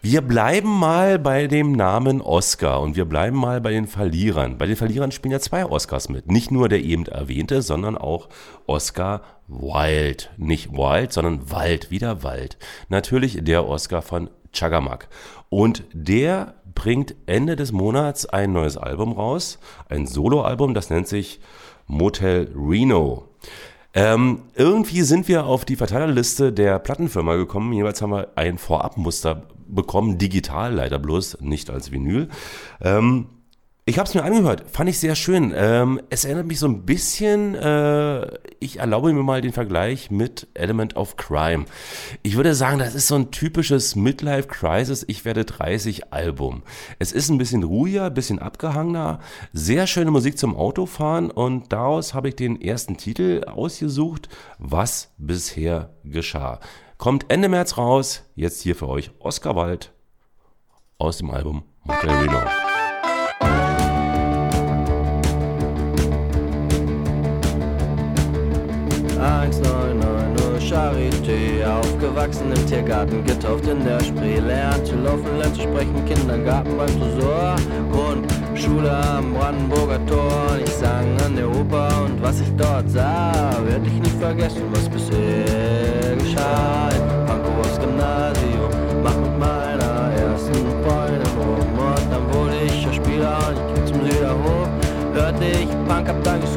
Wir 0.02 0.22
bleiben 0.22 0.70
mal 0.70 1.20
bei 1.20 1.46
dem 1.46 1.74
Namen 1.74 2.22
Oscar 2.22 2.82
und 2.82 2.96
wir 2.96 3.06
bleiben 3.06 3.38
mal 3.38 3.62
bei 3.62 3.72
den 3.72 3.86
Verlierern. 3.86 4.58
Bei 4.58 4.66
den 4.66 4.76
Verlierern 4.76 5.12
spielen 5.12 5.34
ja 5.34 5.40
zwei 5.40 5.66
Oscars 5.66 6.10
mit. 6.10 6.32
Nicht 6.32 6.50
nur 6.50 6.68
der 6.68 6.82
eben 6.82 7.06
erwähnte, 7.06 7.62
sondern 7.62 7.96
auch 7.96 8.28
Oscar 8.72 9.22
Wild. 9.50 10.32
Nicht 10.38 10.72
Wild, 10.72 11.12
sondern 11.12 11.52
Wald, 11.52 11.92
wieder 11.92 12.24
Wald. 12.24 12.58
Natürlich 12.88 13.40
der 13.44 13.68
Oscar 13.68 14.02
von 14.02 14.30
Chagamak. 14.54 15.10
Und 15.50 15.84
der 15.92 16.56
bringt 16.74 17.16
Ende 17.26 17.58
des 17.58 17.74
Monats 17.74 18.26
ein 18.26 18.54
neues 18.54 18.78
Album 18.78 19.12
raus. 19.12 19.60
Ein 19.90 20.08
Soloalbum, 20.08 20.74
das 20.74 20.90
nennt 20.90 21.10
sich 21.10 21.42
Motel 21.86 22.50
Reno. 22.56 23.28
Ähm, 23.94 24.44
irgendwie 24.56 25.02
sind 25.02 25.28
wir 25.28 25.46
auf 25.46 25.66
die 25.66 25.76
Verteilerliste 25.76 26.54
der 26.54 26.80
Plattenfirma 26.80 27.36
gekommen. 27.36 27.74
Jeweils 27.74 28.02
haben 28.02 28.14
wir 28.14 28.30
ein 28.36 28.58
Vorabmuster 28.58 29.44
bekommen, 29.68 30.18
digital 30.18 30.74
leider 30.74 30.98
bloß, 30.98 31.40
nicht 31.42 31.70
als 31.70 31.92
Vinyl. 31.92 32.30
Ähm, 32.82 33.28
ich 33.86 33.98
habe 33.98 34.08
es 34.08 34.14
mir 34.14 34.24
angehört, 34.24 34.64
fand 34.72 34.92
ich 34.92 35.00
sehr 35.00 35.16
schön. 35.16 35.52
Ähm, 35.56 36.00
es 36.12 36.24
erinnert 36.24 36.46
mich 36.46 36.60
so 36.60 36.68
ein 36.68 36.86
bisschen, 36.86 37.56
äh, 37.56 38.28
ich 38.60 38.78
erlaube 38.78 39.12
mir 39.12 39.24
mal 39.24 39.42
den 39.42 39.54
Vergleich 39.54 40.12
mit 40.12 40.48
Element 40.54 40.96
of 40.96 41.16
Crime. 41.18 41.66
Ich 42.22 42.36
würde 42.36 42.54
sagen, 42.54 42.78
das 42.78 42.94
ist 42.94 43.08
so 43.08 43.16
ein 43.16 43.32
typisches 43.32 43.96
Midlife 43.96 44.48
Crisis, 44.48 45.04
ich 45.08 45.26
werde 45.26 45.46
30 45.46 46.14
Album. 46.14 46.62
Es 47.00 47.12
ist 47.12 47.30
ein 47.30 47.40
bisschen 47.40 47.64
ruhiger, 47.64 48.06
ein 48.06 48.14
bisschen 48.14 48.38
abgehangener, 48.38 49.20
sehr 49.52 49.88
schöne 49.88 50.12
Musik 50.12 50.38
zum 50.38 50.56
Autofahren 50.56 51.32
und 51.32 51.74
daraus 51.74 52.14
habe 52.14 52.30
ich 52.30 52.36
den 52.36 52.62
ersten 52.62 52.98
Titel 52.98 53.46
ausgesucht, 53.48 54.30
was 54.60 55.12
bisher 55.18 55.90
geschah. 56.04 56.60
Kommt 57.00 57.26
Ende 57.30 57.50
März 57.50 57.80
raus, 57.80 58.26
jetzt 58.36 58.62
hier 58.62 58.76
für 58.76 58.88
euch 58.88 59.10
Oscar 59.18 59.56
Wald 59.56 59.92
aus 61.00 61.18
dem 61.18 61.32
Album 61.32 61.64
Motel 61.84 62.12
Reno. 62.12 62.61
Charité, 70.72 71.66
aufgewachsen 71.66 72.54
im 72.56 72.66
Tiergarten, 72.66 73.26
getauft 73.26 73.68
in 73.68 73.84
der 73.84 74.00
Spree, 74.00 74.40
lernt 74.40 74.88
zu 74.88 74.96
laufen, 74.96 75.38
lernt 75.38 75.54
zu 75.54 75.64
sprechen, 75.64 76.06
Kindergarten 76.06 76.78
beim 76.78 76.88
Tresor, 76.88 77.56
Grundschule 77.92 78.90
am 78.90 79.34
Brandenburger 79.34 80.00
Tor, 80.06 80.58
ich 80.64 80.72
sang 80.72 81.20
an 81.26 81.36
der 81.36 81.50
Oper 81.50 82.06
und 82.06 82.24
was 82.24 82.40
ich 82.40 82.56
dort 82.56 82.90
sah, 82.90 83.52
werd 83.66 83.86
ich 83.86 84.00
nicht 84.00 84.16
vergessen, 84.16 84.64
was 84.72 84.88
bisher 84.88 86.16
geschah. 86.18 86.90
In 86.96 87.26
Pankows 87.26 87.78
Gymnasium, 87.78 88.72
mach 89.04 89.18
mit 89.18 89.40
meiner 89.40 90.12
ersten 90.16 90.54
Freundin 90.86 91.22
rum 91.38 91.68
und 91.78 92.12
dann 92.12 92.34
wurde 92.34 92.56
ich 92.66 92.82
Schauspieler 92.82 93.40
und 93.50 93.58
ich 93.58 93.76
ging 93.76 93.88
zum 93.88 94.10
Süderhof, 94.10 94.70
hörte 95.14 95.44
ich 95.44 95.68
Punk, 95.86 96.08
ab 96.08 96.16
dann 96.24 96.40
ging's 96.40 96.56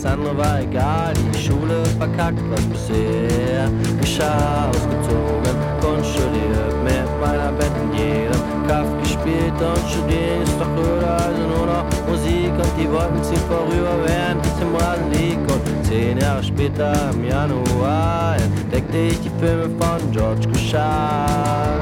alles 0.00 0.12
andere 0.12 0.36
war 0.36 0.60
egal, 0.60 1.12
die 1.14 1.38
Schule 1.38 1.84
verkackt, 1.98 2.40
was 2.50 2.64
bisher 2.66 3.70
geschah, 4.00 4.68
ausgezogen, 4.68 5.54
Kunst 5.80 6.10
studiert, 6.10 6.74
mit 6.84 7.20
meiner 7.20 7.52
Band 7.52 7.72
in 7.84 7.98
jedem 7.98 8.66
Kaff 8.66 8.86
gespielt. 9.02 9.52
Und 9.58 9.90
studieren 9.90 10.42
ist 10.42 10.58
doch 10.58 10.70
öder, 10.76 11.16
also 11.16 11.42
nur 11.42 11.66
noch 11.66 11.84
Musik. 12.08 12.52
Und 12.52 12.72
die 12.78 12.90
Wolken 12.90 13.22
ziehen 13.22 13.42
vorüber, 13.48 13.96
während 14.04 14.46
ich 14.46 14.62
im 14.62 14.74
Rasen 14.76 15.10
lieg. 15.12 15.38
Und 15.38 15.86
zehn 15.86 16.18
Jahre 16.18 16.42
später 16.42 16.92
im 17.12 17.24
Januar 17.24 18.36
entdeckte 18.36 18.98
ich 18.98 19.20
die 19.20 19.30
Filme 19.38 19.68
von 19.78 20.12
George 20.12 20.48
Kushar. 20.48 21.78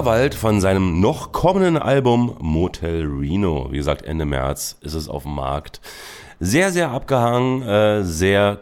Oscar 0.00 0.12
Wald 0.12 0.34
von 0.34 0.62
seinem 0.62 0.98
noch 1.00 1.30
kommenden 1.30 1.76
Album 1.76 2.34
Motel 2.40 3.04
Reno. 3.04 3.68
Wie 3.70 3.76
gesagt, 3.76 4.00
Ende 4.00 4.24
März 4.24 4.78
ist 4.80 4.94
es 4.94 5.10
auf 5.10 5.24
dem 5.24 5.34
Markt. 5.34 5.82
Sehr, 6.38 6.72
sehr 6.72 6.90
abgehangen, 6.90 7.60
äh, 7.60 8.02
sehr 8.02 8.56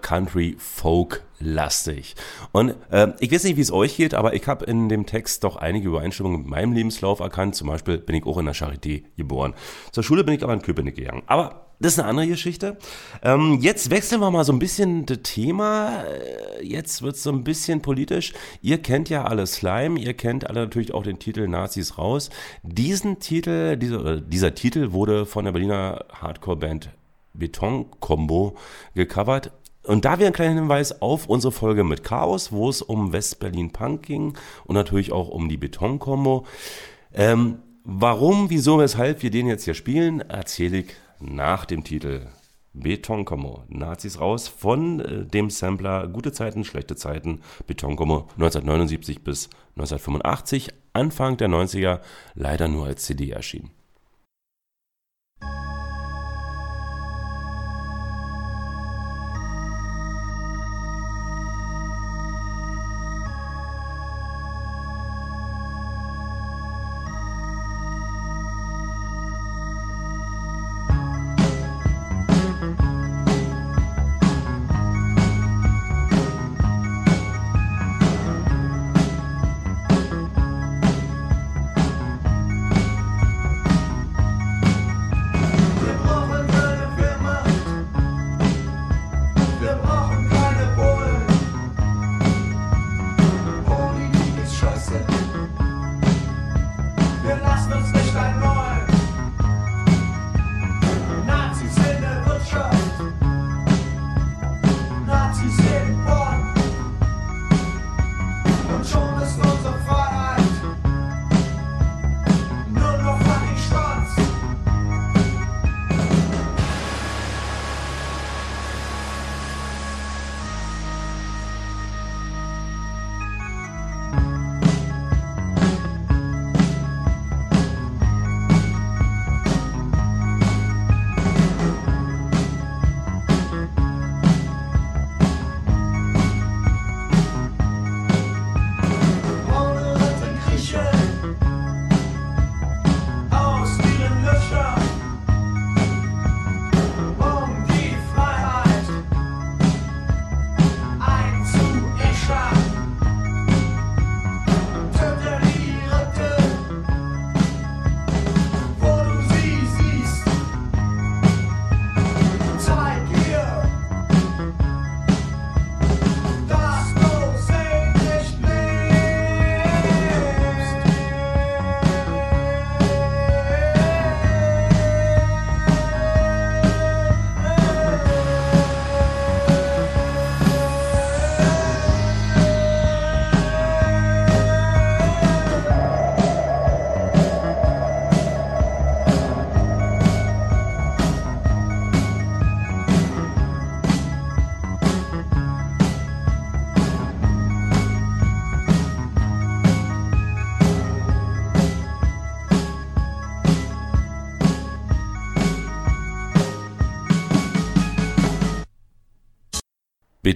Country-Folk-lastig. 1.38 2.14
Und 2.52 2.74
äh, 2.90 3.08
ich 3.20 3.32
weiß 3.32 3.44
nicht, 3.44 3.56
wie 3.56 3.62
es 3.62 3.72
euch 3.72 3.96
geht, 3.96 4.14
aber 4.14 4.34
ich 4.34 4.46
habe 4.46 4.64
in 4.64 4.88
dem 4.88 5.06
Text 5.06 5.44
doch 5.44 5.56
einige 5.56 5.88
Übereinstimmungen 5.88 6.40
mit 6.40 6.48
meinem 6.48 6.72
Lebenslauf 6.72 7.20
erkannt. 7.20 7.54
Zum 7.54 7.68
Beispiel 7.68 7.98
bin 7.98 8.16
ich 8.16 8.26
auch 8.26 8.38
in 8.38 8.46
der 8.46 8.54
Charité 8.54 9.04
geboren. 9.16 9.54
Zur 9.92 10.02
Schule 10.02 10.24
bin 10.24 10.34
ich 10.34 10.42
aber 10.42 10.52
in 10.52 10.62
Köpenick 10.62 10.96
gegangen. 10.96 11.22
Aber 11.26 11.64
das 11.80 11.92
ist 11.92 12.00
eine 12.00 12.08
andere 12.08 12.26
Geschichte. 12.26 12.76
Ähm, 13.22 13.58
jetzt 13.60 13.90
wechseln 13.90 14.20
wir 14.20 14.30
mal 14.30 14.44
so 14.44 14.52
ein 14.52 14.58
bisschen 14.58 15.06
das 15.06 15.18
Thema. 15.22 16.02
Äh, 16.04 16.38
Jetzt 16.60 17.02
wird 17.02 17.14
es 17.14 17.22
so 17.22 17.30
ein 17.30 17.44
bisschen 17.44 17.82
politisch. 17.82 18.32
Ihr 18.62 18.78
kennt 18.82 19.08
ja 19.08 19.24
alle 19.24 19.46
Slime, 19.46 20.00
ihr 20.00 20.14
kennt 20.14 20.48
alle 20.50 20.62
natürlich 20.62 20.92
auch 20.92 21.04
den 21.04 21.20
Titel 21.20 21.46
Nazis 21.46 21.98
raus. 21.98 22.30
Diesen 22.64 23.20
Titel, 23.20 23.76
dieser, 23.76 24.20
dieser 24.20 24.56
Titel 24.56 24.90
wurde 24.90 25.24
von 25.24 25.44
der 25.44 25.52
Berliner 25.52 26.04
Hardcore-Band 26.20 26.90
Beton 27.38 27.86
Combo 28.00 28.56
gecovert. 28.94 29.52
Und 29.88 30.04
da 30.04 30.18
wäre 30.18 30.26
ein 30.26 30.34
kleiner 30.34 30.60
Hinweis 30.60 31.00
auf 31.00 31.28
unsere 31.28 31.50
Folge 31.50 31.82
mit 31.82 32.04
Chaos, 32.04 32.52
wo 32.52 32.68
es 32.68 32.82
um 32.82 33.14
West-Berlin 33.14 33.72
Punk 33.72 34.02
ging 34.02 34.36
und 34.66 34.74
natürlich 34.74 35.12
auch 35.12 35.28
um 35.28 35.48
die 35.48 35.56
Beton 35.56 35.98
Combo. 35.98 36.44
Ähm, 37.14 37.60
warum, 37.84 38.50
wieso, 38.50 38.78
weshalb 38.78 39.22
wir 39.22 39.30
den 39.30 39.46
jetzt 39.46 39.64
hier 39.64 39.72
spielen, 39.72 40.20
erzähle 40.20 40.80
ich 40.80 40.88
nach 41.20 41.64
dem 41.64 41.84
Titel 41.84 42.26
Beton 42.74 43.24
Combo. 43.24 43.64
Nazis 43.68 44.20
raus 44.20 44.46
von 44.46 45.00
äh, 45.00 45.24
dem 45.24 45.48
Sampler 45.48 46.06
Gute 46.06 46.32
Zeiten, 46.32 46.64
schlechte 46.64 46.94
Zeiten. 46.94 47.40
Beton 47.66 47.96
Combo 47.96 48.28
1979 48.34 49.24
bis 49.24 49.48
1985, 49.76 50.68
Anfang 50.92 51.38
der 51.38 51.48
90er, 51.48 52.00
leider 52.34 52.68
nur 52.68 52.84
als 52.84 53.06
CD 53.06 53.30
erschienen. 53.30 53.70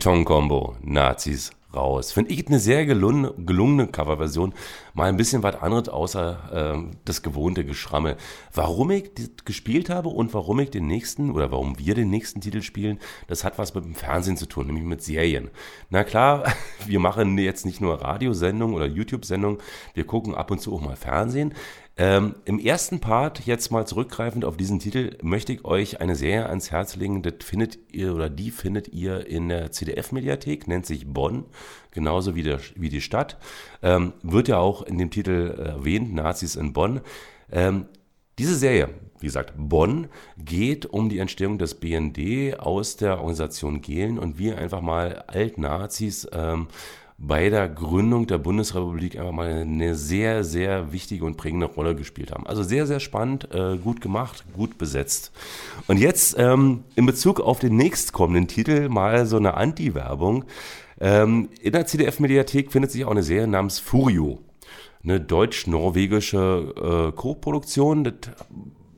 Beton-Kombo, 0.02 0.74
Nazis 0.82 1.52
raus. 1.72 2.10
Finde 2.10 2.32
ich 2.32 2.48
eine 2.48 2.58
sehr 2.58 2.86
gelungene, 2.86 3.32
gelungene 3.38 3.86
Coverversion. 3.86 4.52
Mal 4.94 5.08
ein 5.08 5.16
bisschen 5.16 5.44
was 5.44 5.54
anderes 5.62 5.88
außer 5.88 6.50
ähm, 6.52 6.96
das 7.04 7.22
gewohnte 7.22 7.64
Geschrammel. 7.64 8.16
Warum 8.52 8.90
ich 8.90 9.14
das 9.14 9.30
gespielt 9.44 9.90
habe 9.90 10.08
und 10.08 10.34
warum 10.34 10.58
ich 10.58 10.70
den 10.70 10.88
nächsten 10.88 11.30
oder 11.30 11.52
warum 11.52 11.78
wir 11.78 11.94
den 11.94 12.10
nächsten 12.10 12.40
Titel 12.40 12.62
spielen, 12.62 12.98
das 13.28 13.44
hat 13.44 13.58
was 13.58 13.74
mit 13.74 13.84
dem 13.84 13.94
Fernsehen 13.94 14.36
zu 14.36 14.46
tun, 14.46 14.66
nämlich 14.66 14.84
mit 14.84 15.04
Serien. 15.04 15.50
Na 15.88 16.02
klar, 16.02 16.52
wir 16.86 16.98
machen 16.98 17.38
jetzt 17.38 17.64
nicht 17.64 17.80
nur 17.80 18.02
Radiosendungen 18.02 18.74
oder 18.74 18.86
YouTube-Sendungen, 18.86 19.58
wir 19.94 20.04
gucken 20.04 20.34
ab 20.34 20.50
und 20.50 20.60
zu 20.60 20.74
auch 20.74 20.80
mal 20.80 20.96
Fernsehen. 20.96 21.54
Ähm, 21.98 22.36
Im 22.47 22.59
ersten 22.59 23.01
Part, 23.01 23.44
jetzt 23.44 23.70
mal 23.70 23.86
zurückgreifend 23.86 24.47
auf 24.47 24.56
diesen 24.56 24.78
Titel, 24.78 25.19
möchte 25.23 25.52
ich 25.52 25.64
euch 25.66 26.01
eine 26.01 26.16
Serie 26.16 26.48
ans 26.48 26.70
Herz 26.70 26.97
legen. 26.97 27.23
Das 27.23 27.35
findet 27.40 27.78
ihr 27.93 28.14
oder 28.14 28.31
die 28.31 28.51
findet 28.51 28.89
ihr 28.89 29.27
in 29.27 29.51
der 29.51 29.73
CDF-Mediathek, 29.73 30.66
nennt 30.69 30.86
sich 30.86 31.06
Bonn, 31.06 31.44
genauso 31.90 32.35
wie, 32.35 32.43
der, 32.43 32.60
wie 32.77 32.89
die 32.89 33.02
Stadt. 33.02 33.36
Ähm, 33.82 34.14
wird 34.23 34.48
ja 34.48 34.59
auch 34.59 34.82
in 34.82 34.97
dem 34.97 35.10
Titel 35.10 35.55
erwähnt, 35.59 36.14
Nazis 36.14 36.56
in 36.56 36.73
Bonn. 36.73 37.02
Ähm, 37.51 37.86
diese 38.39 38.56
Serie, 38.56 38.89
wie 39.20 39.27
gesagt, 39.27 39.52
Bonn, 39.56 40.09
geht 40.39 40.86
um 40.86 41.10
die 41.10 41.19
Entstehung 41.19 41.59
des 41.59 41.74
BND 41.74 42.59
aus 42.59 42.97
der 42.97 43.19
Organisation 43.19 43.82
Gehlen 43.82 44.19
und 44.19 44.39
wir 44.39 44.56
einfach 44.56 44.81
mal 44.81 45.24
Alt-Nazis 45.27 46.27
ähm, 46.32 46.69
bei 47.24 47.50
der 47.50 47.68
Gründung 47.68 48.26
der 48.26 48.38
Bundesrepublik 48.38 49.16
einfach 49.16 49.32
mal 49.32 49.48
eine 49.48 49.94
sehr, 49.94 50.42
sehr 50.42 50.92
wichtige 50.92 51.24
und 51.24 51.36
prägende 51.36 51.66
Rolle 51.66 51.94
gespielt 51.94 52.32
haben. 52.32 52.46
Also 52.48 52.64
sehr, 52.64 52.84
sehr 52.86 52.98
spannend, 52.98 53.48
äh, 53.54 53.76
gut 53.76 54.00
gemacht, 54.00 54.44
gut 54.54 54.76
besetzt. 54.76 55.30
Und 55.86 55.98
jetzt 55.98 56.34
ähm, 56.36 56.82
in 56.96 57.06
Bezug 57.06 57.40
auf 57.40 57.60
den 57.60 57.76
nächstkommenden 57.76 58.48
Titel 58.48 58.88
mal 58.88 59.24
so 59.26 59.36
eine 59.36 59.54
Anti-Werbung. 59.54 60.44
Ähm, 61.00 61.48
in 61.60 61.72
der 61.72 61.86
CDF-Mediathek 61.86 62.72
findet 62.72 62.90
sich 62.90 63.04
auch 63.04 63.12
eine 63.12 63.22
Serie 63.22 63.46
namens 63.46 63.78
Furio. 63.78 64.40
Eine 65.04 65.20
deutsch-norwegische 65.20 67.12
äh, 67.12 67.16
Co-Produktion. 67.16 68.12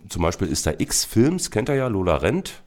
Zum 0.09 0.22
Beispiel 0.22 0.48
ist 0.48 0.66
da 0.66 0.72
X-Films, 0.76 1.51
kennt 1.51 1.68
ihr 1.68 1.74
ja, 1.74 1.88
Lola 1.88 2.16
Rent 2.16 2.64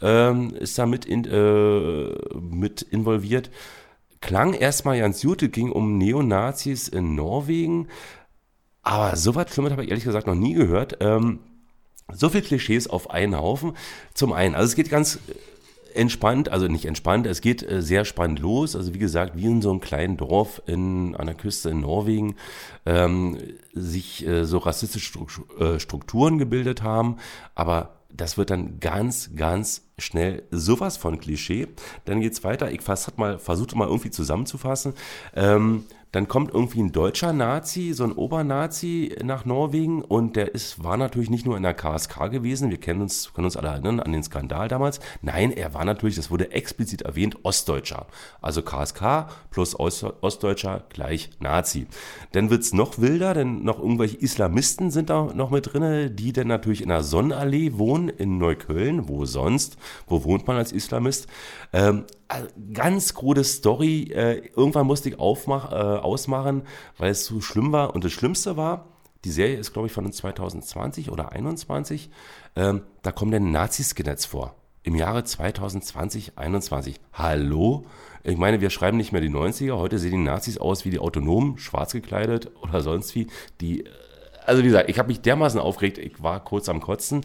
ähm, 0.00 0.54
ist 0.54 0.78
da 0.78 0.86
mit, 0.86 1.06
in, 1.06 1.24
äh, 1.24 2.14
mit 2.38 2.82
involviert 2.82 3.50
klang 4.24 4.54
erstmal 4.54 4.98
ganz 4.98 5.20
gut, 5.22 5.52
ging 5.52 5.70
um 5.70 5.98
Neonazis 5.98 6.88
in 6.88 7.14
Norwegen, 7.14 7.88
aber 8.82 9.16
so 9.16 9.34
was 9.34 9.52
Schlimmes 9.52 9.72
habe 9.72 9.84
ich 9.84 9.90
ehrlich 9.90 10.04
gesagt 10.04 10.26
noch 10.26 10.34
nie 10.34 10.54
gehört. 10.54 10.98
Ähm, 11.00 11.40
so 12.12 12.28
viel 12.30 12.42
Klischees 12.42 12.88
auf 12.88 13.10
einen 13.10 13.36
Haufen. 13.36 13.74
Zum 14.14 14.32
einen, 14.32 14.54
also 14.54 14.66
es 14.66 14.76
geht 14.76 14.90
ganz 14.90 15.18
entspannt, 15.94 16.48
also 16.48 16.68
nicht 16.68 16.86
entspannt, 16.86 17.26
es 17.26 17.40
geht 17.40 17.62
äh, 17.62 17.82
sehr 17.82 18.04
spannend 18.04 18.40
los. 18.40 18.74
Also 18.76 18.94
wie 18.94 18.98
gesagt, 18.98 19.36
wie 19.36 19.44
in 19.44 19.62
so 19.62 19.70
einem 19.70 19.80
kleinen 19.80 20.16
Dorf 20.16 20.62
in, 20.66 21.14
an 21.16 21.26
der 21.26 21.34
Küste 21.34 21.70
in 21.70 21.80
Norwegen 21.80 22.36
ähm, 22.86 23.38
sich 23.74 24.26
äh, 24.26 24.44
so 24.44 24.58
rassistische 24.58 25.18
äh, 25.58 25.78
Strukturen 25.78 26.38
gebildet 26.38 26.82
haben, 26.82 27.16
aber 27.54 28.03
das 28.16 28.38
wird 28.38 28.50
dann 28.50 28.80
ganz, 28.80 29.30
ganz 29.34 29.82
schnell 29.98 30.44
sowas 30.50 30.96
von 30.96 31.18
Klischee. 31.18 31.68
Dann 32.04 32.20
geht's 32.20 32.44
weiter. 32.44 32.70
Ich 32.70 32.82
fast 32.82 33.18
mal 33.18 33.38
versucht 33.38 33.74
mal 33.74 33.88
irgendwie 33.88 34.10
zusammenzufassen. 34.10 34.94
Ähm, 35.34 35.84
dann 36.14 36.28
kommt 36.28 36.54
irgendwie 36.54 36.80
ein 36.80 36.92
deutscher 36.92 37.32
Nazi, 37.32 37.92
so 37.92 38.04
ein 38.04 38.12
Obernazi 38.12 39.16
nach 39.24 39.44
Norwegen 39.44 40.00
und 40.00 40.36
der 40.36 40.54
ist, 40.54 40.84
war 40.84 40.96
natürlich 40.96 41.28
nicht 41.28 41.44
nur 41.44 41.56
in 41.56 41.64
der 41.64 41.74
KSK 41.74 42.30
gewesen, 42.30 42.70
wir 42.70 42.78
kennen 42.78 43.02
uns, 43.02 43.32
können 43.34 43.46
uns 43.46 43.56
alle 43.56 43.70
erinnern 43.70 43.98
an 43.98 44.12
den 44.12 44.22
Skandal 44.22 44.68
damals. 44.68 45.00
Nein, 45.22 45.50
er 45.50 45.74
war 45.74 45.84
natürlich, 45.84 46.14
das 46.14 46.30
wurde 46.30 46.52
explizit 46.52 47.02
erwähnt, 47.02 47.38
Ostdeutscher. 47.42 48.06
Also 48.40 48.62
KSK 48.62 49.26
plus 49.50 49.76
Ost, 49.80 50.06
Ostdeutscher 50.20 50.84
gleich 50.88 51.30
Nazi. 51.40 51.88
Dann 52.30 52.48
wird's 52.48 52.72
noch 52.72 53.00
wilder, 53.00 53.34
denn 53.34 53.64
noch 53.64 53.80
irgendwelche 53.80 54.18
Islamisten 54.18 54.92
sind 54.92 55.10
da 55.10 55.32
noch 55.34 55.50
mit 55.50 55.72
drinne, 55.72 56.12
die 56.12 56.32
dann 56.32 56.46
natürlich 56.46 56.82
in 56.82 56.90
der 56.90 57.02
Sonnenallee 57.02 57.72
wohnen 57.76 58.08
in 58.08 58.38
Neukölln, 58.38 59.08
wo 59.08 59.24
sonst, 59.24 59.78
wo 60.06 60.22
wohnt 60.22 60.46
man 60.46 60.58
als 60.58 60.70
Islamist? 60.70 61.26
Ähm, 61.72 62.04
also 62.28 62.48
ganz 62.72 63.14
krude 63.14 63.44
Story. 63.44 64.10
Äh, 64.12 64.50
irgendwann 64.56 64.86
musste 64.86 65.08
ich 65.08 65.18
aufmach, 65.18 65.72
äh, 65.72 65.74
ausmachen, 65.74 66.62
weil 66.98 67.10
es 67.10 67.24
so 67.24 67.40
schlimm 67.40 67.72
war. 67.72 67.94
Und 67.94 68.04
das 68.04 68.12
Schlimmste 68.12 68.56
war, 68.56 68.88
die 69.24 69.30
Serie 69.30 69.56
ist, 69.56 69.72
glaube 69.72 69.86
ich, 69.86 69.92
von 69.92 70.10
2020 70.10 71.10
oder 71.10 71.32
21. 71.32 72.10
Ähm, 72.56 72.82
da 73.02 73.12
kommen 73.12 73.30
dann 73.30 73.50
Nazi-Skinheads 73.50 74.26
vor. 74.26 74.54
Im 74.82 74.96
Jahre 74.96 75.24
2020, 75.24 76.36
21. 76.36 77.00
Hallo? 77.14 77.86
Ich 78.22 78.36
meine, 78.36 78.60
wir 78.60 78.70
schreiben 78.70 78.98
nicht 78.98 79.12
mehr 79.12 79.22
die 79.22 79.30
90er. 79.30 79.76
Heute 79.76 79.98
sehen 79.98 80.12
die 80.12 80.18
Nazis 80.18 80.58
aus 80.58 80.84
wie 80.84 80.90
die 80.90 80.98
Autonomen, 80.98 81.58
schwarz 81.58 81.92
gekleidet 81.92 82.50
oder 82.62 82.82
sonst 82.82 83.14
wie. 83.14 83.28
Die 83.60 83.84
also 84.46 84.62
wie 84.62 84.66
gesagt, 84.66 84.88
ich 84.88 84.98
habe 84.98 85.08
mich 85.08 85.20
dermaßen 85.20 85.60
aufgeregt, 85.60 85.98
ich 85.98 86.22
war 86.22 86.42
kurz 86.42 86.68
am 86.68 86.80
Kotzen. 86.80 87.24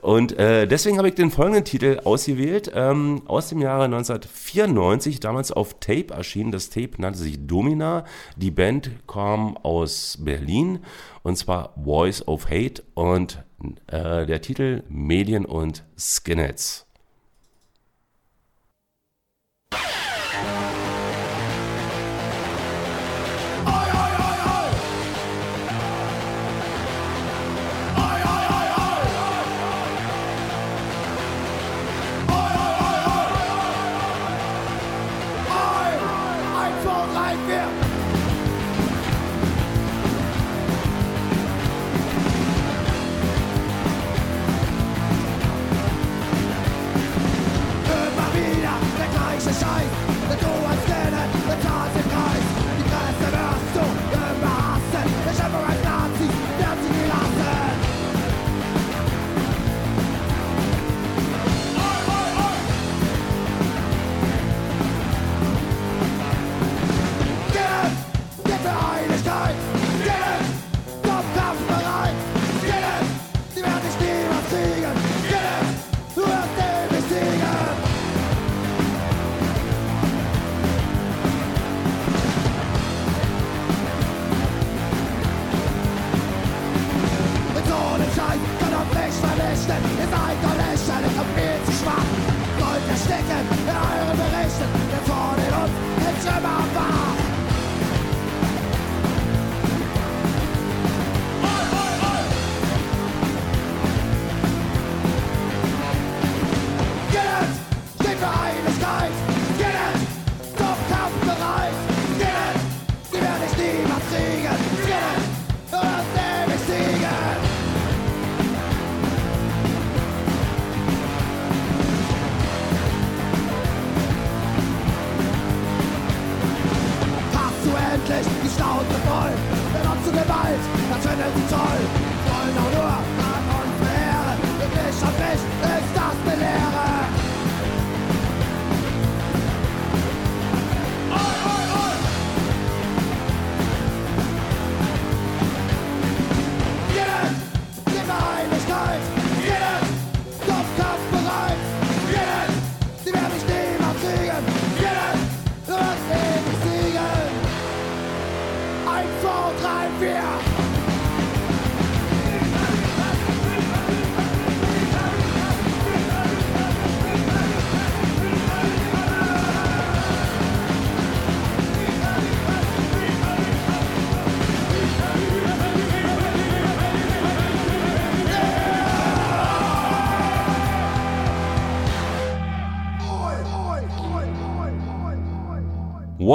Und 0.00 0.38
äh, 0.38 0.66
deswegen 0.66 0.98
habe 0.98 1.08
ich 1.08 1.14
den 1.14 1.30
folgenden 1.30 1.64
Titel 1.64 2.00
ausgewählt, 2.04 2.70
ähm, 2.74 3.22
aus 3.26 3.48
dem 3.48 3.60
Jahre 3.60 3.84
1994, 3.84 5.20
damals 5.20 5.52
auf 5.52 5.80
Tape 5.80 6.14
erschienen. 6.14 6.52
Das 6.52 6.70
Tape 6.70 6.90
nannte 6.98 7.18
sich 7.18 7.46
Domina. 7.46 8.04
Die 8.36 8.50
Band 8.50 8.90
kam 9.06 9.56
aus 9.58 10.18
Berlin 10.20 10.80
und 11.22 11.36
zwar 11.36 11.74
Voice 11.82 12.26
of 12.26 12.50
Hate 12.50 12.82
und 12.94 13.42
äh, 13.86 14.26
der 14.26 14.40
Titel 14.40 14.82
Medien 14.88 15.44
und 15.44 15.84
Skinheads. 15.98 16.89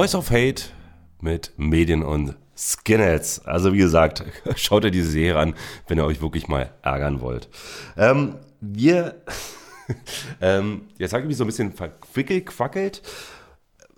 Voice 0.06 0.14
of 0.14 0.30
Hate 0.30 0.66
mit 1.20 1.52
Medien 1.58 2.04
und 2.04 2.36
Skinheads. 2.56 3.44
Also 3.44 3.74
wie 3.74 3.80
gesagt, 3.80 4.24
schaut 4.56 4.84
ihr 4.84 4.92
diese 4.92 5.10
Serie 5.10 5.40
an, 5.40 5.56
wenn 5.88 5.98
ihr 5.98 6.06
euch 6.06 6.22
wirklich 6.22 6.48
mal 6.48 6.70
ärgern 6.84 7.22
wollt. 7.22 7.50
Ähm, 7.98 8.36
wir, 8.62 9.16
ähm, 10.42 10.90
jetzt 11.00 11.14
habe 11.14 11.24
ich 11.24 11.28
mich 11.28 11.38
so 11.38 11.44
ein 11.44 11.48
bisschen 11.48 11.74
verquickelt, 11.74 12.46
quackelt. 12.46 13.02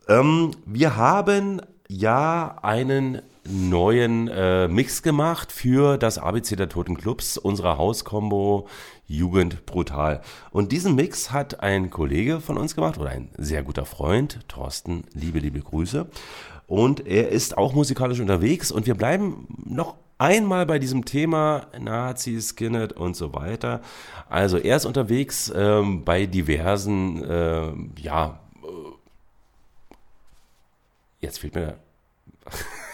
Ähm, 0.08 0.52
wir 0.66 0.96
haben 0.96 1.62
ja 1.90 2.56
einen 2.62 3.22
neuen 3.50 4.28
äh, 4.28 4.68
Mix 4.68 5.02
gemacht 5.02 5.52
für 5.52 5.98
das 5.98 6.18
ABC 6.18 6.56
der 6.56 6.70
Toten 6.70 6.98
Clubs, 6.98 7.38
unserer 7.38 7.78
Hauskombo 7.78 8.68
Jugend 9.06 9.66
Brutal. 9.66 10.22
Und 10.52 10.72
diesen 10.72 10.96
Mix 10.96 11.32
hat 11.32 11.62
ein 11.62 11.90
Kollege 11.90 12.42
von 12.42 12.58
uns 12.58 12.76
gemacht 12.76 12.98
oder 12.98 13.10
ein 13.10 13.30
sehr 13.38 13.64
guter 13.64 13.86
Freund, 13.86 14.40
Thorsten, 14.48 15.06
liebe, 15.14 15.40
liebe 15.40 15.60
Grüße. 15.60 16.08
Und 16.68 17.08
er 17.08 17.30
ist 17.30 17.58
auch 17.58 17.74
musikalisch 17.74 18.20
unterwegs 18.20 18.72
und 18.72 18.86
wir 18.86 18.96
bleiben 18.96 19.48
noch 19.66 19.96
einmal 20.18 20.66
bei 20.66 20.80
diesem 20.80 21.06
Thema 21.06 21.68
Nazi, 21.80 22.42
Skinhead 22.42 22.94
und 22.94 23.16
so 23.16 23.34
weiter. 23.34 23.82
Also 24.30 24.58
er 24.58 24.76
ist 24.76 24.86
unterwegs 24.86 25.52
ähm, 25.56 26.04
bei 26.04 26.26
diversen, 26.26 27.24
äh, 27.24 27.72
ja, 28.02 28.40
jetzt 31.20 31.40
fehlt 31.40 31.56
mir 31.56 31.78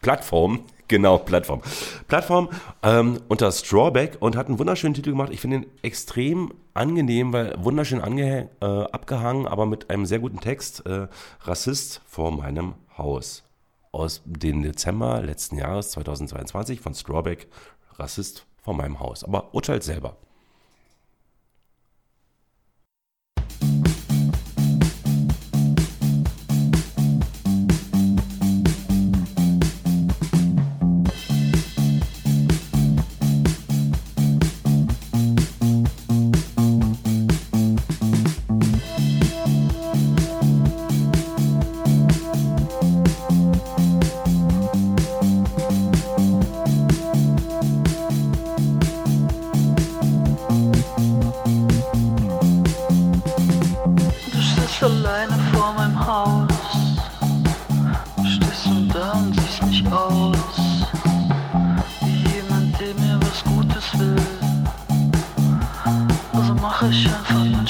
Plattformen, 0.00 0.64
Genau, 0.90 1.18
Plattform. 1.18 1.62
Plattform 2.08 2.48
ähm, 2.82 3.20
unter 3.28 3.52
Strawback 3.52 4.16
und 4.18 4.36
hat 4.36 4.48
einen 4.48 4.58
wunderschönen 4.58 4.92
Titel 4.92 5.10
gemacht. 5.10 5.28
Ich 5.30 5.40
finde 5.40 5.58
ihn 5.58 5.66
extrem 5.82 6.52
angenehm, 6.74 7.32
weil 7.32 7.54
wunderschön 7.62 8.00
äh, 8.00 8.48
abgehangen, 8.60 9.46
aber 9.46 9.66
mit 9.66 9.88
einem 9.88 10.04
sehr 10.04 10.18
guten 10.18 10.40
Text. 10.40 10.84
Äh, 10.86 11.06
Rassist 11.42 12.02
vor 12.06 12.32
meinem 12.32 12.74
Haus. 12.98 13.44
Aus 13.92 14.22
dem 14.24 14.64
Dezember 14.64 15.22
letzten 15.22 15.58
Jahres, 15.58 15.92
2022, 15.92 16.80
von 16.80 16.92
Strawback. 16.92 17.46
Rassist 17.96 18.46
vor 18.60 18.74
meinem 18.74 18.98
Haus. 18.98 19.22
Aber 19.22 19.54
urteilt 19.54 19.84
selber. 19.84 20.16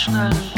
Einfach 0.08 0.49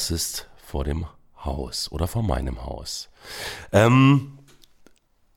Strawback, 0.00 0.10
Rassist 0.10 0.48
vor 0.56 0.84
dem 0.84 1.06
Haus 1.44 1.92
oder 1.92 2.06
vor 2.06 2.22
meinem 2.22 2.64
Haus. 2.64 3.10
Ähm, 3.70 4.38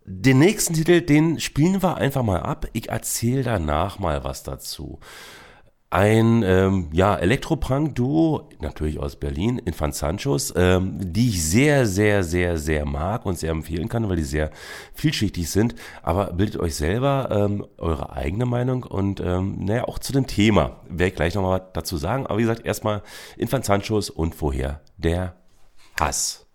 den 0.06 0.40
nächsten 0.40 0.74
Titel, 0.74 1.02
den 1.02 1.40
spielen 1.40 1.82
wir 1.82 1.98
einfach 1.98 2.24
mal 2.24 2.42
ab. 2.42 2.68
Ich 2.74 2.90
erzähle 2.90 3.44
danach 3.44 4.00
mal 4.00 4.24
was 4.24 4.44
dazu. 4.44 5.00
Ein 5.94 6.42
ähm, 6.42 6.90
ja, 6.92 7.16
Elektropunk-Duo, 7.16 8.50
natürlich 8.60 8.98
aus 8.98 9.16
Berlin, 9.16 9.60
Infant 9.60 9.94
Sanchos, 9.94 10.52
ähm, 10.56 10.98
die 11.00 11.30
ich 11.30 11.46
sehr, 11.46 11.86
sehr, 11.86 12.24
sehr, 12.24 12.58
sehr 12.58 12.84
mag 12.88 13.28
und 13.28 13.38
sehr 13.38 13.52
empfehlen 13.52 13.90
kann, 13.90 14.10
weil 14.10 14.16
die 14.16 14.24
sehr 14.24 14.50
vielschichtig 14.96 15.52
sind. 15.52 15.76
Aber 16.02 16.34
bildet 16.34 16.60
euch 16.60 16.74
selber 16.74 17.30
ähm, 17.32 17.68
eure 17.78 18.12
eigene 18.12 18.48
Meinung 18.48 18.82
und 18.82 19.20
ähm, 19.20 19.66
naja, 19.66 19.84
auch 19.84 20.00
zu 20.00 20.14
dem 20.14 20.26
Thema 20.26 20.82
werde 20.90 21.10
ich 21.10 21.16
gleich 21.16 21.36
nochmal 21.36 21.64
dazu 21.74 21.98
sagen. 21.98 22.26
Aber 22.26 22.40
wie 22.40 22.44
gesagt, 22.44 22.66
erstmal 22.66 23.04
Infant 23.38 23.64
Sanchos 23.64 24.10
und 24.10 24.34
vorher 24.34 24.82
der 24.98 25.36
Hass. 26.00 26.48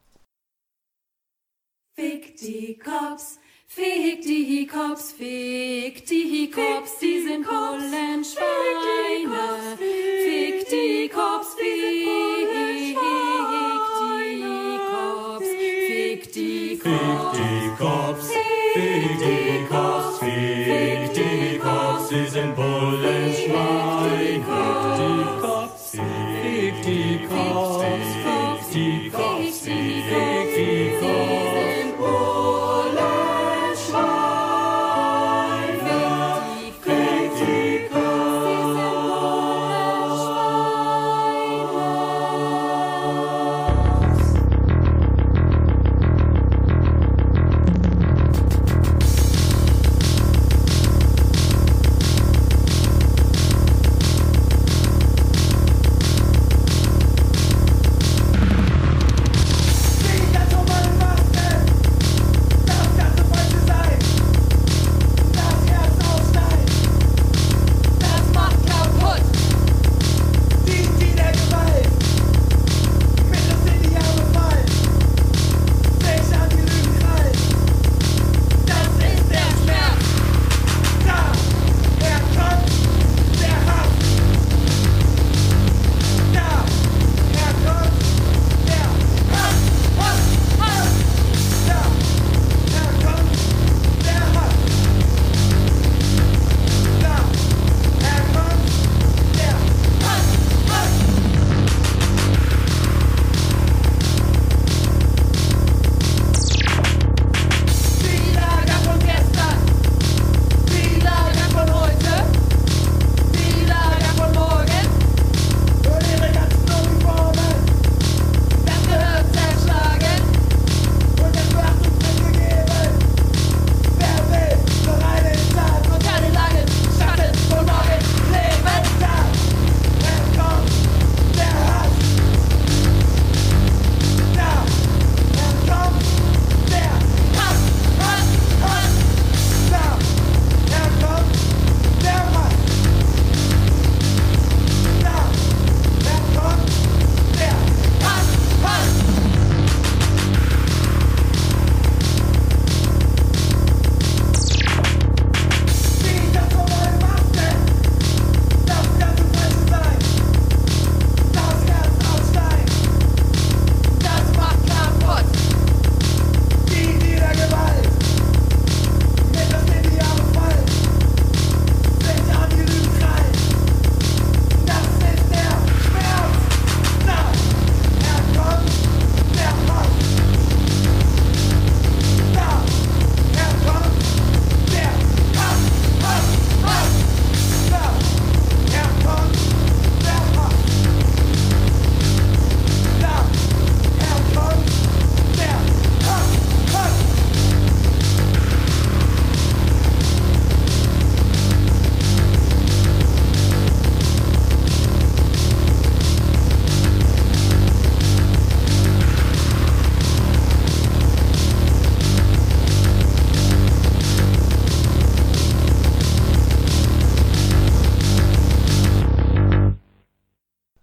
Fick 1.95 2.37
die 2.39 2.77
Cops, 2.77 3.39
fick 3.69 4.23
die 4.23 4.67
Cops, 4.67 5.13
fick 5.13 6.05
die 6.07 6.51
Cops, 6.51 6.99
die 7.01 7.21
sind 7.21 7.47
Bullenschweine. 7.47 9.77
Fick 9.77 10.67
die 10.69 11.09
Cops, 11.09 11.55
fick 11.55 12.49
die 12.49 12.95
Cops, 12.95 13.05
fick 15.47 16.33
die 16.33 16.33
die 16.33 16.79
Cops, 17.79 18.31
fick 18.75 19.19
die 19.19 19.67
Cops, 19.69 20.19
fick 20.19 21.13
die 21.15 21.59
Cops, 21.59 22.09
sie 22.09 22.27
sind 22.27 22.57
Bullenschweine. 22.57 23.38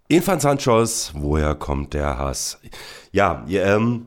Infantanschos, 0.07 1.13
woher 1.15 1.55
kommt 1.55 1.95
der 1.95 2.19
Hass? 2.19 2.59
Ja, 3.11 3.43
ähm, 3.49 4.05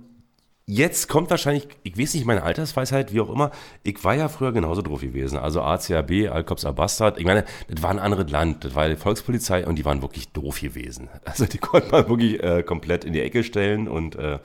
jetzt 0.64 1.08
kommt 1.08 1.28
wahrscheinlich, 1.28 1.66
ich 1.82 1.98
weiß 1.98 2.14
nicht, 2.14 2.24
meine 2.24 2.44
Altersweisheit, 2.44 3.12
wie 3.12 3.20
auch 3.20 3.30
immer. 3.30 3.50
Ich 3.82 4.04
war 4.04 4.14
ja 4.14 4.28
früher 4.28 4.52
genauso 4.52 4.80
drauf 4.82 5.00
gewesen. 5.00 5.38
Also 5.38 5.60
ACAB, 5.60 6.30
Alkops 6.30 6.64
Abastard. 6.64 7.18
Ich 7.18 7.24
meine, 7.24 7.44
das 7.68 7.82
war 7.82 7.90
ein 7.90 7.98
anderes 7.98 8.30
Land. 8.30 8.64
Das 8.64 8.76
war 8.76 8.88
die 8.88 8.94
Volkspolizei 8.94 9.66
und 9.66 9.74
die 9.76 9.84
waren 9.84 10.00
wirklich 10.00 10.28
doof 10.32 10.60
gewesen. 10.60 11.08
Also 11.24 11.46
die 11.46 11.58
konnte 11.58 11.90
man 11.90 12.08
wirklich 12.08 12.40
äh, 12.44 12.62
komplett 12.62 13.04
in 13.04 13.12
die 13.12 13.20
Ecke 13.20 13.42
stellen 13.42 13.88
und 13.88 14.14
äh, 14.14 14.38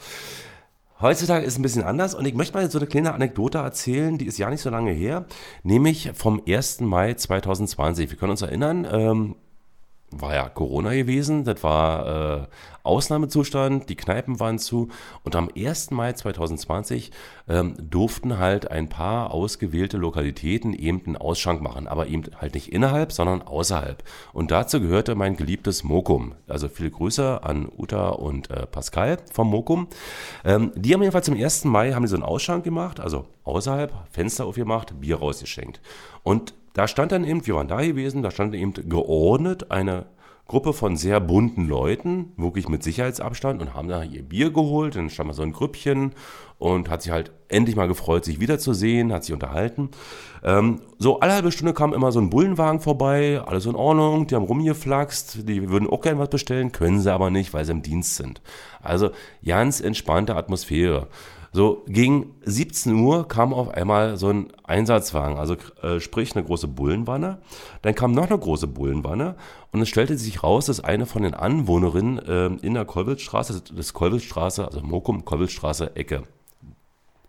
Heutzutage 1.01 1.45
ist 1.45 1.53
es 1.53 1.59
ein 1.59 1.63
bisschen 1.63 1.84
anders 1.84 2.15
und 2.15 2.25
ich 2.25 2.34
möchte 2.34 2.53
mal 2.53 2.71
so 2.71 2.77
eine 2.77 2.88
kleine 2.88 3.13
Anekdote 3.13 3.57
erzählen, 3.57 4.17
die 4.17 4.25
ist 4.25 4.38
ja 4.38 4.49
nicht 4.49 4.61
so 4.61 4.69
lange 4.69 4.91
her, 4.91 5.25
nämlich 5.61 6.11
vom 6.13 6.41
1. 6.47 6.80
Mai 6.80 7.13
2020. 7.15 8.09
Wir 8.09 8.17
können 8.17 8.31
uns 8.31 8.41
erinnern, 8.41 8.88
ähm, 8.89 9.35
war 10.22 10.34
ja 10.35 10.49
Corona 10.49 10.94
gewesen, 10.94 11.44
das 11.44 11.64
war 11.64 12.41
äh, 12.41 12.48
Ausnahmezustand, 12.84 13.90
die 13.90 13.95
Kneipen 13.95 14.40
waren 14.40 14.60
zu 14.60 14.90
und 15.23 15.35
am 15.35 15.49
1. 15.56 15.91
Mai 15.91 16.14
2020 16.14 17.11
ähm, 17.48 17.76
durften 17.80 18.40
halt 18.40 18.69
ein 18.69 18.90
paar 18.90 19.31
ausgewählte 19.31 19.98
Lokalitäten 19.98 20.73
eben 20.73 21.02
einen 21.06 21.18
Ausschank 21.18 21.61
machen, 21.61 21.88
aber 21.88 22.07
eben 22.07 22.23
halt 22.38 22.56
nicht 22.56 22.72
innerhalb, 22.73 23.14
sondern 23.14 23.41
außerhalb. 23.41 24.03
Und 24.34 24.52
dazu 24.52 24.81
gehörte 24.81 25.15
mein 25.15 25.38
geliebtes 25.38 25.84
Mokum. 25.84 26.35
Also 26.48 26.68
viele 26.68 26.91
Grüße 26.91 27.41
an 27.44 27.69
Uta 27.76 28.10
und 28.10 28.49
äh, 28.49 28.65
Pascal 28.68 29.18
vom 29.31 29.49
Mokum. 29.49 29.88
Ähm, 30.44 30.72
die 30.76 30.94
haben 30.94 31.02
jedenfalls 31.02 31.26
zum 31.26 31.35
1. 31.35 31.65
Mai 31.65 31.94
haben 31.94 32.03
die 32.03 32.10
so 32.10 32.15
einen 32.15 32.23
Ausschank 32.23 32.65
gemacht, 32.65 32.99
also 32.99 33.26
außerhalb, 33.45 33.94
Fenster 34.11 34.45
aufgemacht, 34.45 34.99
Bier 34.99 35.18
rausgeschenkt. 35.18 35.80
Und 36.23 36.53
da 36.73 36.87
stand 36.87 37.11
dann 37.11 37.23
eben, 37.23 37.45
wir 37.45 37.55
waren 37.55 37.67
da 37.67 37.81
gewesen, 37.81 38.23
da 38.23 38.31
stand 38.31 38.53
eben 38.55 38.73
geordnet 38.73 39.71
eine 39.71 40.05
Gruppe 40.45 40.73
von 40.73 40.97
sehr 40.97 41.21
bunten 41.21 41.67
Leuten, 41.67 42.33
wirklich 42.35 42.67
mit 42.67 42.83
Sicherheitsabstand 42.83 43.61
und 43.61 43.73
haben 43.73 43.87
da 43.87 44.03
ihr 44.03 44.23
Bier 44.23 44.51
geholt. 44.51 44.95
Dann 44.95 45.09
stand 45.09 45.27
mal 45.27 45.33
so 45.33 45.41
ein 45.41 45.53
Grüppchen 45.53 46.11
und 46.59 46.89
hat 46.89 47.01
sich 47.01 47.11
halt 47.11 47.31
endlich 47.47 47.77
mal 47.77 47.87
gefreut, 47.87 48.25
sich 48.25 48.41
wiederzusehen, 48.41 49.13
hat 49.13 49.23
sich 49.23 49.33
unterhalten. 49.33 49.89
Ähm, 50.43 50.81
so 50.97 51.21
alle 51.21 51.33
halbe 51.33 51.51
Stunde 51.51 51.73
kam 51.73 51.93
immer 51.93 52.11
so 52.11 52.19
ein 52.19 52.29
Bullenwagen 52.29 52.81
vorbei, 52.81 53.41
alles 53.45 53.65
in 53.65 53.75
Ordnung, 53.75 54.27
die 54.27 54.35
haben 54.35 54.45
rumgeflaxt, 54.45 55.47
die 55.47 55.69
würden 55.69 55.89
auch 55.89 56.01
gerne 56.01 56.19
was 56.19 56.29
bestellen, 56.29 56.73
können 56.73 56.99
sie 56.99 57.11
aber 57.11 57.29
nicht, 57.29 57.53
weil 57.53 57.63
sie 57.63 57.71
im 57.71 57.81
Dienst 57.81 58.15
sind. 58.15 58.41
Also 58.81 59.11
ganz 59.45 59.79
entspannte 59.79 60.35
Atmosphäre. 60.35 61.07
So, 61.55 61.84
gegen 61.88 62.34
17 62.45 62.95
Uhr 62.95 63.27
kam 63.27 63.53
auf 63.53 63.69
einmal 63.69 64.17
so 64.17 64.30
ein 64.30 64.47
Einsatzwagen, 64.63 65.38
also 65.38 65.55
äh, 65.84 65.99
sprich 65.99 66.35
eine 66.35 66.43
große 66.43 66.67
Bullenwanne. 66.67 67.43
Dann 67.84 67.93
kam 67.93 68.11
noch 68.11 68.27
eine 68.27 68.39
große 68.39 68.65
Bullenwanne 68.65 69.35
und 69.71 69.80
es 69.80 69.88
stellte 69.88 70.17
sich 70.17 70.41
raus, 70.41 70.65
dass 70.65 70.80
eine 70.80 71.05
von 71.05 71.21
den 71.21 71.35
Anwohnerinnen 71.35 72.17
äh, 72.17 72.45
in 72.65 72.73
der 72.73 72.85
Kolwitzstraße, 72.85 73.61
das 73.71 73.93
Kolwitzstraße, 73.93 74.65
also 74.65 74.81
Mokum, 74.81 75.25
Kolwitzstraße, 75.25 75.95
Ecke, 75.95 76.23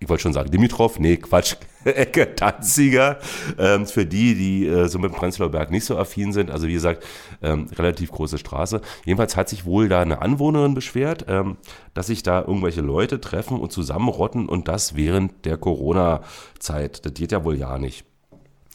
ich 0.04 0.10
wollte 0.10 0.22
schon 0.22 0.34
sagen 0.34 0.50
Dimitrov, 0.50 0.98
nee, 0.98 1.16
Quatsch, 1.16 1.56
Ecke 1.84 2.26
Danziger. 2.26 3.18
Ähm, 3.58 3.86
für 3.86 4.04
die, 4.04 4.34
die 4.34 4.66
äh, 4.66 4.86
so 4.86 4.98
mit 4.98 5.12
dem 5.12 5.16
Prenzlauer 5.16 5.50
Berg 5.50 5.70
nicht 5.70 5.86
so 5.86 5.96
affin 5.96 6.32
sind, 6.34 6.50
also 6.50 6.68
wie 6.68 6.74
gesagt, 6.74 7.02
ähm, 7.42 7.68
relativ 7.76 8.12
große 8.12 8.36
Straße. 8.36 8.82
Jedenfalls 9.06 9.34
hat 9.34 9.48
sich 9.48 9.64
wohl 9.64 9.88
da 9.88 10.02
eine 10.02 10.20
Anwohnerin 10.20 10.74
beschwert, 10.74 11.24
ähm, 11.26 11.56
dass 11.94 12.08
sich 12.08 12.22
da 12.22 12.40
irgendwelche 12.40 12.82
Leute 12.82 13.18
treffen 13.18 13.58
und 13.58 13.72
zusammenrotten 13.72 14.46
und 14.46 14.68
das 14.68 14.94
während 14.94 15.46
der 15.46 15.56
Corona-Zeit. 15.56 17.06
Das 17.06 17.14
geht 17.14 17.32
ja 17.32 17.42
wohl 17.42 17.56
ja 17.56 17.78
nicht. 17.78 18.04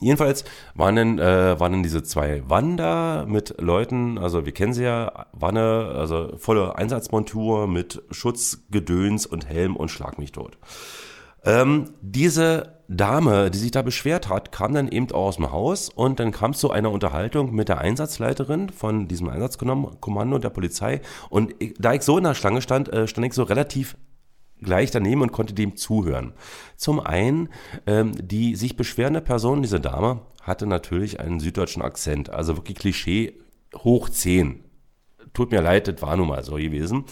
Jedenfalls 0.01 0.45
waren 0.73 0.95
dann, 0.95 1.19
äh, 1.19 1.59
waren 1.59 1.73
dann 1.73 1.83
diese 1.83 2.01
zwei 2.01 2.41
Wander 2.49 3.25
mit 3.27 3.61
Leuten, 3.61 4.17
also 4.17 4.45
wir 4.45 4.53
kennen 4.53 4.73
sie 4.73 4.83
ja, 4.83 5.27
Wanne, 5.33 5.91
also 5.93 6.37
volle 6.37 6.75
Einsatzmontur 6.75 7.67
mit 7.67 8.01
Schutzgedöns 8.09 9.27
und 9.27 9.47
Helm 9.47 9.75
und 9.75 9.89
Schlag 9.89 10.17
mich 10.17 10.31
tot. 10.31 10.57
Ähm, 11.45 11.93
diese 12.01 12.79
Dame, 12.87 13.51
die 13.51 13.59
sich 13.59 13.71
da 13.71 13.83
beschwert 13.83 14.29
hat, 14.29 14.51
kam 14.51 14.73
dann 14.73 14.87
eben 14.87 15.11
auch 15.11 15.27
aus 15.27 15.35
dem 15.35 15.51
Haus 15.51 15.89
und 15.89 16.19
dann 16.19 16.31
kam 16.31 16.51
es 16.51 16.57
zu 16.57 16.71
einer 16.71 16.91
Unterhaltung 16.91 17.53
mit 17.53 17.69
der 17.69 17.77
Einsatzleiterin 17.77 18.69
von 18.69 19.07
diesem 19.07 19.29
Einsatzkommando 19.29 20.39
der 20.39 20.49
Polizei. 20.49 21.01
Und 21.29 21.53
ich, 21.59 21.75
da 21.77 21.93
ich 21.93 22.01
so 22.01 22.17
in 22.17 22.23
der 22.23 22.33
Schlange 22.33 22.61
stand, 22.61 22.89
äh, 22.89 23.07
stand 23.07 23.27
ich 23.27 23.33
so 23.33 23.43
relativ 23.43 23.95
gleich 24.61 24.91
daneben 24.91 25.21
und 25.21 25.31
konnte 25.31 25.53
dem 25.53 25.75
zuhören. 25.75 26.33
Zum 26.75 26.99
einen, 26.99 27.49
ähm, 27.85 28.13
die 28.19 28.55
sich 28.55 28.75
beschwerende 28.75 29.21
Person, 29.21 29.61
diese 29.61 29.79
Dame, 29.79 30.21
hatte 30.41 30.65
natürlich 30.65 31.19
einen 31.19 31.39
süddeutschen 31.39 31.83
Akzent, 31.83 32.29
also 32.29 32.57
wirklich 32.57 32.77
Klischee 32.77 33.33
hoch 33.75 34.09
10. 34.09 34.63
Tut 35.33 35.51
mir 35.51 35.61
leid, 35.61 35.87
das 35.87 36.01
war 36.01 36.17
nun 36.17 36.27
mal 36.27 36.43
so 36.43 36.55
gewesen. 36.55 37.05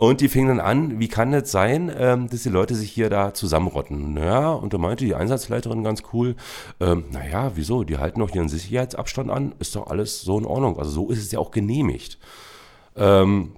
Und 0.00 0.20
die 0.20 0.28
fingen 0.28 0.46
dann 0.46 0.60
an, 0.60 1.00
wie 1.00 1.08
kann 1.08 1.32
das 1.32 1.50
sein, 1.50 1.92
ähm, 1.98 2.30
dass 2.30 2.44
die 2.44 2.50
Leute 2.50 2.76
sich 2.76 2.92
hier 2.92 3.10
da 3.10 3.34
zusammenrotten? 3.34 4.14
Naja, 4.14 4.52
und 4.52 4.72
da 4.72 4.78
meinte 4.78 5.04
die 5.04 5.16
Einsatzleiterin 5.16 5.82
ganz 5.82 6.04
cool, 6.12 6.36
ähm, 6.78 7.06
naja, 7.10 7.50
wieso, 7.56 7.82
die 7.82 7.98
halten 7.98 8.20
doch 8.20 8.32
ihren 8.32 8.48
Sicherheitsabstand 8.48 9.28
an, 9.28 9.56
ist 9.58 9.74
doch 9.74 9.88
alles 9.88 10.20
so 10.22 10.38
in 10.38 10.46
Ordnung. 10.46 10.78
Also 10.78 10.92
so 10.92 11.10
ist 11.10 11.18
es 11.18 11.32
ja 11.32 11.40
auch 11.40 11.50
genehmigt. 11.50 12.16
Ähm, 12.94 13.56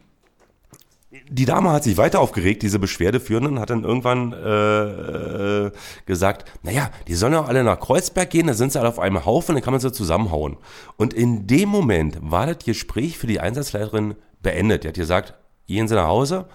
die 1.29 1.45
Dame 1.45 1.73
hat 1.73 1.85
sich 1.85 1.99
weiter 1.99 2.21
aufgeregt, 2.21 2.63
diese 2.63 2.79
Beschwerdeführenden, 2.79 3.61
hat 3.61 3.69
dann 3.69 3.85
irgendwann 3.85 4.33
äh, 4.33 5.67
äh, 5.67 5.73
gesagt, 6.07 6.51
naja, 6.63 6.91
die 7.07 7.17
sollen 7.17 7.35
ja 7.35 7.45
alle 7.45 7.65
nach 7.65 7.81
Kreuzberg 7.81 8.31
gehen, 8.31 8.47
da 8.47 8.55
sind 8.55 8.73
sie 8.73 8.81
alle 8.81 8.89
auf 8.89 8.99
einem 8.99 9.27
Haufen, 9.27 9.57
dann 9.57 9.63
kann 9.63 9.75
man 9.75 9.81
sie 9.83 9.93
zusammenhauen. 9.93 10.57
Und 10.97 11.13
in 11.13 11.47
dem 11.47 11.69
Moment 11.69 12.19
war 12.23 12.47
das 12.47 12.65
Gespräch 12.65 13.19
für 13.19 13.27
die 13.27 13.41
Einsatzleiterin 13.41 14.15
beendet. 14.41 14.85
Die 14.85 14.89
hat 14.89 14.95
gesagt, 14.95 15.35
gehen 15.71 15.89
Sie 15.89 15.95
nach 15.95 16.09
Hause, 16.09 16.47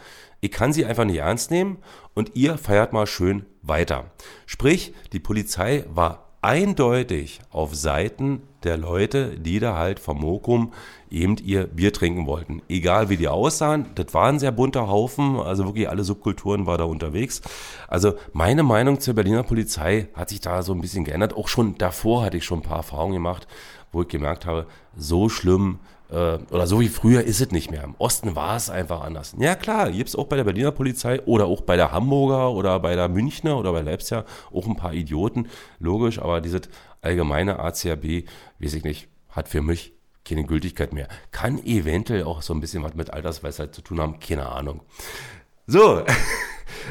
ich 0.42 0.52
kann 0.52 0.74
Sie 0.74 0.86
einfach 0.86 1.06
nicht 1.06 1.18
ernst 1.18 1.52
nehmen 1.52 1.78
und 2.14 2.32
ihr 2.36 2.58
feiert 2.58 2.94
mal 2.94 3.08
schön 3.08 3.46
weiter. 3.62 4.12
Sprich, 4.46 4.94
die 5.14 5.20
Polizei 5.20 5.86
war 5.90 6.26
eindeutig 6.42 7.40
auf 7.50 7.74
Seiten 7.74 8.44
der 8.64 8.78
Leute, 8.78 9.40
die 9.40 9.60
da 9.60 9.76
halt 9.76 10.00
vom 10.00 10.20
Mokum 10.20 10.74
eben 11.10 11.38
ihr 11.38 11.66
Bier 11.66 11.94
trinken 11.94 12.28
wollten. 12.28 12.62
Egal 12.68 13.10
wie 13.10 13.18
die 13.18 13.28
aussahen, 13.28 13.88
das 13.96 14.14
war 14.14 14.28
ein 14.28 14.38
sehr 14.38 14.52
bunter 14.52 14.88
Haufen, 14.88 15.40
also 15.40 15.66
wirklich 15.66 15.90
alle 15.90 16.04
Subkulturen 16.04 16.68
war 16.68 16.78
da 16.78 16.84
unterwegs. 16.84 17.42
Also 17.88 18.14
meine 18.34 18.64
Meinung 18.64 19.00
zur 19.00 19.16
Berliner 19.16 19.44
Polizei 19.44 20.10
hat 20.14 20.30
sich 20.30 20.42
da 20.42 20.62
so 20.62 20.74
ein 20.74 20.82
bisschen 20.82 21.06
geändert. 21.06 21.36
Auch 21.36 21.48
schon 21.48 21.78
davor 21.78 22.24
hatte 22.24 22.38
ich 22.38 22.46
schon 22.46 22.60
ein 22.60 22.64
paar 22.64 22.78
Erfahrungen 22.78 23.14
gemacht, 23.14 23.48
wo 23.92 24.02
ich 24.02 24.08
gemerkt 24.08 24.46
habe, 24.46 24.68
so 24.96 25.30
schlimm 25.30 25.80
äh, 26.10 26.38
oder 26.52 26.68
so 26.68 26.80
wie 26.80 26.88
früher 26.88 27.24
ist 27.24 27.42
es 27.42 27.52
nicht 27.52 27.72
mehr. 27.72 27.84
Im 27.84 27.96
Osten 27.98 28.36
war 28.36 28.56
es 28.56 28.70
einfach 28.70 29.02
anders. 29.02 29.36
Ja 29.38 29.56
klar, 29.56 29.92
gibt 29.92 30.10
es 30.10 30.16
auch 30.16 30.28
bei 30.28 30.36
der 30.36 30.44
Berliner 30.44 30.72
Polizei 30.72 31.22
oder 31.22 31.46
auch 31.46 31.62
bei 31.62 31.76
der 31.76 31.92
Hamburger 31.92 32.52
oder 32.52 32.80
bei 32.80 32.96
der 32.96 33.10
Münchner 33.10 33.58
oder 33.58 33.72
bei 33.72 33.82
Leipziger 33.82 34.26
auch 34.54 34.68
ein 34.68 34.76
paar 34.76 34.94
Idioten, 34.94 35.48
logisch, 35.80 36.20
aber 36.20 36.42
dieses 36.42 36.70
allgemeine 37.02 37.60
ACAB, 37.60 38.26
weiß 38.60 38.74
ich 38.74 38.84
nicht, 38.84 39.08
hat 39.30 39.48
für 39.50 39.62
mich 39.62 39.94
keine 40.24 40.44
Gültigkeit 40.44 40.92
mehr. 40.92 41.08
Kann 41.32 41.64
eventuell 41.64 42.24
auch 42.24 42.42
so 42.42 42.54
ein 42.54 42.60
bisschen 42.60 42.84
was 42.84 42.96
mit 42.96 43.14
Altersweisheit 43.14 43.76
zu 43.76 43.82
tun 43.82 44.02
haben, 44.02 44.20
keine 44.20 44.48
Ahnung. 44.50 44.82
So, 45.68 46.04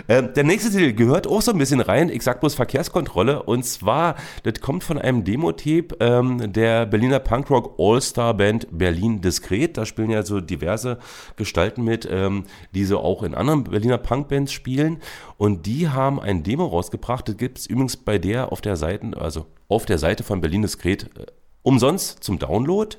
Ähm, 0.09 0.31
der 0.35 0.45
nächste 0.45 0.71
Titel 0.71 0.93
gehört 0.93 1.27
auch 1.27 1.43
so 1.43 1.53
ein 1.53 1.59
bisschen 1.59 1.81
rein. 1.81 2.09
Ich 2.09 2.23
sag 2.23 2.41
bloß 2.41 2.55
Verkehrskontrolle. 2.55 3.43
Und 3.43 3.65
zwar, 3.65 4.17
das 4.43 4.61
kommt 4.61 4.85
von 4.85 4.99
einem 4.99 5.25
Demo-Tape 5.25 5.97
ähm, 6.01 6.53
der 6.53 6.87
Berliner 6.87 7.21
Punkrock 7.21 7.75
All-Star 7.79 8.35
Band 8.35 8.67
Berlin 8.71 9.21
Diskret. 9.21 9.77
Da 9.77 9.87
spielen 9.87 10.11
ja 10.11 10.23
so 10.23 10.41
diverse 10.41 10.99
Gestalten 11.37 11.85
mit, 11.85 12.09
ähm, 12.11 12.45
die 12.75 12.85
so 12.85 13.01
auch 13.01 13.23
in 13.23 13.35
anderen 13.35 13.65
Berliner 13.65 13.99
Punkbands 13.99 14.53
spielen. 14.53 14.99
Und 15.37 15.67
die 15.67 15.89
haben 15.89 16.21
ein 16.21 16.43
Demo 16.43 16.67
rausgebracht. 16.67 17.29
Das 17.29 17.37
gibt 17.37 17.59
es 17.59 17.67
übrigens 17.67 17.97
bei 17.97 18.19
der 18.19 18.53
auf 18.53 18.61
der 18.61 18.77
Seite, 18.77 19.17
also 19.19 19.47
auf 19.69 19.87
der 19.87 19.99
Seite 19.99 20.23
von 20.23 20.41
Berlin 20.41 20.63
Diskret 20.63 21.05
äh, 21.19 21.27
umsonst 21.65 22.23
zum 22.23 22.39
Download. 22.39 22.97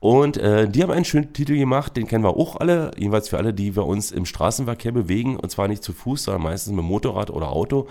Und 0.00 0.38
äh, 0.38 0.68
die 0.68 0.82
haben 0.82 0.90
einen 0.90 1.04
schönen 1.04 1.32
Titel 1.34 1.56
gemacht, 1.56 1.96
den 1.96 2.06
kennen 2.06 2.24
wir 2.24 2.36
auch 2.36 2.56
alle, 2.56 2.90
jedenfalls 2.96 3.28
für 3.28 3.36
alle, 3.36 3.52
die 3.52 3.76
wir 3.76 3.86
uns 3.86 4.10
im 4.10 4.24
Straßenverkehr 4.24 4.92
bewegen, 4.92 5.36
und 5.36 5.50
zwar 5.50 5.68
nicht 5.68 5.82
zu 5.82 5.92
Fuß, 5.92 6.24
sondern 6.24 6.42
meistens 6.42 6.74
mit 6.74 6.84
Motorrad 6.84 7.30
oder 7.30 7.50
Auto. 7.50 7.86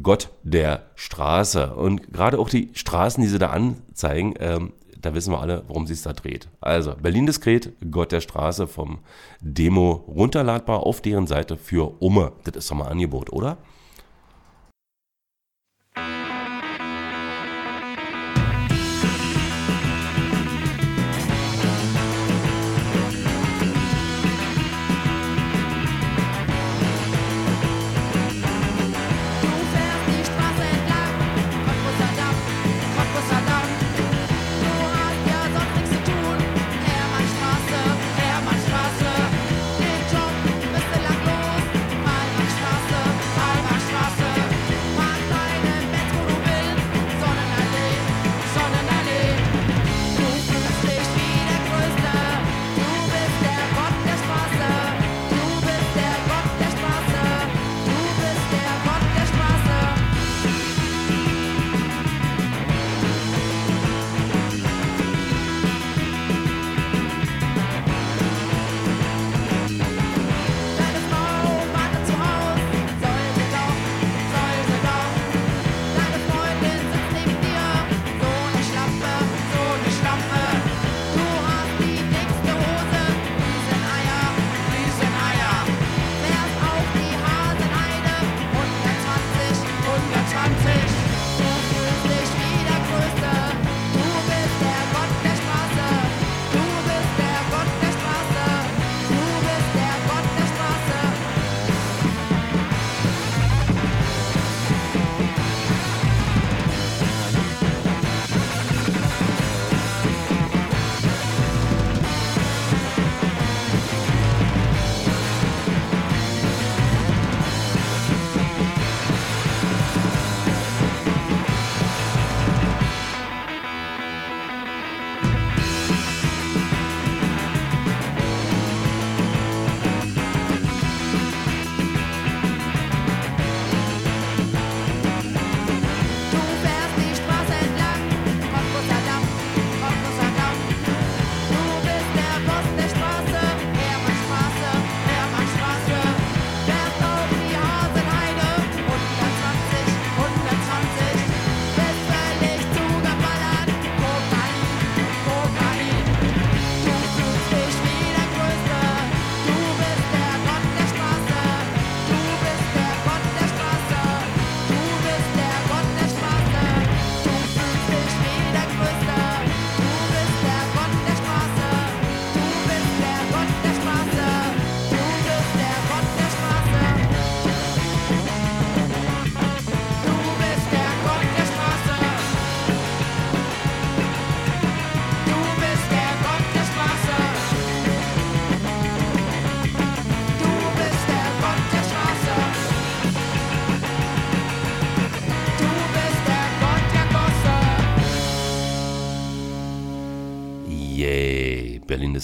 Gott 0.00 0.30
der 0.44 0.86
Straße. 0.94 1.74
Und 1.74 2.12
gerade 2.12 2.38
auch 2.38 2.48
die 2.48 2.70
Straßen, 2.74 3.20
die 3.22 3.28
sie 3.28 3.40
da 3.40 3.50
anzeigen, 3.50 4.34
ähm, 4.38 4.72
da 5.02 5.14
wissen 5.14 5.32
wir 5.32 5.40
alle, 5.40 5.64
worum 5.66 5.84
es 5.84 6.02
da 6.02 6.12
dreht. 6.12 6.48
Also, 6.60 6.94
Berlin 6.94 7.26
diskret, 7.26 7.72
Gott 7.90 8.12
der 8.12 8.20
Straße 8.20 8.68
vom 8.68 9.00
Demo 9.40 10.04
runterladbar 10.06 10.86
auf 10.86 11.00
deren 11.00 11.26
Seite 11.26 11.56
für 11.56 12.00
Umme. 12.00 12.32
Das 12.44 12.56
ist 12.56 12.70
doch 12.70 12.76
mal 12.76 12.88
Angebot, 12.88 13.32
oder? 13.32 13.58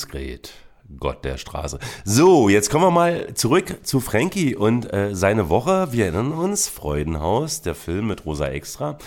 Great. 0.05 0.52
Gott 1.01 1.24
der 1.24 1.36
Straße. 1.36 1.78
So, 2.05 2.48
jetzt 2.48 2.70
kommen 2.70 2.85
wir 2.85 2.90
mal 2.90 3.35
zurück 3.35 3.78
zu 3.82 4.01
Frankie 4.01 4.55
und 4.55 4.93
äh, 4.93 5.14
seine 5.14 5.48
Woche. 5.48 5.89
Wir 5.93 6.05
erinnern 6.05 6.32
uns, 6.32 6.68
Freudenhaus, 6.68 7.62
der 7.62 7.74
Film 7.74 8.06
mit 8.06 8.24
Rosa 8.24 8.47
Extra. 8.47 8.98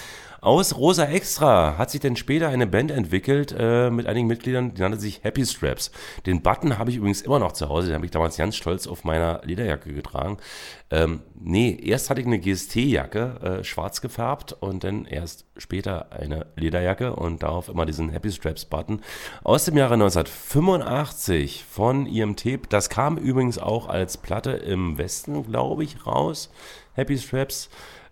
Aus 0.41 0.78
Rosa 0.78 1.06
Extra 1.06 1.78
hat 1.78 1.91
sich 1.91 1.99
dann 1.99 2.16
später 2.16 2.48
eine 2.48 2.66
Band 2.66 2.91
entwickelt 2.91 3.53
äh, 3.57 3.90
mit 3.90 4.07
einigen 4.07 4.28
Mitgliedern, 4.28 4.74
die 4.74 4.82
nannte 4.82 4.98
sich 4.98 5.24
Happy 5.24 5.45
Straps. 5.45 5.91
Den 6.26 6.41
Button 6.41 6.78
habe 6.78 6.91
ich 6.91 6.98
übrigens 6.98 7.22
immer 7.22 7.40
noch 7.40 7.52
zu 7.52 7.68
Hause, 7.68 7.88
den 7.88 7.95
habe 7.95 8.06
ich 8.06 8.11
damals 8.11 8.38
ganz 8.38 8.56
stolz 8.56 8.88
auf 8.88 9.03
meiner 9.03 9.41
Lederjacke 9.44 9.94
getragen. 9.94 10.38
Ähm, 10.91 11.22
nee, 11.36 11.78
erst 11.84 12.10
hatte 12.10 12.22
ich 12.22 12.28
eine 12.28 12.40
GST-Jacke, 12.40 13.60
äh, 13.60 13.64
schwarz 13.66 13.99
gefärbt 13.99 14.53
und 14.53 14.86
dann 14.86 15.06
erst 15.06 15.45
später 15.57 16.14
eine 16.14 16.48
Lederjacke 16.56 17.16
und 17.16 17.44
darauf 17.44 17.68
immer 17.68 17.86
diesen 17.86 18.10
Happy 18.10 18.32
Straps 18.32 18.64
Button 18.64 19.02
aus 19.44 19.66
dem 19.66 19.76
Jahre 19.76 19.95
1985 19.95 21.66
von 21.70 22.06
ihrem 22.06 22.38
Tape. 22.38 22.61
Das 22.70 22.90
kam 22.90 23.18
übrigens 23.18 23.57
auch 23.57 23.90
als 23.90 24.18
Platte 24.18 24.52
im 24.52 24.98
Westen, 24.98 25.44
glaube 25.44 25.84
ich, 25.84 26.06
raus. 26.07 26.49
Happy 26.94 27.18
Straps. 27.18 27.70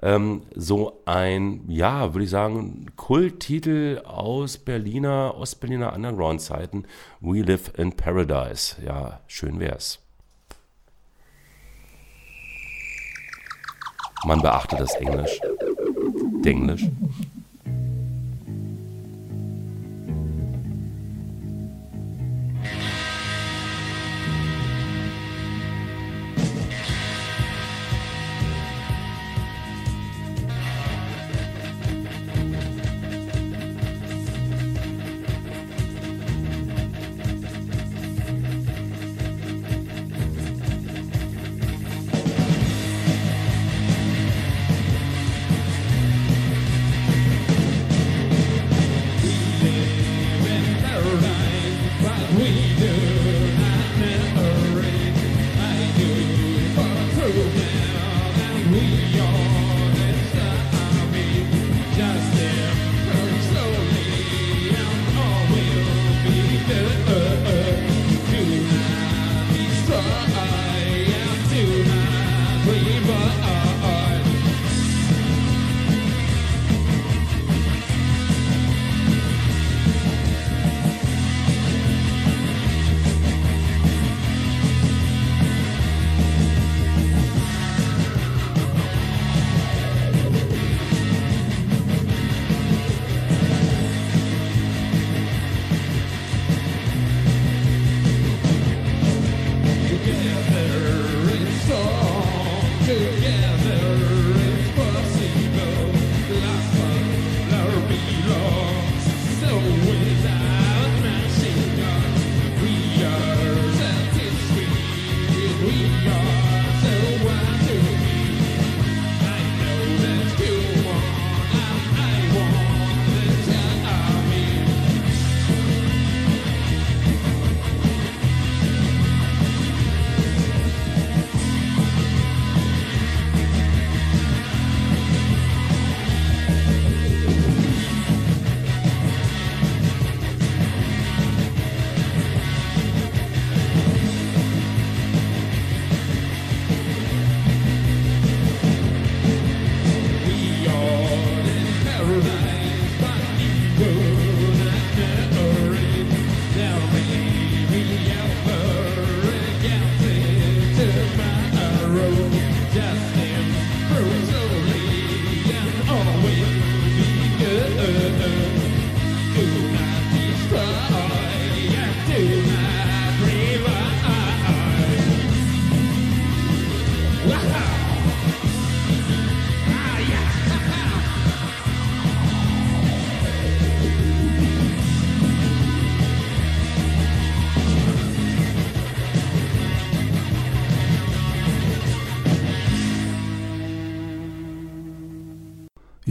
Ähm, 0.08 0.44
so 0.56 1.02
ein, 1.04 1.66
ja, 1.68 2.14
würde 2.14 2.24
ich 2.24 2.30
sagen, 2.30 2.86
Kulttitel 2.96 4.02
aus 4.06 4.58
Berliner, 4.58 5.36
Ostberliner 5.38 5.92
Underground-Zeiten. 5.94 6.86
We 7.20 7.42
Live 7.42 7.74
in 7.78 7.92
Paradise. 7.92 8.78
Ja, 8.86 9.20
schön 9.28 9.60
wär's. 9.60 10.00
Man 14.24 14.42
beachte 14.42 14.78
das 14.78 14.96
Englisch. 14.96 15.42
Denglisch. 16.42 16.86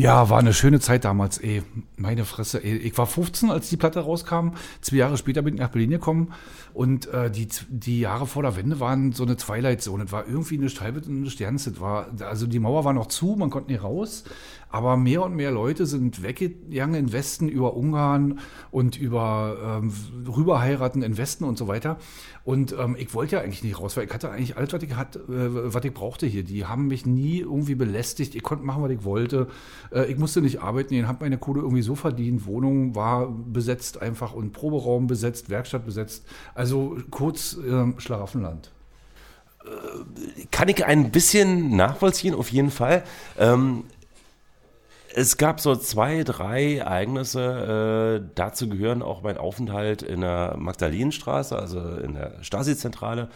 Ja, 0.06 0.30
war 0.30 0.38
eine 0.38 0.54
schöne 0.54 0.80
Zeit 0.80 1.04
damals, 1.04 1.38
ey. 1.38 1.62
Meine 2.06 2.24
Fresse. 2.24 2.60
Ich 2.60 2.96
war 2.96 3.06
15, 3.08 3.50
als 3.50 3.68
die 3.68 3.76
Platte 3.76 3.98
rauskam. 3.98 4.50
Zwei 4.80 4.98
Jahre 4.98 5.16
später 5.16 5.42
bin 5.42 5.54
ich 5.54 5.60
nach 5.60 5.70
Berlin 5.70 5.90
gekommen. 5.90 6.32
Und 6.72 7.08
äh, 7.08 7.32
die, 7.32 7.48
die 7.68 7.98
Jahre 7.98 8.28
vor 8.28 8.44
der 8.44 8.54
Wende 8.54 8.78
waren 8.78 9.10
so 9.10 9.24
eine 9.24 9.36
Twilight-Zone. 9.36 10.04
Es 10.04 10.12
war 10.12 10.24
irgendwie 10.24 10.56
eine 10.56 10.68
halbe 10.68 11.00
und 11.00 11.08
eine 11.08 11.30
Sternze. 11.30 11.80
War, 11.80 12.10
also 12.20 12.46
die 12.46 12.60
Mauer 12.60 12.84
war 12.84 12.92
noch 12.92 13.08
zu, 13.08 13.34
man 13.36 13.50
konnte 13.50 13.72
nicht 13.72 13.82
raus. 13.82 14.22
Aber 14.68 14.96
mehr 14.96 15.22
und 15.22 15.34
mehr 15.34 15.50
Leute 15.50 15.84
sind 15.86 16.22
weggegangen 16.22 16.94
in 16.94 17.12
Westen 17.12 17.48
über 17.48 17.76
Ungarn 17.76 18.38
und 18.70 18.96
über 18.96 19.80
ähm, 19.82 19.92
rüberheiraten 20.28 21.02
in 21.02 21.16
Westen 21.16 21.42
und 21.42 21.58
so 21.58 21.66
weiter. 21.66 21.98
Und 22.44 22.76
ähm, 22.78 22.94
ich 22.96 23.12
wollte 23.14 23.34
ja 23.34 23.42
eigentlich 23.42 23.64
nicht 23.64 23.80
raus, 23.80 23.96
weil 23.96 24.04
ich 24.04 24.14
hatte 24.14 24.30
eigentlich 24.30 24.56
alles, 24.56 24.72
was 24.72 24.82
ich, 24.84 24.94
hatte, 24.94 25.18
äh, 25.18 25.74
was 25.74 25.84
ich 25.84 25.92
brauchte 25.92 26.26
hier. 26.26 26.44
Die 26.44 26.64
haben 26.64 26.86
mich 26.86 27.04
nie 27.04 27.40
irgendwie 27.40 27.74
belästigt. 27.74 28.36
Ich 28.36 28.44
konnte 28.44 28.64
machen, 28.64 28.84
was 28.84 28.92
ich 28.92 29.02
wollte. 29.02 29.48
Äh, 29.90 30.12
ich 30.12 30.16
musste 30.16 30.42
nicht 30.42 30.60
arbeiten. 30.60 30.94
Ich 30.94 31.04
habe 31.04 31.24
meine 31.24 31.38
Kohle 31.38 31.62
irgendwie 31.62 31.82
so 31.82 31.95
verdient. 31.97 32.47
Wohnung 32.47 32.94
war 32.94 33.28
besetzt 33.28 34.01
einfach 34.01 34.32
und 34.32 34.52
Proberaum 34.52 35.06
besetzt, 35.06 35.51
Werkstatt 35.51 35.85
besetzt. 35.85 36.24
Also 36.55 36.97
kurz 37.10 37.56
ähm, 37.66 37.98
Schlaraffenland. 37.98 38.73
kann 40.51 40.68
ich 40.68 40.85
ein 40.85 41.10
bisschen 41.10 41.74
nachvollziehen, 41.77 42.35
auf 42.35 42.51
jeden 42.51 42.70
Fall. 42.70 43.02
Ähm, 43.39 43.85
es 45.14 45.39
gab 45.39 45.60
so 45.60 45.74
zwei, 45.77 46.24
drei 46.24 46.77
Ereignisse. 46.77 48.20
Äh, 48.23 48.31
dazu 48.35 48.68
gehören 48.68 49.01
auch 49.02 49.23
mein 49.23 49.39
Aufenthalt 49.39 50.02
in 50.02 50.20
der 50.20 50.56
Magdalenenstraße, 50.59 51.59
also 51.59 51.81
in 51.81 52.12
der 52.12 52.35
Stasi-Zentrale. 52.43 53.31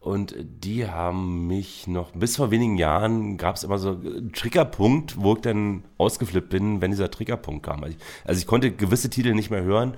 Und 0.00 0.34
die 0.38 0.88
haben 0.88 1.46
mich 1.46 1.86
noch, 1.86 2.12
bis 2.12 2.36
vor 2.36 2.50
wenigen 2.50 2.78
Jahren 2.78 3.36
gab 3.36 3.56
es 3.56 3.64
immer 3.64 3.78
so 3.78 3.90
einen 3.90 4.32
Triggerpunkt, 4.32 5.20
wo 5.20 5.34
ich 5.34 5.42
dann 5.42 5.84
ausgeflippt 5.98 6.48
bin, 6.48 6.80
wenn 6.80 6.90
dieser 6.90 7.10
Triggerpunkt 7.10 7.64
kam. 7.66 7.84
Also 7.84 7.96
ich, 7.96 8.02
also 8.24 8.38
ich 8.40 8.46
konnte 8.46 8.70
gewisse 8.72 9.10
Titel 9.10 9.34
nicht 9.34 9.50
mehr 9.50 9.62
hören. 9.62 9.94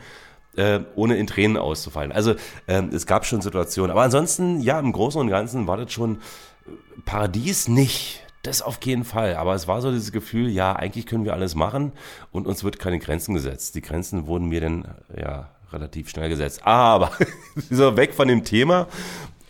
äh, 0.56 0.80
ohne 0.96 1.16
in 1.16 1.26
Tränen 1.26 1.56
auszufallen. 1.56 2.12
Also 2.12 2.34
ähm, 2.68 2.90
es 2.92 3.06
gab 3.06 3.24
schon 3.24 3.40
Situationen, 3.40 3.90
aber 3.90 4.02
ansonsten, 4.02 4.60
ja, 4.60 4.78
im 4.78 4.92
Großen 4.92 5.20
und 5.20 5.28
Ganzen 5.28 5.66
war 5.66 5.76
das 5.76 5.92
schon 5.92 6.16
äh, 6.16 7.00
Paradies 7.04 7.68
nicht. 7.68 8.20
Das 8.42 8.60
auf 8.60 8.78
jeden 8.84 9.04
Fall. 9.04 9.36
Aber 9.36 9.54
es 9.54 9.68
war 9.68 9.80
so 9.80 9.92
dieses 9.92 10.10
Gefühl, 10.10 10.48
ja, 10.48 10.74
eigentlich 10.74 11.06
können 11.06 11.24
wir 11.24 11.32
alles 11.32 11.54
machen 11.54 11.92
und 12.32 12.46
uns 12.46 12.64
wird 12.64 12.80
keine 12.80 12.98
Grenzen 12.98 13.34
gesetzt. 13.34 13.76
Die 13.76 13.82
Grenzen 13.82 14.26
wurden 14.26 14.48
mir 14.48 14.60
dann 14.60 14.94
ja 15.16 15.50
relativ 15.72 16.10
schnell 16.10 16.28
gesetzt. 16.28 16.66
Aber 16.66 17.12
so 17.70 17.96
weg 17.96 18.14
von 18.14 18.28
dem 18.28 18.44
Thema 18.44 18.88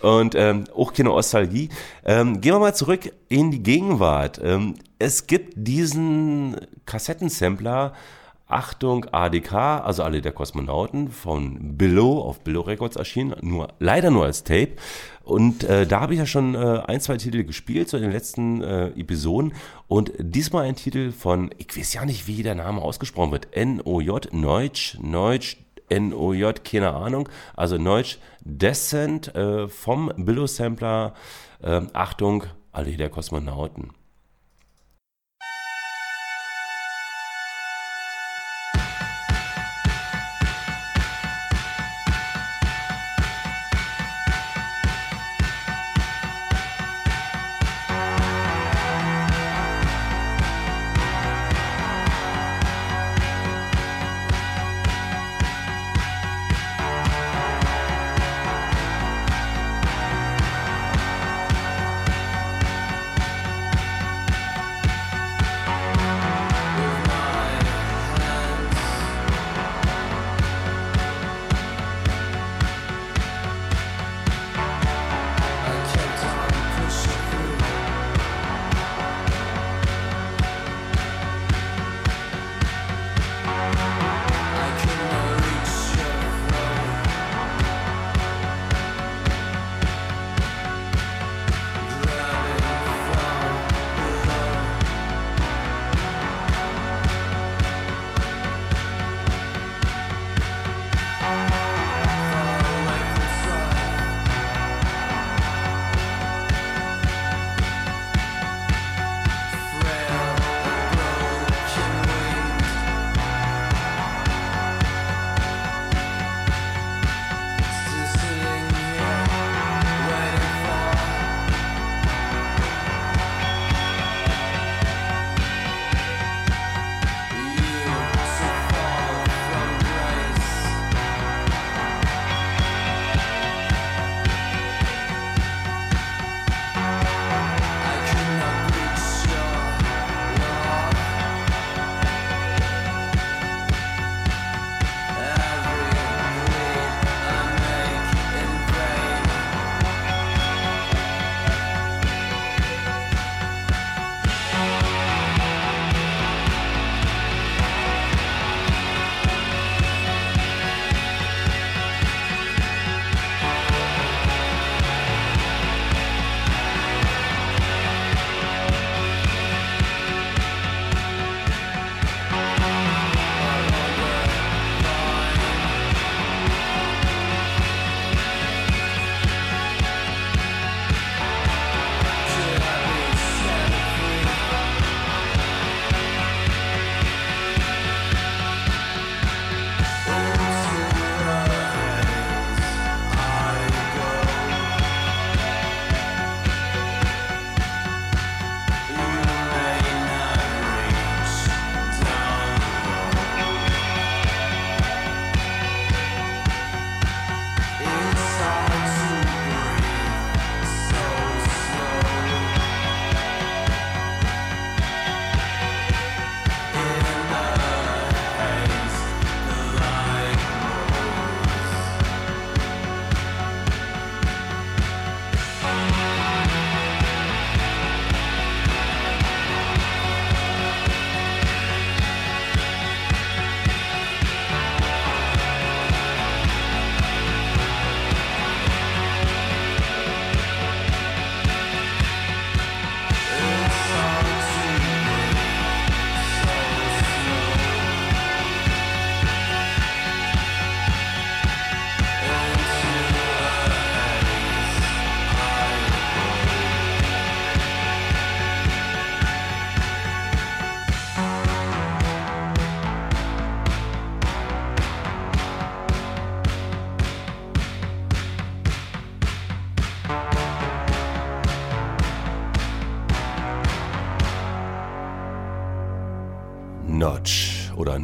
und 0.03 0.35
ähm, 0.35 0.65
auch 0.77 0.93
keine 0.93 1.09
Nostalgie. 1.09 1.69
Ähm, 2.05 2.41
gehen 2.41 2.55
wir 2.55 2.59
mal 2.59 2.75
zurück 2.75 3.13
in 3.29 3.51
die 3.51 3.63
Gegenwart. 3.63 4.41
Ähm, 4.43 4.75
es 4.99 5.27
gibt 5.27 5.55
diesen 5.57 6.57
Kassettensampler. 6.87 7.95
Achtung, 8.49 9.07
ADK, 9.11 9.55
also 9.55 10.03
alle 10.03 10.21
der 10.21 10.33
Kosmonauten 10.33 11.11
von 11.11 11.79
Billow 11.79 12.21
auf 12.21 12.41
Billow 12.41 12.61
Records 12.61 12.97
erschienen, 12.97 13.35
nur 13.41 13.69
leider 13.79 14.11
nur 14.11 14.27
als 14.27 14.45
Tape. 14.45 14.73
Und 15.25 15.65
äh, 15.65 15.87
da 15.87 16.01
habe 16.01 16.13
ich 16.13 16.19
ja 16.19 16.27
schon 16.27 16.55
äh, 16.55 16.83
ein, 16.87 17.01
zwei 17.01 17.17
Titel 17.17 17.45
gespielt, 17.45 17.89
so 17.89 17.97
in 17.97 18.03
den 18.03 18.13
letzten 18.13 18.63
äh, 18.63 18.89
Episoden. 18.89 19.55
Und 19.89 20.13
diesmal 20.19 20.67
ein 20.67 20.77
Titel 20.77 21.13
von, 21.13 21.51
ich 21.57 21.75
weiß 21.75 21.95
ja 21.95 22.05
nicht, 22.05 22.27
wie 22.27 22.43
der 22.43 22.55
Name 22.55 22.83
ausgesprochen 22.83 23.33
wird, 23.33 23.49
N-O-J, 23.57 24.35
Neutsch, 24.35 24.99
Neutsch, 25.01 25.57
N-O-J, 25.93 26.65
keine 26.65 26.95
Ahnung. 26.95 27.29
Also 27.55 27.77
Neutsch 27.77 28.19
Descent 28.41 29.35
äh, 29.35 29.69
vom 29.69 30.13
Billow 30.17 30.47
Sampler. 30.47 31.15
Äh, 31.63 31.83
Achtung, 31.93 32.45
alle 32.73 32.97
der 32.97 33.11
Kosmonauten. 33.11 33.91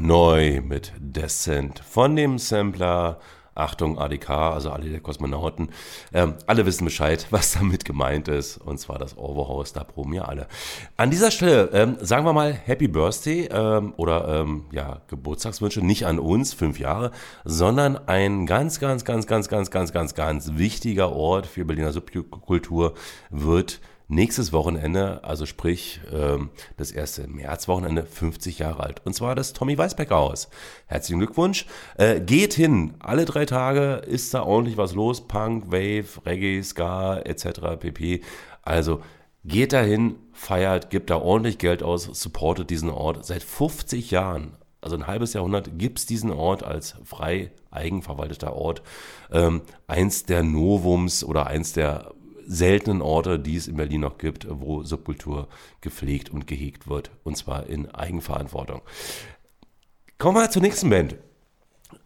Neu 0.03 0.61
mit 0.61 0.93
Descent 0.99 1.81
von 1.81 2.17
dem 2.17 2.39
Sampler. 2.39 3.19
Achtung, 3.59 3.99
ADK, 3.99 4.31
also 4.31 4.71
alle 4.71 4.89
der 4.89 5.01
Kosmonauten. 5.01 5.71
Ähm, 6.13 6.35
alle 6.47 6.65
wissen 6.65 6.85
Bescheid, 6.85 7.27
was 7.31 7.55
damit 7.55 7.85
gemeint 7.85 8.29
ist. 8.29 8.59
Und 8.59 8.79
zwar 8.79 8.99
das 8.99 9.19
Overhaus, 9.19 9.73
da 9.73 9.83
proben 9.83 10.15
ja 10.15 10.27
alle. 10.27 10.47
An 10.97 11.11
dieser 11.11 11.33
Stelle 11.33 11.71
ähm, 11.73 11.97
sagen 12.01 12.25
wir 12.25 12.33
mal 12.33 12.53
Happy 12.53 12.87
Birthday 12.87 13.49
ähm, 13.51 13.95
oder 13.97 14.43
ähm, 14.43 14.67
ja, 14.71 15.01
Geburtstagswünsche 15.09 15.85
nicht 15.85 16.07
an 16.07 16.21
uns, 16.21 16.55
fünf 16.55 16.79
Jahre, 16.79 17.11
sondern 17.45 17.99
ein 18.07 18.47
ganz, 18.47 18.79
ganz, 18.79 19.05
ganz, 19.05 19.27
ganz, 19.27 19.49
ganz, 19.49 19.73
ganz, 19.73 19.93
ganz, 19.93 20.15
ganz 20.15 20.53
wichtiger 20.55 21.13
Ort 21.13 21.47
für 21.47 21.65
Berliner 21.65 21.93
Subkultur 21.93 22.95
wird 23.31 23.81
nächstes 24.09 24.53
Wochenende, 24.53 25.23
also 25.23 25.47
sprich 25.47 26.01
ähm, 26.13 26.51
das 26.77 26.91
erste 26.91 27.29
Märzwochenende, 27.29 28.05
50 28.05 28.59
Jahre 28.59 28.83
alt. 28.83 29.03
Und 29.05 29.15
zwar 29.15 29.35
das 29.35 29.53
Tommy 29.53 29.77
Weisbecker 29.77 30.17
Haus. 30.17 30.49
Herzlichen 30.87 31.21
Glückwunsch. 31.21 31.67
Äh, 31.97 32.21
geht 32.21 32.55
hin. 32.55 32.95
Alle 32.99 33.27
drei 33.27 33.45
Tage 33.45 34.03
ist 34.07 34.33
da 34.35 34.43
ordentlich 34.43 34.79
was 34.79 34.95
los. 34.95 35.29
Punk, 35.29 35.71
Wave, 35.71 36.07
Reggae, 36.25 36.63
Ska 36.63 37.19
etc. 37.19 37.77
pp. 37.79 38.23
Also 38.63 39.03
geht 39.45 39.73
dahin, 39.73 40.17
feiert, 40.33 40.91
gibt 40.91 41.11
da 41.11 41.17
ordentlich 41.17 41.59
Geld 41.59 41.83
aus, 41.83 42.05
supportet 42.05 42.71
diesen 42.71 42.91
Ort. 42.91 43.25
Seit 43.25 43.43
50 43.43 44.11
Jahren 44.11 44.57
also 44.81 44.97
ein 44.97 45.07
halbes 45.09 45.33
Jahrhundert 45.33 45.77
gibt 45.77 45.99
es 45.99 46.07
diesen 46.07 46.31
Ort 46.31 46.63
als 46.63 46.95
frei 47.05 47.51
eigenverwalteter 47.71 48.55
Ort. 48.55 48.83
Ähm, 49.33 49.63
eins 49.89 50.25
der 50.25 50.45
Novums 50.45 51.25
oder 51.25 51.49
eins 51.49 51.73
der 51.73 52.13
seltenen 52.49 53.03
Orte, 53.03 53.39
die 53.39 53.57
es 53.57 53.69
in 53.69 53.77
Berlin 53.77 54.01
noch 54.01 54.19
gibt, 54.19 54.47
wo 54.49 54.83
Subkultur 54.83 55.49
gepflegt 55.81 56.31
und 56.31 56.47
gehegt 56.47 56.89
wird. 56.89 57.11
Und 57.23 57.37
zwar 57.37 57.67
in 57.67 57.89
Eigenverantwortung. 57.91 58.81
Kommen 60.17 60.39
wir 60.39 60.51
zur 60.51 60.63
nächsten 60.63 60.91
Band. 60.91 61.17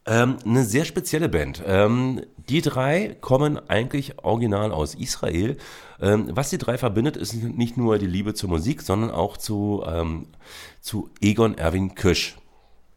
Ähm, 0.04 0.36
eine 0.44 0.64
sehr 0.64 0.84
spezielle 0.84 1.28
Band. 1.28 1.62
Ähm, 1.64 2.22
die 2.36 2.60
drei 2.60 3.16
kommen 3.20 3.58
eigentlich 3.70 4.18
original 4.24 4.72
aus 4.72 4.94
Israel. 4.94 5.56
Ähm, 6.00 6.28
was 6.32 6.50
die 6.50 6.58
drei 6.58 6.76
verbindet, 6.76 7.16
ist 7.16 7.34
nicht 7.34 7.76
nur 7.76 7.98
die 7.98 8.06
Liebe 8.06 8.34
zur 8.34 8.50
Musik, 8.50 8.82
sondern 8.82 9.10
auch 9.10 9.36
zu, 9.36 9.84
ähm, 9.86 10.26
zu 10.80 11.10
Egon 11.20 11.56
Erwin 11.56 11.94
Küsch. 11.94 12.36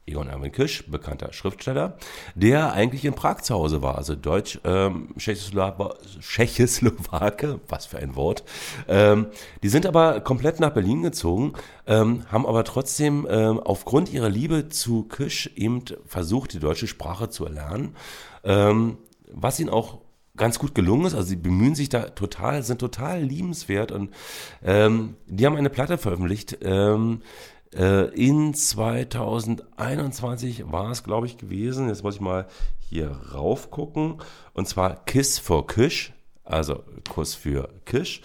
Egon 0.07 0.27
Erwin 0.27 0.51
Kisch, 0.51 0.83
bekannter 0.87 1.33
Schriftsteller, 1.33 1.97
der 2.35 2.73
eigentlich 2.73 3.05
in 3.05 3.15
Prag 3.15 3.41
zu 3.41 3.55
Hause 3.55 3.81
war, 3.81 3.97
also 3.97 4.13
Deutsch, 4.13 4.59
ähm, 4.63 5.15
Tschechoslowake, 5.17 5.89
was 7.67 7.87
für 7.87 7.97
ein 7.97 8.15
Wort. 8.15 8.43
Ähm, 8.87 9.25
die 9.63 9.69
sind 9.69 9.87
aber 9.87 10.21
komplett 10.21 10.59
nach 10.59 10.73
Berlin 10.73 11.01
gezogen, 11.01 11.53
ähm, 11.87 12.21
haben 12.31 12.45
aber 12.45 12.63
trotzdem 12.65 13.25
ähm, 13.27 13.59
aufgrund 13.59 14.13
ihrer 14.13 14.29
Liebe 14.29 14.69
zu 14.69 15.03
Kisch 15.03 15.49
eben 15.55 15.81
versucht, 16.05 16.53
die 16.53 16.59
deutsche 16.59 16.85
Sprache 16.85 17.29
zu 17.29 17.45
erlernen, 17.45 17.95
ähm, 18.43 18.99
was 19.31 19.59
ihnen 19.59 19.71
auch 19.71 20.01
ganz 20.37 20.59
gut 20.59 20.75
gelungen 20.75 21.05
ist. 21.05 21.15
Also 21.15 21.29
sie 21.29 21.35
bemühen 21.35 21.75
sich 21.75 21.89
da 21.89 22.09
total, 22.09 22.63
sind 22.63 22.79
total 22.79 23.23
liebenswert 23.23 23.91
und 23.91 24.13
ähm, 24.63 25.15
die 25.27 25.45
haben 25.45 25.55
eine 25.55 25.69
Platte 25.69 25.97
veröffentlicht, 25.97 26.59
ähm, 26.61 27.21
äh, 27.75 28.05
in 28.15 28.53
2021 28.53 30.71
war 30.71 30.91
es, 30.91 31.03
glaube 31.03 31.27
ich, 31.27 31.37
gewesen. 31.37 31.89
Jetzt 31.89 32.03
muss 32.03 32.15
ich 32.15 32.21
mal 32.21 32.47
hier 32.79 33.09
rauf 33.33 33.71
gucken. 33.71 34.21
Und 34.53 34.67
zwar 34.67 35.03
Kiss 35.05 35.39
for 35.39 35.67
Kish, 35.67 36.13
also 36.43 36.83
Kuss 37.09 37.35
für 37.35 37.69
Kish. 37.85 38.21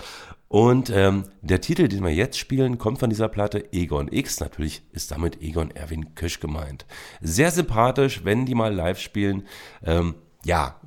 Und 0.48 0.90
ähm, 0.90 1.24
der 1.42 1.60
Titel, 1.60 1.86
den 1.86 2.02
wir 2.02 2.12
jetzt 2.12 2.38
spielen, 2.38 2.78
kommt 2.78 2.98
von 2.98 3.10
dieser 3.10 3.28
Platte 3.28 3.72
Egon 3.72 4.08
X. 4.10 4.40
Natürlich 4.40 4.82
ist 4.92 5.12
damit 5.12 5.40
Egon 5.40 5.70
Erwin 5.70 6.14
Kisch 6.14 6.40
gemeint. 6.40 6.86
Sehr 7.20 7.50
sympathisch, 7.50 8.24
wenn 8.24 8.46
die 8.46 8.56
mal 8.56 8.74
live 8.74 8.98
spielen. 8.98 9.46
Ähm, 9.84 10.16
ja, 10.44 10.80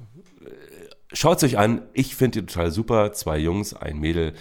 schaut 1.13 1.37
es 1.37 1.43
euch 1.43 1.57
an. 1.57 1.83
Ich 1.93 2.15
finde 2.15 2.41
die 2.41 2.47
total 2.47 2.71
super. 2.71 3.13
Zwei 3.13 3.37
Jungs, 3.37 3.73
ein 3.73 3.99
Mädel, 3.99 4.33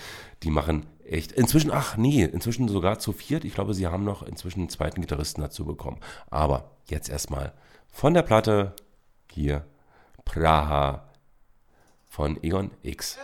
die 0.42 0.50
machen 0.50 0.86
echt. 1.12 1.32
Inzwischen, 1.32 1.70
ach 1.70 1.96
nee, 1.96 2.24
inzwischen 2.24 2.68
sogar 2.68 2.98
zu 2.98 3.12
viert. 3.12 3.44
Ich 3.44 3.54
glaube, 3.54 3.74
sie 3.74 3.86
haben 3.86 4.04
noch 4.04 4.22
inzwischen 4.22 4.60
einen 4.60 4.68
zweiten 4.68 5.00
Gitarristen 5.00 5.40
dazu 5.40 5.64
bekommen. 5.64 6.00
Aber 6.30 6.70
jetzt 6.86 7.08
erstmal 7.08 7.52
von 7.90 8.14
der 8.14 8.22
Platte 8.22 8.74
hier 9.30 9.64
Praha 10.24 11.08
von 12.08 12.42
Egon 12.42 12.70
X. 12.82 13.18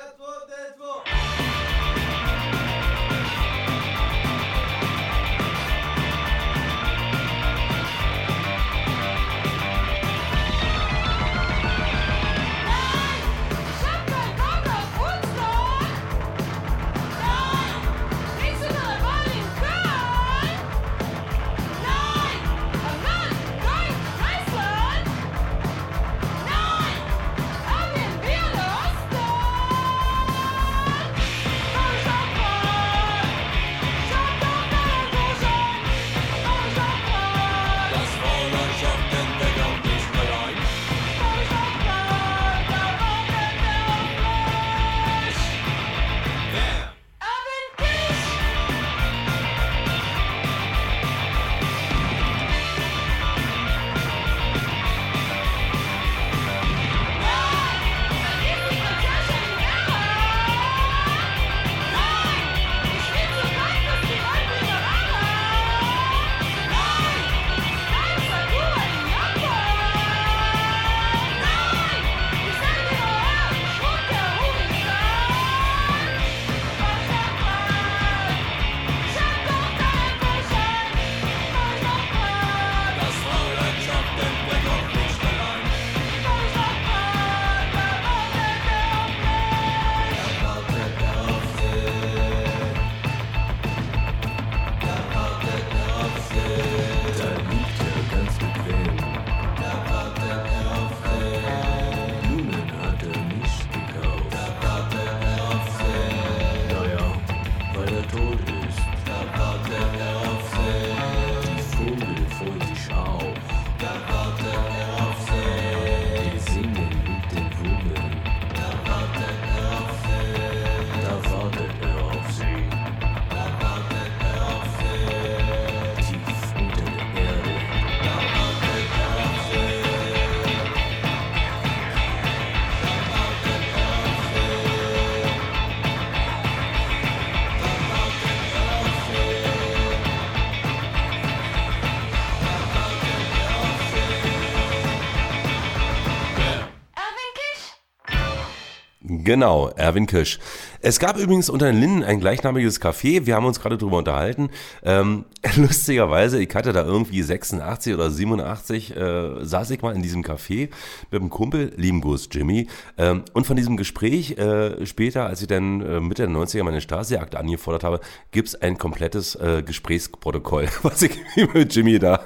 Genau, 149.28 149.68
Erwin 149.76 150.06
Kisch. 150.06 150.38
Es 150.80 150.98
gab 150.98 151.18
übrigens 151.18 151.50
unter 151.50 151.66
den 151.66 151.78
Linden 151.78 152.02
ein 152.02 152.18
gleichnamiges 152.18 152.80
Café. 152.80 153.26
Wir 153.26 153.34
haben 153.34 153.44
uns 153.44 153.60
gerade 153.60 153.76
drüber 153.76 153.98
unterhalten. 153.98 154.48
Ähm, 154.82 155.26
lustigerweise, 155.56 156.42
ich 156.42 156.54
hatte 156.54 156.72
da 156.72 156.82
irgendwie 156.82 157.20
86 157.20 157.92
oder 157.92 158.10
87, 158.10 158.96
äh, 158.96 159.44
saß 159.44 159.68
ich 159.72 159.82
mal 159.82 159.94
in 159.94 160.00
diesem 160.00 160.22
Café 160.22 160.70
mit 161.10 161.20
einem 161.20 161.28
Kumpel, 161.28 161.74
lieben 161.76 162.00
Gruß 162.00 162.30
Jimmy. 162.32 162.68
Ähm, 162.96 163.24
und 163.34 163.46
von 163.46 163.56
diesem 163.56 163.76
Gespräch 163.76 164.38
äh, 164.38 164.86
später, 164.86 165.26
als 165.26 165.42
ich 165.42 165.48
dann 165.48 165.82
äh, 165.82 166.00
Mitte 166.00 166.26
der 166.26 166.34
90er 166.34 166.62
meine 166.62 166.80
Stasi-Akte 166.80 167.38
angefordert 167.38 167.84
habe, 167.84 168.00
gibt's 168.30 168.54
ein 168.54 168.78
komplettes 168.78 169.34
äh, 169.34 169.62
Gesprächsprotokoll, 169.62 170.68
was 170.82 171.02
ich 171.02 171.18
mit 171.52 171.74
Jimmy 171.76 171.98
da 171.98 172.22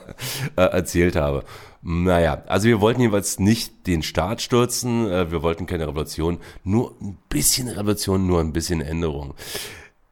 äh, 0.54 0.62
erzählt 0.62 1.16
habe. 1.16 1.42
Naja, 1.82 2.44
also 2.46 2.68
wir 2.68 2.80
wollten 2.80 3.00
jeweils 3.00 3.40
nicht 3.40 3.88
den 3.88 4.04
Staat 4.04 4.40
stürzen, 4.40 5.10
äh, 5.10 5.32
wir 5.32 5.42
wollten 5.42 5.66
keine 5.66 5.88
Revolution, 5.88 6.38
nur 6.62 6.94
ein 7.00 7.18
bisschen 7.28 7.66
Revolution, 7.68 8.26
nur 8.26 8.40
ein 8.40 8.52
bisschen 8.52 8.80
Änderung. 8.80 9.34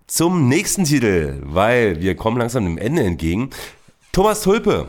Zum 0.09 0.48
nächsten 0.48 0.82
Titel, 0.84 1.40
weil 1.44 2.01
wir 2.01 2.16
kommen 2.16 2.38
langsam 2.38 2.64
dem 2.64 2.78
Ende 2.78 3.05
entgegen. 3.05 3.51
Thomas 4.10 4.42
Tulpe. 4.42 4.88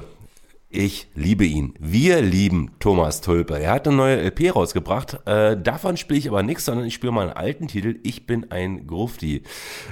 Ich 0.73 1.09
liebe 1.15 1.43
ihn. 1.43 1.73
Wir 1.79 2.21
lieben 2.21 2.71
Thomas 2.79 3.19
Tulpe. 3.19 3.59
Er 3.59 3.73
hat 3.73 3.89
eine 3.89 3.97
neue 3.97 4.21
LP 4.21 4.55
rausgebracht. 4.55 5.19
Äh, 5.27 5.61
davon 5.61 5.97
spiele 5.97 6.17
ich 6.17 6.29
aber 6.29 6.43
nichts, 6.43 6.63
sondern 6.63 6.85
ich 6.85 6.93
spiele 6.93 7.11
mal 7.11 7.23
einen 7.27 7.35
alten 7.35 7.67
Titel. 7.67 7.99
Ich 8.03 8.25
bin 8.25 8.51
ein 8.51 8.87
Grufti. 8.87 9.43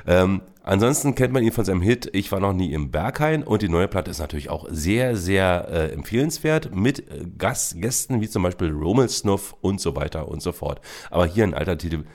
Ähm, 0.07 0.41
ansonsten 0.63 1.15
kennt 1.15 1.33
man 1.33 1.43
ihn 1.43 1.51
von 1.51 1.65
seinem 1.65 1.81
Hit 1.81 2.09
Ich 2.13 2.31
war 2.31 2.39
noch 2.39 2.53
nie 2.53 2.71
im 2.71 2.91
Berghain 2.91 3.43
und 3.43 3.61
die 3.61 3.67
neue 3.67 3.89
Platte 3.89 4.09
ist 4.09 4.19
natürlich 4.19 4.49
auch 4.49 4.67
sehr, 4.69 5.17
sehr 5.17 5.67
äh, 5.69 5.91
empfehlenswert 5.91 6.73
mit 6.73 6.99
äh, 6.99 7.25
Gast, 7.37 7.81
Gästen 7.81 8.21
wie 8.21 8.29
zum 8.29 8.43
Beispiel 8.43 8.71
Rommel 8.71 9.09
Snuff 9.09 9.57
und 9.59 9.81
so 9.81 9.97
weiter 9.97 10.29
und 10.29 10.41
so 10.41 10.53
fort. 10.53 10.79
Aber 11.11 11.25
hier 11.25 11.43
ein 11.43 11.53
alter 11.53 11.77
Titel. 11.77 12.05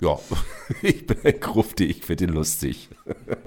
Ja, 0.00 0.16
ich 0.82 1.06
bin 1.06 1.16
ein 1.24 1.40
Grufti, 1.40 1.84
ich 1.86 2.04
finde 2.04 2.24
ihn 2.24 2.30
lustig. 2.30 2.88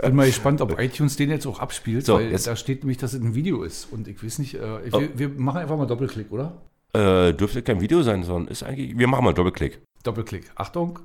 Bin 0.02 0.16
mal 0.16 0.26
gespannt, 0.28 0.60
ob 0.62 0.78
iTunes 0.80 1.16
den 1.16 1.30
jetzt 1.30 1.46
auch 1.48 1.60
abspielt, 1.60 2.06
So, 2.06 2.16
weil 2.16 2.30
jetzt- 2.32 2.48
da 2.48 2.56
steht 2.58 2.84
nämlich, 2.84 2.98
dass 2.98 3.14
es 3.14 3.22
ein 3.22 3.36
Video 3.36 3.64
ist. 3.64 3.88
Und 3.92 4.08
ich 4.10 4.22
weiß 4.24 4.40
nicht, 4.40 4.56
äh, 4.56 4.82
ich, 4.86 4.94
Oh. 4.94 5.00
wir, 5.00 5.18
wir 5.18 5.30
machen 5.30 5.60
einfach 5.62 5.78
mal 5.78 5.86
Doppelklick, 5.88 6.32
oder? 6.32 6.62
Äh, 6.94 7.34
dürfte 7.34 7.62
kein 7.62 7.80
Video 7.80 8.04
sein, 8.04 8.24
sondern 8.24 8.52
ist 8.52 8.64
eigentlich. 8.64 8.98
Wir 8.98 9.08
machen 9.08 9.24
mal 9.24 9.34
Doppelklick. 9.34 9.80
Doppelklick. 10.04 10.52
Achtung. 10.56 11.00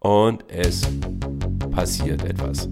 Und 0.00 0.44
es 0.50 0.82
passiert 1.70 2.22
etwas. 2.22 2.68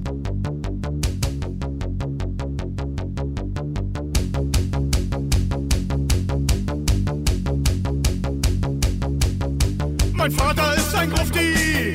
Mein 10.24 10.32
Vater 10.32 10.74
ist 10.74 10.94
ein 10.94 11.10
Grufti. 11.10 11.92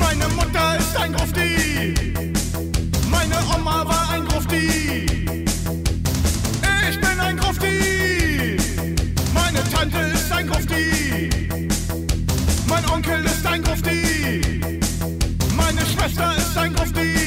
Meine 0.00 0.26
Mutter 0.34 0.76
ist 0.80 0.96
ein 0.96 1.12
Grufti. 1.12 1.94
Meine 3.08 3.36
Oma 3.54 3.86
war 3.86 4.10
ein 4.10 4.24
Grufti. 4.24 5.06
Ich 6.90 7.00
bin 7.00 7.20
ein 7.20 7.36
Grufti. 7.36 8.56
Meine 9.32 9.62
Tante 9.70 9.98
ist 10.12 10.32
ein 10.32 10.48
Grufti. 10.48 11.30
Mein 12.66 12.84
Onkel 12.90 13.24
ist 13.24 13.46
ein 13.46 13.62
Grufti. 13.62 14.60
Meine 15.56 15.86
Schwester 15.86 16.36
ist 16.36 16.58
ein 16.58 16.74
Grufti. 16.74 17.23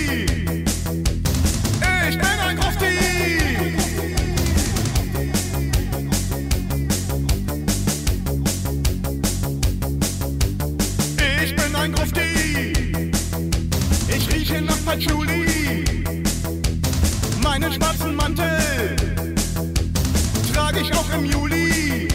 Patchouli. 14.88 15.84
Meinen 17.44 17.74
schwarzen 17.74 18.16
Mantel 18.16 18.96
trage 20.54 20.80
ich 20.80 20.94
auch 20.94 21.10
im 21.14 21.26
Juli. 21.26 22.08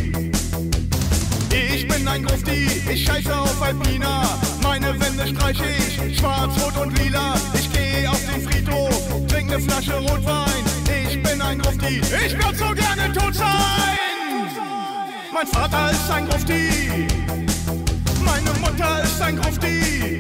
Ich 1.51 1.87
bin 1.87 2.09
ein 2.09 2.25
Grufti, 2.25 2.81
ich 2.91 3.05
scheiße 3.05 3.37
auf 3.37 3.61
Alpina. 3.61 4.39
Meine 4.63 4.99
Wände 4.99 5.27
streiche 5.29 5.67
ich 5.67 6.19
schwarz, 6.19 6.55
rot 6.65 6.79
und 6.79 6.99
lila. 6.99 7.35
Ich 7.53 7.71
gehe 7.71 8.11
auf 8.11 8.21
den 8.33 8.41
Friedhof, 8.41 9.27
trinke 9.29 9.57
eine 9.57 9.63
Flasche 9.63 9.99
Rotwein. 9.99 10.65
Ich 11.07 11.23
bin 11.23 11.43
ein 11.43 11.59
Grufti, 11.59 12.01
ich 12.27 12.33
würd 12.33 12.57
so 12.57 12.75
gerne 12.75 13.13
tot 13.13 13.35
sein. 13.35 13.99
Mein 15.31 15.47
Vater 15.47 15.91
ist 15.91 16.11
ein 16.11 16.27
Grufti. 16.27 17.07
Meine 18.25 18.51
Mutter 18.61 19.03
ist 19.05 19.21
ein 19.21 19.37
Grufti. 19.37 20.19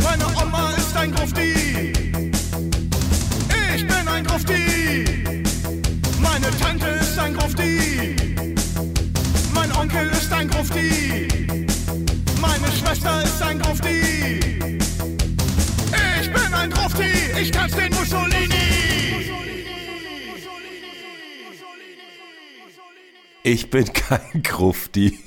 Meine 0.00 0.26
Oma 0.40 0.70
ist 0.76 0.83
ein 0.96 1.12
Grufti. 1.12 1.92
Ich 3.74 3.86
bin 3.86 4.08
ein 4.08 4.24
Grufti. 4.24 5.04
Meine 6.20 6.50
Tante 6.60 6.86
ist 6.86 7.18
ein 7.18 7.34
Grufti. 7.34 8.16
Mein 9.54 9.72
Onkel 9.72 10.08
ist 10.10 10.32
ein 10.32 10.48
Grufti. 10.48 11.28
Meine 12.40 12.72
Schwester 12.72 13.22
ist 13.22 13.42
ein 13.42 13.58
Grufti. 13.58 14.00
Ich 16.20 16.32
bin 16.32 16.54
ein 16.54 16.70
Grufti. 16.70 17.10
Ich 17.40 17.52
kann's 17.52 17.74
den 17.74 17.92
Mussolini. 17.92 18.54
Ich 23.42 23.70
bin 23.70 23.92
kein 23.92 24.42
Grufti. 24.42 25.18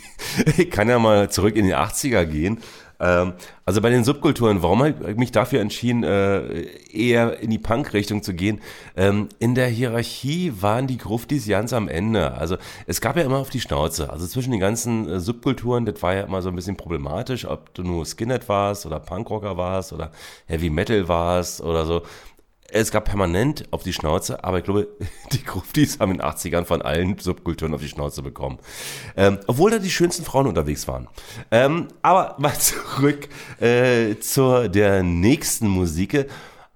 Ich 0.57 0.69
kann 0.71 0.89
ja 0.89 0.99
mal 0.99 1.29
zurück 1.29 1.55
in 1.55 1.65
die 1.65 1.75
80er 1.75 2.25
gehen. 2.25 2.59
Ähm, 2.99 3.33
also 3.65 3.81
bei 3.81 3.89
den 3.89 4.03
Subkulturen, 4.03 4.63
warum 4.63 4.83
habe 4.83 5.11
ich 5.11 5.17
mich 5.17 5.31
dafür 5.31 5.61
entschieden, 5.61 6.03
äh, 6.03 6.63
eher 6.91 7.39
in 7.39 7.49
die 7.49 7.59
Punk-Richtung 7.59 8.23
zu 8.23 8.33
gehen? 8.33 8.61
Ähm, 8.95 9.29
in 9.39 9.55
der 9.55 9.67
Hierarchie 9.67 10.53
waren 10.59 10.87
die 10.87 10.97
Gruftis 10.97 11.47
ganz 11.47 11.73
am 11.73 11.87
Ende. 11.87 12.33
Also 12.33 12.57
es 12.85 13.01
gab 13.01 13.17
ja 13.17 13.23
immer 13.23 13.37
auf 13.37 13.49
die 13.49 13.61
Schnauze. 13.61 14.09
Also 14.09 14.25
zwischen 14.27 14.51
den 14.51 14.59
ganzen 14.59 15.09
äh, 15.09 15.19
Subkulturen, 15.19 15.85
das 15.85 16.01
war 16.01 16.15
ja 16.15 16.21
immer 16.21 16.41
so 16.41 16.49
ein 16.49 16.55
bisschen 16.55 16.77
problematisch, 16.77 17.45
ob 17.45 17.73
du 17.73 17.83
nur 17.83 18.05
Skinhead 18.05 18.47
warst 18.49 18.85
oder 18.85 18.99
Punkrocker 18.99 19.57
warst 19.57 19.93
oder 19.93 20.11
Heavy 20.45 20.69
Metal 20.69 21.07
warst 21.07 21.61
oder 21.61 21.85
so. 21.85 22.01
Es 22.69 22.91
gab 22.91 23.05
permanent 23.05 23.65
auf 23.71 23.83
die 23.83 23.93
Schnauze, 23.93 24.43
aber 24.43 24.57
ich 24.59 24.65
glaube, 24.65 24.87
die 25.31 25.43
Gruftis 25.43 25.99
haben 25.99 26.11
in 26.11 26.17
den 26.17 26.27
80ern 26.27 26.65
von 26.65 26.81
allen 26.81 27.17
Subkulturen 27.17 27.73
auf 27.73 27.81
die 27.81 27.87
Schnauze 27.87 28.21
bekommen. 28.21 28.59
Ähm, 29.15 29.39
obwohl 29.47 29.71
da 29.71 29.79
die 29.79 29.89
schönsten 29.89 30.25
Frauen 30.25 30.47
unterwegs 30.47 30.87
waren. 30.87 31.07
Ähm, 31.51 31.87
aber 32.01 32.35
mal 32.39 32.57
zurück 32.57 33.29
äh, 33.59 34.17
zur 34.19 34.69
der 34.69 35.03
nächsten 35.03 35.67
Musik. 35.67 36.29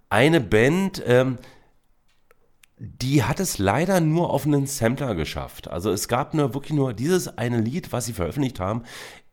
Eine 0.10 0.42
Band, 0.42 1.02
ähm, 1.06 1.38
die 2.78 3.24
hat 3.24 3.40
es 3.40 3.60
leider 3.60 4.02
nur 4.02 4.32
auf 4.32 4.46
einen 4.46 4.66
Sampler 4.66 5.14
geschafft. 5.16 5.70
Also 5.70 5.92
es 5.92 6.08
gab 6.08 6.34
nur 6.34 6.54
wirklich 6.54 6.74
nur 6.74 6.94
dieses 6.94 7.38
eine 7.38 7.60
Lied, 7.60 7.92
was 7.92 8.06
sie 8.06 8.14
veröffentlicht 8.14 8.60
haben. 8.60 8.84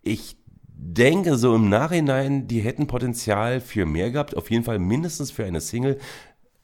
Ich 0.03 0.37
denke 0.81 1.37
so 1.37 1.57
im 1.57 1.69
Nachhinein, 1.69 2.47
die 2.47 2.61
hätten 2.61 2.87
Potenzial 2.87 3.61
für 3.61 3.85
mehr 3.85 4.11
gehabt, 4.13 4.37
auf 4.37 4.51
jeden 4.51 4.65
Fall 4.65 4.79
mindestens 4.79 5.31
für 5.33 5.45
eine 5.45 5.61
Single, 5.61 5.99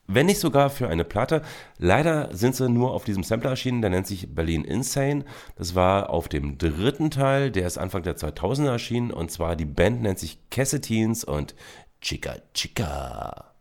wenn 0.06 0.26
nicht 0.26 0.40
sogar 0.40 0.70
für 0.70 0.89
eine 0.89 1.05
Platte. 1.05 1.43
Leider 1.78 2.28
sind 2.35 2.56
sie 2.56 2.68
nur 2.68 2.93
auf 2.93 3.05
diesem 3.05 3.22
Sampler 3.22 3.51
erschienen, 3.51 3.81
der 3.81 3.90
nennt 3.90 4.06
sich 4.06 4.35
Berlin 4.35 4.64
Insane. 4.64 5.24
Das 5.56 5.74
war 5.74 6.10
auf 6.10 6.28
dem 6.28 6.59
dritten 6.59 7.10
Teil, 7.10 7.51
der 7.51 7.66
ist 7.66 7.78
Anfang 7.78 8.02
der 8.02 8.16
2000er 8.16 8.72
erschienen 8.72 9.10
und 9.10 9.31
zwar 9.31 9.56
die 9.56 9.64
Band 9.64 10.02
nennt 10.02 10.18
sich 10.18 10.39
Cassetines 10.51 11.24
und 11.24 11.55
Chica. 12.01 12.35
Chica, 12.52 13.53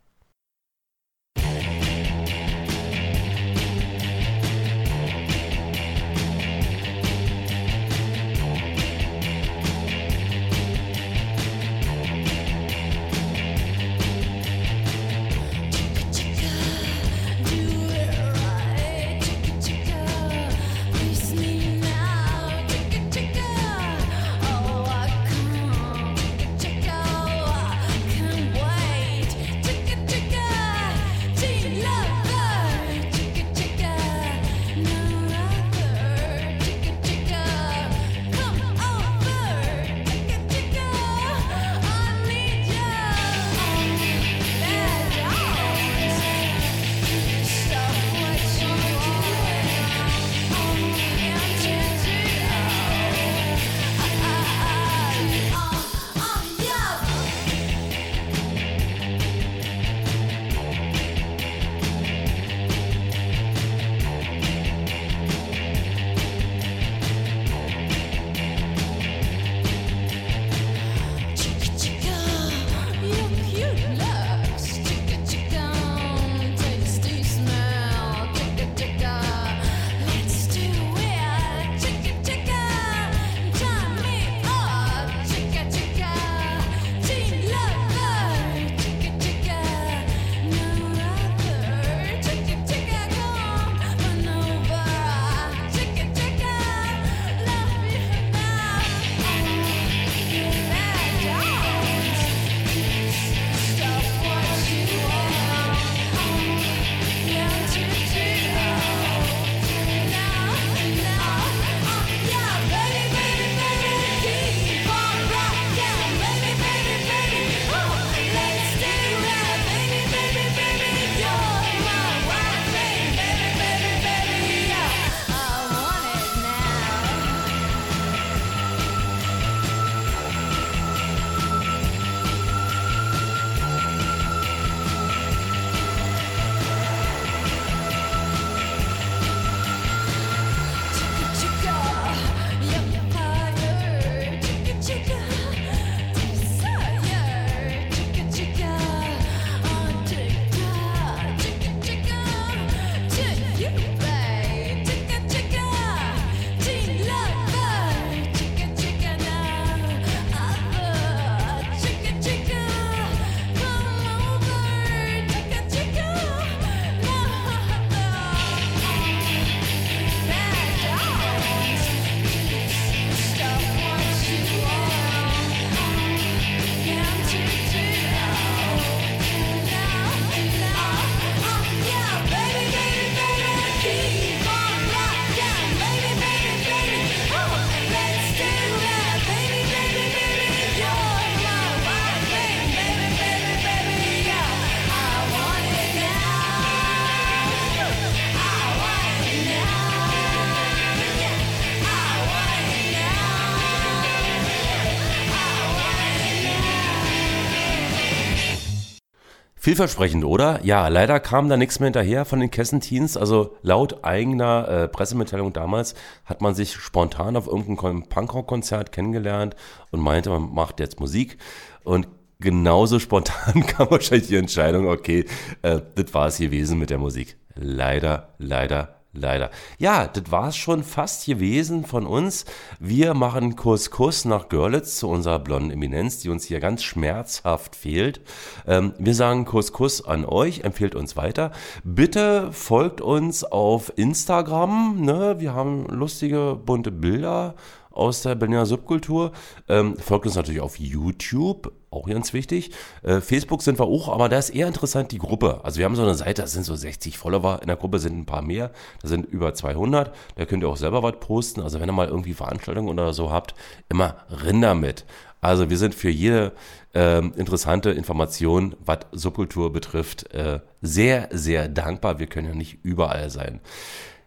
Vielversprechend, 209.63 210.25
oder? 210.25 210.59
Ja, 210.65 210.89
leider 210.89 211.21
kam 211.21 211.47
da 211.47 211.55
nichts 211.55 211.79
mehr 211.79 211.87
hinterher 211.87 212.25
von 212.25 212.41
den 212.41 212.51
Kessentins. 212.51 213.15
Also 213.15 213.55
laut 213.61 214.03
eigener 214.03 214.67
äh, 214.67 214.87
Pressemitteilung 214.89 215.53
damals 215.53 215.95
hat 216.25 216.41
man 216.41 216.53
sich 216.53 216.73
spontan 216.73 217.37
auf 217.37 217.47
irgendeinem 217.47 217.77
Kon- 217.77 218.09
Punkrock-Konzert 218.09 218.91
kennengelernt 218.91 219.55
und 219.91 220.01
meinte, 220.01 220.31
man 220.31 220.53
macht 220.53 220.81
jetzt 220.81 220.99
Musik. 220.99 221.37
Und 221.85 222.09
genauso 222.41 222.99
spontan 222.99 223.65
kam 223.65 223.89
wahrscheinlich 223.89 224.27
die 224.27 224.35
Entscheidung, 224.35 224.89
okay, 224.89 225.27
äh, 225.61 225.79
das 225.95 226.13
war 226.13 226.27
es 226.27 226.39
gewesen 226.39 226.77
mit 226.77 226.89
der 226.89 226.97
Musik. 226.97 227.37
Leider, 227.55 228.33
leider, 228.39 228.97
leider. 229.13 229.51
Ja, 229.77 230.07
das 230.07 230.31
war 230.31 230.49
es 230.49 230.57
schon 230.57 230.83
fast 230.83 231.25
gewesen 231.25 231.85
von 231.85 232.05
uns. 232.05 232.45
Wir 232.79 233.13
machen 233.13 233.55
Kurs 233.55 233.91
Kuss 233.91 234.25
nach 234.25 234.49
Görlitz 234.49 234.97
zu 234.97 235.07
unserer 235.07 235.39
blonden 235.39 235.71
Eminenz, 235.71 236.19
die 236.19 236.29
uns 236.29 236.45
hier 236.45 236.59
ganz 236.59 236.83
schmerzhaft 236.83 237.75
fehlt. 237.75 238.21
Ähm, 238.67 238.93
wir 238.97 239.15
sagen 239.15 239.45
Kurs 239.45 239.71
Kuss 239.71 240.03
an 240.03 240.25
euch, 240.25 240.61
empfehlt 240.61 240.95
uns 240.95 241.15
weiter. 241.15 241.51
Bitte 241.83 242.51
folgt 242.51 243.01
uns 243.01 243.43
auf 243.43 243.93
Instagram. 243.95 245.01
Ne? 245.01 245.35
Wir 245.39 245.53
haben 245.53 245.85
lustige, 245.87 246.59
bunte 246.65 246.91
Bilder 246.91 247.55
aus 247.93 248.21
der 248.21 248.35
Berliner 248.35 248.65
Subkultur. 248.65 249.31
Ähm, 249.69 249.97
folgt 249.97 250.25
uns 250.25 250.35
natürlich 250.35 250.61
auf 250.61 250.79
YouTube, 250.79 251.71
auch 251.91 252.07
ganz 252.07 252.33
wichtig. 252.33 252.71
Äh, 253.03 253.21
Facebook 253.21 253.61
sind 253.61 253.79
wir 253.79 253.85
auch, 253.85 254.09
aber 254.09 254.29
da 254.29 254.37
ist 254.37 254.49
eher 254.49 254.67
interessant 254.67 255.11
die 255.11 255.19
Gruppe. 255.19 255.61
Also 255.63 255.77
wir 255.77 255.85
haben 255.85 255.95
so 255.95 256.01
eine 256.01 256.15
Seite, 256.15 256.41
da 256.41 256.47
sind 256.47 256.65
so 256.65 256.75
60 256.75 257.17
Follower, 257.17 257.59
in 257.61 257.67
der 257.67 257.77
Gruppe 257.77 257.99
sind 257.99 258.17
ein 258.17 258.25
paar 258.25 258.41
mehr, 258.41 258.71
da 259.01 259.07
sind 259.07 259.25
über 259.25 259.53
200. 259.53 260.13
Da 260.35 260.45
könnt 260.45 260.63
ihr 260.63 260.69
auch 260.69 260.77
selber 260.77 261.03
was 261.03 261.19
posten. 261.19 261.61
Also 261.61 261.79
wenn 261.79 261.89
ihr 261.89 261.93
mal 261.93 262.07
irgendwie 262.07 262.33
Veranstaltungen 262.33 262.89
oder 262.89 263.13
so 263.13 263.31
habt, 263.31 263.55
immer 263.89 264.17
Rinder 264.43 264.75
mit. 264.75 265.05
Also 265.43 265.69
wir 265.69 265.77
sind 265.77 265.93
für 265.93 266.09
jede 266.09 266.53
ähm, 266.93 267.33
interessante 267.35 267.91
Information, 267.91 268.75
was 268.83 268.99
Subkultur 269.11 269.73
betrifft, 269.73 270.33
äh, 270.33 270.61
sehr, 270.81 271.27
sehr 271.31 271.67
dankbar. 271.67 272.17
Wir 272.17 272.27
können 272.27 272.47
ja 272.47 272.55
nicht 272.55 272.79
überall 272.83 273.29
sein. 273.29 273.59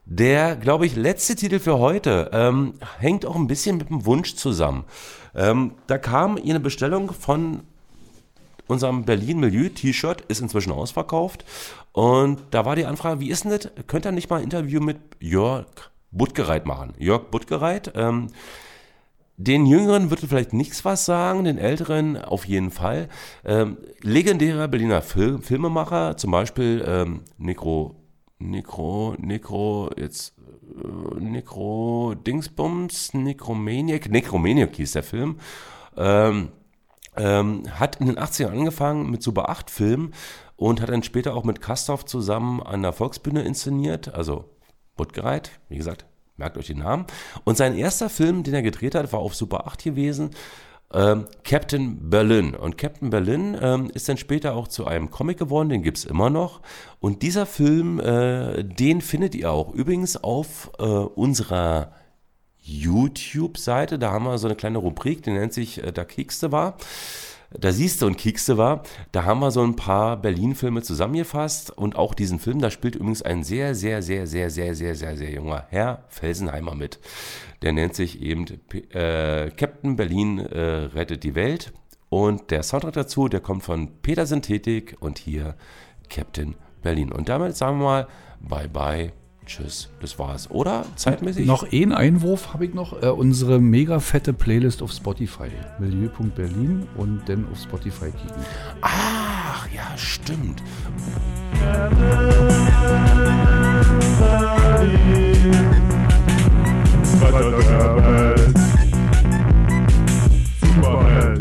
Der, 0.09 0.55
glaube 0.55 0.87
ich, 0.87 0.95
letzte 0.95 1.35
Titel 1.35 1.59
für 1.59 1.81
heute 1.81 2.31
ähm, 2.33 2.75
hängt 2.99 3.27
auch 3.27 3.35
ein 3.35 3.49
bisschen 3.49 3.77
mit 3.77 3.91
dem 3.91 4.07
Wunsch 4.07 4.37
zusammen. 4.37 4.85
Ähm, 5.35 5.73
da 5.89 5.99
kam 5.99 6.37
eine 6.37 6.61
Bestellung 6.61 7.13
von 7.13 7.65
unserem 8.69 9.05
Berlin 9.05 9.41
Milieu 9.41 9.69
T-Shirt, 9.69 10.21
ist 10.29 10.41
inzwischen 10.41 10.71
ausverkauft. 10.71 11.45
Und 11.91 12.39
da 12.53 12.65
war 12.65 12.77
die 12.77 12.87
Anfrage, 12.87 13.19
wie 13.19 13.31
ist 13.31 13.45
denn 13.45 13.51
das? 13.51 13.69
Könnt 13.89 14.07
ihr 14.07 14.13
nicht 14.13 14.31
mal 14.31 14.37
ein 14.37 14.45
Interview 14.45 14.81
mit 14.81 14.99
Jörg 15.19 15.67
Buttgereit 16.13 16.67
machen? 16.67 16.95
Jörg 16.99 17.25
Buttgereit, 17.33 17.93
ähm, 17.97 18.29
den 19.39 19.67
Jüngeren 19.67 20.11
wird 20.11 20.21
vielleicht 20.21 20.53
nichts 20.53 20.85
was 20.85 21.05
sagen, 21.05 21.45
den 21.45 21.59
Älteren 21.59 22.17
auf 22.17 22.47
jeden 22.47 22.71
Fall. 22.71 23.09
Ähm, 23.45 23.77
legendärer 24.03 24.69
Berliner 24.69 25.03
Fil 25.03 25.39
Filmemacher, 25.43 26.17
zum 26.17 26.31
Beispiel 26.31 26.83
ähm, 26.87 27.23
Necro, 27.39 27.97
Necro, 28.39 29.15
Necro, 29.19 29.91
jetzt 29.97 30.35
äh, 30.39 31.21
Necro 31.21 32.15
Dingsbums, 32.15 33.15
Necromaniac, 33.15 34.11
Necromaniac 34.11 34.75
hieß 34.77 34.93
der 34.93 35.03
Film. 35.03 35.39
Ähm, 35.97 36.51
ähm, 37.17 37.63
hat 37.79 37.97
in 37.97 38.07
den 38.07 38.19
80ern 38.19 38.51
angefangen 38.51 39.11
mit 39.11 39.23
Super 39.23 39.49
8 39.49 39.71
Filmen 39.71 40.13
und 40.57 40.81
hat 40.81 40.91
dann 40.91 41.03
später 41.03 41.35
auch 41.35 41.45
mit 41.45 41.61
Kastorf 41.61 42.05
zusammen 42.05 42.63
an 42.63 42.83
der 42.83 42.93
Volksbühne 42.93 43.43
inszeniert, 43.43 44.15
also 44.15 44.45
Buttgereit, 44.97 45.51
wie 45.69 45.77
gesagt, 45.77 46.07
merkt 46.37 46.59
euch 46.59 46.67
den 46.67 46.79
Namen. 46.79 47.07
Und 47.45 47.57
sein 47.57 47.75
erster 47.75 48.11
Film, 48.11 48.43
den 48.43 48.55
er 48.55 48.63
gedreht 48.63 48.95
hat, 48.95 49.13
war 49.13 49.21
auf 49.21 49.35
Super 49.35 49.67
8 49.67 49.85
gewesen, 49.85 50.31
ähm, 50.93 51.27
Captain 51.45 52.11
Berlin. 52.11 52.55
Und 52.55 52.79
Captain 52.79 53.11
Berlin 53.11 53.57
ähm, 53.61 53.91
ist 53.93 54.09
dann 54.09 54.17
später 54.17 54.55
auch 54.55 54.69
zu 54.69 54.87
einem 54.87 55.11
Comic 55.11 55.39
geworden, 55.39 55.69
den 55.69 55.83
gibt's 55.83 56.05
immer 56.05 56.31
noch. 56.31 56.61
Und 57.01 57.23
dieser 57.23 57.47
Film, 57.47 58.01
äh, 58.01 58.63
den 58.63 59.01
findet 59.01 59.35
ihr 59.35 59.51
auch 59.51 59.73
übrigens 59.75 60.17
auf 60.17 60.71
äh, 60.79 60.83
unserer 60.85 61.93
YouTube-Seite. 62.61 63.99
Da 63.99 64.13
haben 64.13 64.25
wir 64.25 64.39
so 64.39 64.49
eine 64.49 64.57
kleine 64.57 64.79
Rubrik, 64.79 65.23
die 65.23 65.31
nennt 65.31 65.53
sich 65.53 65.83
äh, 65.83 65.93
Da 65.93 66.05
Kiekste 66.05 66.53
war. 66.53 66.77
Da 67.51 67.73
siehst 67.73 68.03
du 68.03 68.07
und 68.07 68.19
Kiekste 68.19 68.59
war, 68.59 68.83
da 69.13 69.25
haben 69.25 69.39
wir 69.39 69.53
so 69.53 69.63
ein 69.63 69.77
paar 69.77 70.17
Berlin-Filme 70.17 70.83
zusammengefasst 70.83 71.71
und 71.71 71.95
auch 71.95 72.13
diesen 72.13 72.41
Film, 72.41 72.61
da 72.61 72.71
spielt 72.71 72.97
übrigens 72.97 73.23
ein 73.23 73.45
sehr, 73.45 73.75
sehr, 73.77 74.03
sehr, 74.03 74.27
sehr, 74.27 74.51
sehr, 74.51 74.75
sehr, 74.75 74.95
sehr, 74.97 75.17
sehr 75.17 75.31
junger 75.31 75.65
Herr 75.71 76.03
Felsenheimer 76.09 76.75
mit. 76.75 76.99
Der 77.63 77.73
nennt 77.73 77.95
sich 77.95 78.21
eben 78.23 78.47
äh, 78.91 79.51
Captain 79.51 79.97
Berlin 79.97 80.39
äh, 80.39 80.61
rettet 80.61 81.25
die 81.25 81.35
Welt 81.35 81.73
und 82.09 82.51
der 82.51 82.63
Soundtrack 82.63 82.95
dazu, 82.95 83.29
der 83.29 83.41
kommt 83.41 83.63
von 83.63 83.91
Peter 84.03 84.27
Synthetik 84.27 84.97
und 85.01 85.19
hier 85.19 85.57
Captain 86.09 86.55
Berlin. 86.83 87.11
Und 87.13 87.29
damit 87.29 87.57
sagen 87.57 87.79
wir 87.79 87.85
mal 87.85 88.09
Bye 88.41 88.69
Bye. 88.69 89.13
Tschüss, 89.47 89.91
das 90.01 90.19
war's. 90.19 90.51
Oder? 90.51 90.85
Zeitmäßig? 90.97 91.47
Noch 91.47 91.71
einen 91.73 91.93
Einwurf 91.93 92.53
habe 92.53 92.65
ich 92.65 92.75
noch. 92.75 93.01
Äh, 93.01 93.07
unsere 93.11 93.61
mega 93.61 94.01
fette 94.01 94.33
Playlist 94.33 94.83
auf 94.83 94.91
Spotify. 94.91 95.49
Milieu.berlin 95.79 96.89
und 96.97 97.23
dann 97.29 97.47
auf 97.51 97.59
Spotify 97.59 98.11
kicken. 98.11 98.43
Ach, 98.81 99.69
ja, 99.73 99.97
stimmt. 99.97 100.63
Superhead. 107.27 108.39
Superhead. 110.61 111.39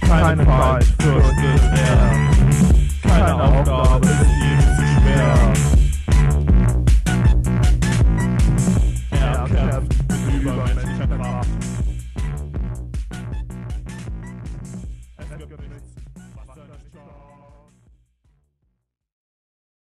Keine 0.00 0.44
Five. 0.44 0.97